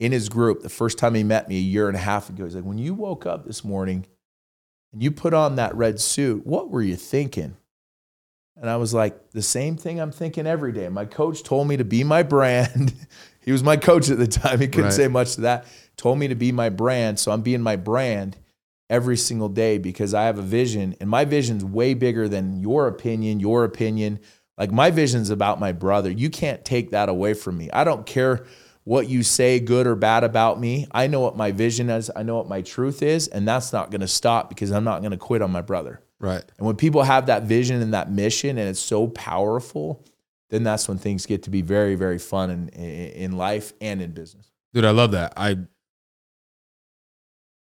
in 0.00 0.10
his 0.10 0.28
group 0.28 0.62
the 0.62 0.68
first 0.68 0.98
time 0.98 1.14
he 1.14 1.22
met 1.22 1.48
me 1.48 1.56
a 1.56 1.60
year 1.60 1.86
and 1.86 1.96
a 1.96 2.00
half 2.00 2.28
ago. 2.28 2.42
He's 2.42 2.56
like, 2.56 2.64
when 2.64 2.76
you 2.78 2.92
woke 2.92 3.24
up 3.24 3.46
this 3.46 3.62
morning 3.62 4.04
and 4.92 5.00
you 5.00 5.12
put 5.12 5.32
on 5.32 5.54
that 5.56 5.76
red 5.76 6.00
suit, 6.00 6.44
what 6.44 6.70
were 6.70 6.82
you 6.82 6.96
thinking? 6.96 7.56
And 8.56 8.68
I 8.68 8.76
was 8.76 8.92
like, 8.92 9.30
the 9.30 9.42
same 9.42 9.76
thing 9.76 10.00
I'm 10.00 10.12
thinking 10.12 10.46
every 10.46 10.72
day. 10.72 10.88
My 10.88 11.04
coach 11.04 11.42
told 11.42 11.68
me 11.68 11.76
to 11.78 11.84
be 11.84 12.04
my 12.04 12.22
brand. 12.22 12.94
he 13.40 13.50
was 13.50 13.62
my 13.62 13.76
coach 13.76 14.10
at 14.10 14.18
the 14.18 14.26
time. 14.26 14.60
He 14.60 14.68
couldn't 14.68 14.84
Right. 14.86 14.92
say 14.92 15.08
much 15.08 15.34
to 15.36 15.40
that. 15.42 15.66
Told 15.96 16.18
me 16.18 16.28
to 16.28 16.34
be 16.34 16.52
my 16.52 16.68
brand. 16.68 17.18
So 17.18 17.32
I'm 17.32 17.42
being 17.42 17.62
my 17.62 17.76
brand 17.76 18.36
every 18.90 19.16
single 19.16 19.48
day 19.48 19.78
because 19.78 20.12
I 20.12 20.24
have 20.24 20.38
a 20.38 20.42
vision 20.42 20.94
and 21.00 21.08
my 21.08 21.24
vision's 21.24 21.64
way 21.64 21.94
bigger 21.94 22.28
than 22.28 22.60
your 22.60 22.86
opinion, 22.88 23.40
your 23.40 23.64
opinion. 23.64 24.20
Like 24.58 24.70
my 24.70 24.90
vision's 24.90 25.30
about 25.30 25.58
my 25.58 25.72
brother. 25.72 26.10
You 26.10 26.28
can't 26.28 26.62
take 26.64 26.90
that 26.90 27.08
away 27.08 27.32
from 27.34 27.56
me. 27.56 27.70
I 27.72 27.84
don't 27.84 28.04
care 28.04 28.44
what 28.84 29.08
you 29.08 29.22
say, 29.22 29.60
good 29.60 29.86
or 29.86 29.94
bad 29.94 30.24
about 30.24 30.60
me. 30.60 30.86
I 30.92 31.06
know 31.06 31.20
what 31.20 31.36
my 31.36 31.52
vision 31.52 31.88
is. 31.88 32.10
I 32.14 32.22
know 32.22 32.36
what 32.36 32.48
my 32.48 32.60
truth 32.60 33.02
is. 33.02 33.28
And 33.28 33.48
that's 33.48 33.72
not 33.72 33.90
going 33.90 34.00
to 34.02 34.08
stop 34.08 34.50
because 34.50 34.72
I'm 34.72 34.84
not 34.84 35.00
going 35.00 35.12
to 35.12 35.16
quit 35.16 35.40
on 35.40 35.50
my 35.50 35.62
brother. 35.62 36.02
Right. 36.22 36.44
And 36.56 36.66
when 36.66 36.76
people 36.76 37.02
have 37.02 37.26
that 37.26 37.42
vision 37.42 37.82
and 37.82 37.92
that 37.94 38.10
mission 38.10 38.56
and 38.56 38.68
it's 38.68 38.80
so 38.80 39.08
powerful, 39.08 40.04
then 40.50 40.62
that's 40.62 40.88
when 40.88 40.96
things 40.96 41.26
get 41.26 41.42
to 41.42 41.50
be 41.50 41.62
very, 41.62 41.96
very 41.96 42.18
fun 42.18 42.50
in, 42.50 42.68
in, 42.68 43.32
life 43.32 43.72
and 43.80 44.00
in 44.00 44.12
business. 44.12 44.50
Dude, 44.72 44.84
I 44.84 44.90
love 44.90 45.10
that. 45.10 45.32
I 45.36 45.58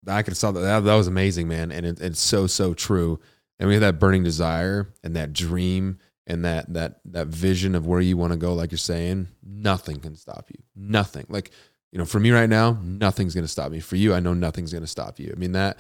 I 0.09 0.23
could 0.23 0.37
saw 0.37 0.51
that. 0.51 0.61
that. 0.61 0.81
That 0.81 0.95
was 0.95 1.07
amazing, 1.07 1.47
man. 1.47 1.71
And 1.71 1.87
it, 1.87 2.01
it's 2.01 2.21
so, 2.21 2.49
so 2.49 2.75
true. 2.75 3.21
And 3.61 3.69
we 3.69 3.75
have 3.75 3.83
that 3.83 4.01
burning 4.01 4.25
desire 4.25 4.93
and 5.05 5.15
that 5.15 5.33
dream 5.33 5.99
and 6.27 6.45
that 6.45 6.73
that 6.73 7.01
that 7.05 7.29
vision 7.29 7.75
of 7.75 7.87
where 7.87 8.01
you 8.01 8.17
want 8.17 8.33
to 8.33 8.39
go, 8.39 8.55
like 8.55 8.73
you're 8.73 8.79
saying, 8.79 9.29
nothing 9.45 10.01
can 10.01 10.17
stop 10.17 10.51
you. 10.51 10.63
Nothing. 10.75 11.27
Like, 11.29 11.51
you 11.93 11.99
know, 11.99 12.05
for 12.05 12.19
me 12.19 12.31
right 12.31 12.49
now, 12.49 12.79
nothing's 12.83 13.35
gonna 13.35 13.49
stop 13.49 13.71
me. 13.71 13.81
For 13.81 13.97
you, 13.97 14.15
I 14.15 14.21
know 14.21 14.35
nothing's 14.35 14.73
gonna 14.73 14.87
stop 14.87 15.21
you. 15.21 15.33
I 15.35 15.39
mean, 15.39 15.53
that 15.53 15.79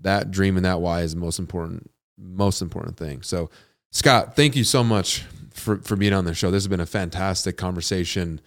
that 0.00 0.30
dream 0.30 0.56
and 0.56 0.64
that 0.66 0.80
why 0.80 1.02
is 1.02 1.14
the 1.14 1.20
most 1.20 1.38
important, 1.38 1.90
most 2.18 2.62
important 2.62 2.96
thing. 2.96 3.22
So 3.22 3.50
Scott, 3.90 4.36
thank 4.36 4.56
you 4.56 4.64
so 4.64 4.82
much 4.82 5.24
for, 5.52 5.78
for 5.78 5.96
being 5.96 6.12
on 6.12 6.24
the 6.24 6.34
show. 6.34 6.50
This 6.50 6.62
has 6.62 6.68
been 6.68 6.80
a 6.80 6.86
fantastic 6.86 7.56
conversation 7.56 8.40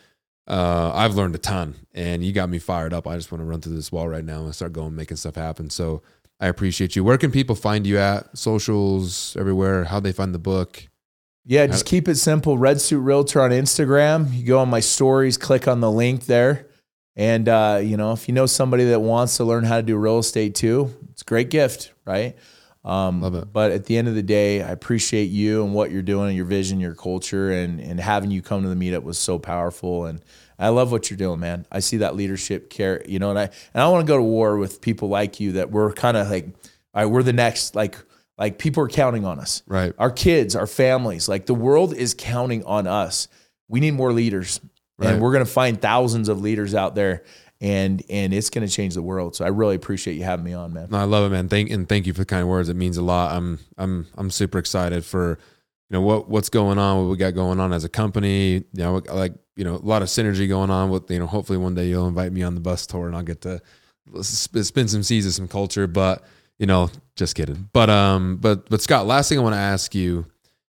uh, 0.48 0.92
I've 0.94 1.16
learned 1.16 1.36
a 1.36 1.40
ton 1.40 1.76
and 1.94 2.24
you 2.24 2.32
got 2.32 2.50
me 2.50 2.60
fired 2.60 2.94
up. 2.94 3.08
I 3.08 3.16
just 3.16 3.32
want 3.32 3.42
to 3.42 3.46
run 3.46 3.62
through 3.62 3.76
this 3.76 3.92
wall 3.92 4.08
right 4.08 4.24
now 4.24 4.44
and 4.44 4.54
start 4.54 4.74
going, 4.74 4.96
making 4.96 5.18
stuff 5.18 5.36
happen. 5.36 5.70
So 5.70 6.04
I 6.40 6.48
appreciate 6.48 6.96
you. 6.96 7.04
Where 7.04 7.18
can 7.18 7.32
people 7.32 7.56
find 7.56 7.88
you 7.88 7.98
at? 7.98 8.38
Socials, 8.38 9.36
everywhere. 9.40 9.86
How 9.86 10.00
they 10.00 10.12
find 10.12 10.34
the 10.34 10.40
book? 10.40 10.88
Yeah, 11.48 11.68
just 11.68 11.86
keep 11.86 12.08
it 12.08 12.16
simple. 12.16 12.58
Red 12.58 12.82
Suit 12.82 13.00
Realtor 13.00 13.40
on 13.40 13.52
Instagram. 13.52 14.34
You 14.34 14.46
go 14.46 14.60
on 14.60 14.70
my 14.70 14.80
stories, 14.80 15.38
click 15.38 15.68
on 15.68 15.80
the 15.80 15.92
link 15.92 16.26
there. 16.26 16.68
And, 17.16 17.48
uh, 17.48 17.82
you 17.84 17.98
know, 17.98 18.14
if 18.14 18.28
you 18.28 18.34
know 18.34 18.48
somebody 18.48 18.86
that 18.86 19.00
wants 19.00 19.38
to 19.38 19.44
learn 19.44 19.64
how 19.64 19.78
to 19.78 19.84
do 19.84 19.96
real 19.96 20.18
estate 20.18 20.56
too, 20.56 20.92
it's 21.12 21.22
a 21.22 21.26
great 21.26 21.52
gift, 21.52 21.94
right? 22.04 22.36
Um, 22.86 23.22
Love 23.22 23.36
it. 23.36 23.52
But 23.52 23.72
at 23.72 23.86
the 23.86 23.98
end 23.98 24.08
of 24.08 24.16
the 24.16 24.22
day, 24.24 24.62
I 24.62 24.70
appreciate 24.70 25.26
you 25.26 25.64
and 25.66 25.74
what 25.74 25.90
you're 25.92 26.02
doing, 26.04 26.28
and 26.28 26.36
your 26.38 26.46
vision, 26.46 26.80
your 26.80 26.94
culture, 26.96 27.52
and 27.52 27.80
and 27.80 28.00
having 28.00 28.30
you 28.32 28.42
come 28.42 28.62
to 28.62 28.70
the 28.70 28.76
meetup 28.76 29.04
was 29.04 29.18
so 29.18 29.40
powerful. 29.40 30.06
And 30.06 30.22
I 30.60 30.70
love 30.70 30.92
what 30.92 31.10
you're 31.10 31.18
doing, 31.18 31.40
man. 31.40 31.66
I 31.72 31.80
see 31.80 31.98
that 31.98 32.16
leadership 32.16 32.70
care, 32.70 33.02
you 33.08 33.18
know, 33.20 33.32
and 33.32 33.40
I 33.40 33.44
and 33.74 33.84
I 33.84 33.88
want 33.90 34.06
to 34.06 34.08
go 34.08 34.18
to 34.18 34.24
war 34.24 34.58
with 34.58 34.82
people 34.82 35.10
like 35.10 35.40
you 35.40 35.54
that 35.54 35.72
we're 35.72 35.92
kind 35.94 36.16
of 36.16 36.30
like, 36.30 36.46
all 36.94 37.04
right, 37.04 37.06
we're 37.06 37.24
the 37.24 37.34
next, 37.34 37.76
like, 37.76 37.98
like 38.38 38.60
people 38.60 38.84
are 38.84 38.88
counting 38.88 39.26
on 39.26 39.40
us 39.40 39.64
Right. 39.66 39.94
our 39.98 40.12
kids, 40.12 40.56
our 40.56 40.68
families. 40.68 41.28
Like 41.28 41.46
the 41.48 41.56
world 41.56 41.94
is 41.94 42.14
counting 42.14 42.64
on 42.66 42.86
us. 42.86 43.28
We 43.68 43.80
need 43.80 43.96
more 43.96 44.14
leaders, 44.14 44.62
Right. 44.98 45.10
and 45.14 45.22
we're 45.22 45.32
going 45.34 45.44
to 45.44 45.52
find 45.52 45.82
thousands 45.82 46.30
of 46.30 46.40
leaders 46.40 46.76
out 46.76 46.94
there, 46.96 47.24
and 47.66 48.04
and 48.12 48.32
it's 48.32 48.52
going 48.52 48.66
to 48.66 48.72
change 48.72 48.94
the 48.94 49.02
world. 49.02 49.36
So 49.36 49.44
I 49.44 49.48
really 49.48 49.76
appreciate 49.76 50.14
you 50.14 50.24
having 50.24 50.46
me 50.46 50.54
on, 50.54 50.72
man. 50.72 50.88
No, 50.92 51.00
I 51.00 51.06
love 51.06 51.26
it, 51.26 51.34
man. 51.34 51.50
Thank 51.50 51.72
and 51.72 51.90
thank 51.90 52.06
you 52.06 52.14
for 52.14 52.20
the 52.20 52.26
kind 52.26 52.48
words. 52.48 52.70
It 52.70 52.76
means 52.76 52.98
a 52.98 53.02
lot. 53.02 53.36
I'm 53.36 53.58
I'm 53.76 54.06
I'm 54.16 54.30
super 54.30 54.60
excited 54.60 55.04
for 55.04 55.40
you 55.90 55.94
know 55.96 56.02
what 56.02 56.30
what's 56.30 56.50
going 56.50 56.78
on, 56.78 57.00
what 57.00 57.10
we 57.10 57.18
got 57.18 57.34
going 57.34 57.60
on 57.60 57.74
as 57.74 57.84
a 57.84 57.90
company. 57.90 58.54
You 58.54 58.64
know, 58.74 59.02
like 59.12 59.34
you 59.56 59.64
know, 59.64 59.76
a 59.76 59.78
lot 59.78 60.04
of 60.04 60.10
synergy 60.10 60.48
going 60.48 60.70
on 60.70 60.92
with 60.92 61.10
you 61.10 61.18
know. 61.18 61.26
Hopefully, 61.26 61.58
one 61.58 61.74
day 61.74 61.88
you'll 61.88 62.08
invite 62.08 62.32
me 62.32 62.44
on 62.44 62.54
the 62.54 62.62
bus 62.62 62.86
tour 62.86 63.08
and 63.08 63.16
I'll 63.16 63.24
get 63.24 63.42
to 63.42 63.60
spend 64.22 64.92
some 64.92 65.02
seeds 65.02 65.26
of 65.26 65.34
some 65.34 65.48
culture. 65.48 65.88
But 65.88 66.24
you 66.60 66.68
know, 66.68 66.92
just 67.16 67.34
kidding. 67.34 67.70
But 67.74 67.90
um, 67.90 68.38
but 68.38 68.70
but 68.70 68.84
Scott, 68.84 69.08
last 69.08 69.30
thing 69.30 69.40
I 69.40 69.42
want 69.42 69.56
to 69.56 69.60
ask 69.60 69.96
you 69.96 70.28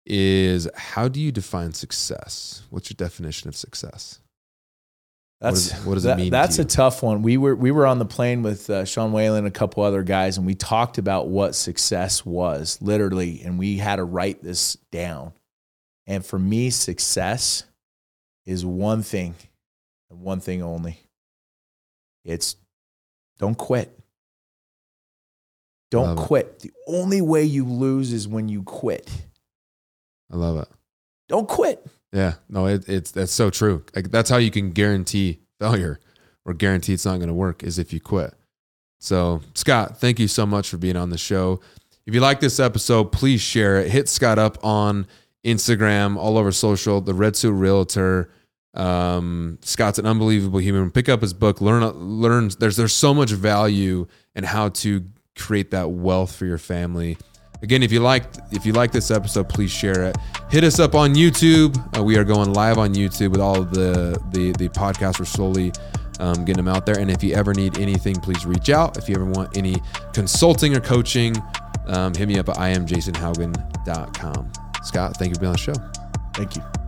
is 0.04 0.68
how 0.76 1.08
do 1.08 1.20
you 1.20 1.32
define 1.32 1.72
success? 1.72 2.62
What's 2.70 2.90
your 2.90 2.96
definition 2.96 3.48
of 3.48 3.56
success? 3.56 4.20
That's 5.40 5.68
does- 5.70 5.84
what 5.84 5.94
does 5.94 6.04
it 6.04 6.08
that- 6.08 6.16
mean 6.16 6.26
to 6.26 6.30
That's 6.30 6.58
a 6.58 6.64
tough 6.64 7.02
one. 7.02 7.22
We 7.22 7.36
were 7.36 7.54
we 7.54 7.70
were 7.70 7.86
on 7.86 7.98
the 7.98 8.06
plane 8.06 8.42
with 8.42 8.70
uh, 8.70 8.84
Sean 8.84 9.12
Whalen 9.12 9.38
and 9.38 9.46
a 9.46 9.50
couple 9.50 9.82
other 9.82 10.02
guys, 10.02 10.38
and 10.38 10.46
we 10.46 10.54
talked 10.54 10.96
about 10.98 11.28
what 11.28 11.54
success 11.54 12.24
was 12.24 12.78
literally, 12.80 13.42
and 13.42 13.58
we 13.58 13.76
had 13.76 13.96
to 13.96 14.04
write 14.04 14.42
this 14.42 14.76
down. 14.90 15.32
And 16.06 16.24
for 16.24 16.38
me, 16.38 16.70
success 16.70 17.64
is 18.46 18.64
one 18.64 19.02
thing, 19.02 19.34
and 20.08 20.20
one 20.20 20.40
thing 20.40 20.62
only. 20.62 21.00
It's 22.24 22.56
don't 23.38 23.58
quit. 23.58 23.92
Don't 25.90 26.16
Love 26.16 26.18
it. 26.18 26.26
quit. 26.26 26.58
The 26.60 26.72
only 26.88 27.20
way 27.20 27.44
you 27.44 27.64
lose 27.64 28.12
is 28.12 28.26
when 28.26 28.48
you 28.48 28.62
quit. 28.62 29.08
I 30.32 30.36
love 30.36 30.56
it. 30.58 30.68
Don't 31.28 31.46
quit. 31.48 31.84
Yeah, 32.16 32.36
no, 32.48 32.64
it, 32.64 32.88
it's 32.88 33.10
that's 33.10 33.30
so 33.32 33.50
true. 33.50 33.84
Like 33.94 34.10
that's 34.10 34.30
how 34.30 34.38
you 34.38 34.50
can 34.50 34.70
guarantee 34.70 35.40
failure 35.60 36.00
or 36.46 36.54
guarantee 36.54 36.94
it's 36.94 37.04
not 37.04 37.16
going 37.16 37.28
to 37.28 37.34
work 37.34 37.62
is 37.62 37.78
if 37.78 37.92
you 37.92 38.00
quit. 38.00 38.32
So, 39.00 39.42
Scott, 39.52 40.00
thank 40.00 40.18
you 40.18 40.26
so 40.26 40.46
much 40.46 40.70
for 40.70 40.78
being 40.78 40.96
on 40.96 41.10
the 41.10 41.18
show. 41.18 41.60
If 42.06 42.14
you 42.14 42.22
like 42.22 42.40
this 42.40 42.58
episode, 42.58 43.12
please 43.12 43.42
share 43.42 43.78
it. 43.80 43.90
Hit 43.90 44.08
Scott 44.08 44.38
up 44.38 44.56
on 44.64 45.06
Instagram, 45.44 46.16
all 46.16 46.38
over 46.38 46.52
social. 46.52 47.02
The 47.02 47.12
Red 47.12 47.36
Suit 47.36 47.52
Realtor. 47.52 48.30
Um, 48.72 49.58
Scott's 49.60 49.98
an 49.98 50.06
unbelievable 50.06 50.60
human. 50.60 50.90
Pick 50.90 51.10
up 51.10 51.20
his 51.20 51.34
book. 51.34 51.60
Learn, 51.60 51.82
learn. 51.90 52.50
There's 52.58 52.76
there's 52.76 52.94
so 52.94 53.12
much 53.12 53.30
value 53.30 54.06
in 54.34 54.44
how 54.44 54.70
to 54.70 55.04
create 55.36 55.70
that 55.72 55.90
wealth 55.90 56.34
for 56.34 56.46
your 56.46 56.56
family. 56.56 57.18
Again, 57.66 57.82
if 57.82 57.90
you 57.90 57.98
like 57.98 58.22
if 58.52 58.64
you 58.64 58.72
like 58.72 58.92
this 58.92 59.10
episode, 59.10 59.48
please 59.48 59.72
share 59.72 60.04
it. 60.04 60.16
Hit 60.52 60.62
us 60.62 60.78
up 60.78 60.94
on 60.94 61.16
YouTube. 61.16 61.76
Uh, 61.98 62.04
we 62.04 62.16
are 62.16 62.22
going 62.22 62.52
live 62.52 62.78
on 62.78 62.94
YouTube 62.94 63.32
with 63.32 63.40
all 63.40 63.60
the 63.64 64.16
the 64.30 64.52
the 64.52 64.68
podcasts. 64.68 65.18
We're 65.18 65.24
slowly 65.24 65.72
um, 66.20 66.44
getting 66.44 66.64
them 66.64 66.68
out 66.68 66.86
there. 66.86 66.96
And 66.96 67.10
if 67.10 67.24
you 67.24 67.34
ever 67.34 67.54
need 67.54 67.80
anything, 67.80 68.14
please 68.14 68.46
reach 68.46 68.70
out. 68.70 68.96
If 68.98 69.08
you 69.08 69.16
ever 69.16 69.24
want 69.24 69.56
any 69.56 69.74
consulting 70.12 70.76
or 70.76 70.80
coaching, 70.80 71.34
um, 71.88 72.14
hit 72.14 72.28
me 72.28 72.38
up 72.38 72.48
at 72.50 72.56
imjasonhaugen.com. 72.56 74.52
Scott, 74.84 75.16
thank 75.16 75.30
you 75.30 75.34
for 75.34 75.40
being 75.40 75.48
on 75.48 75.54
the 75.54 75.58
show. 75.58 75.74
Thank 76.34 76.54
you. 76.54 76.85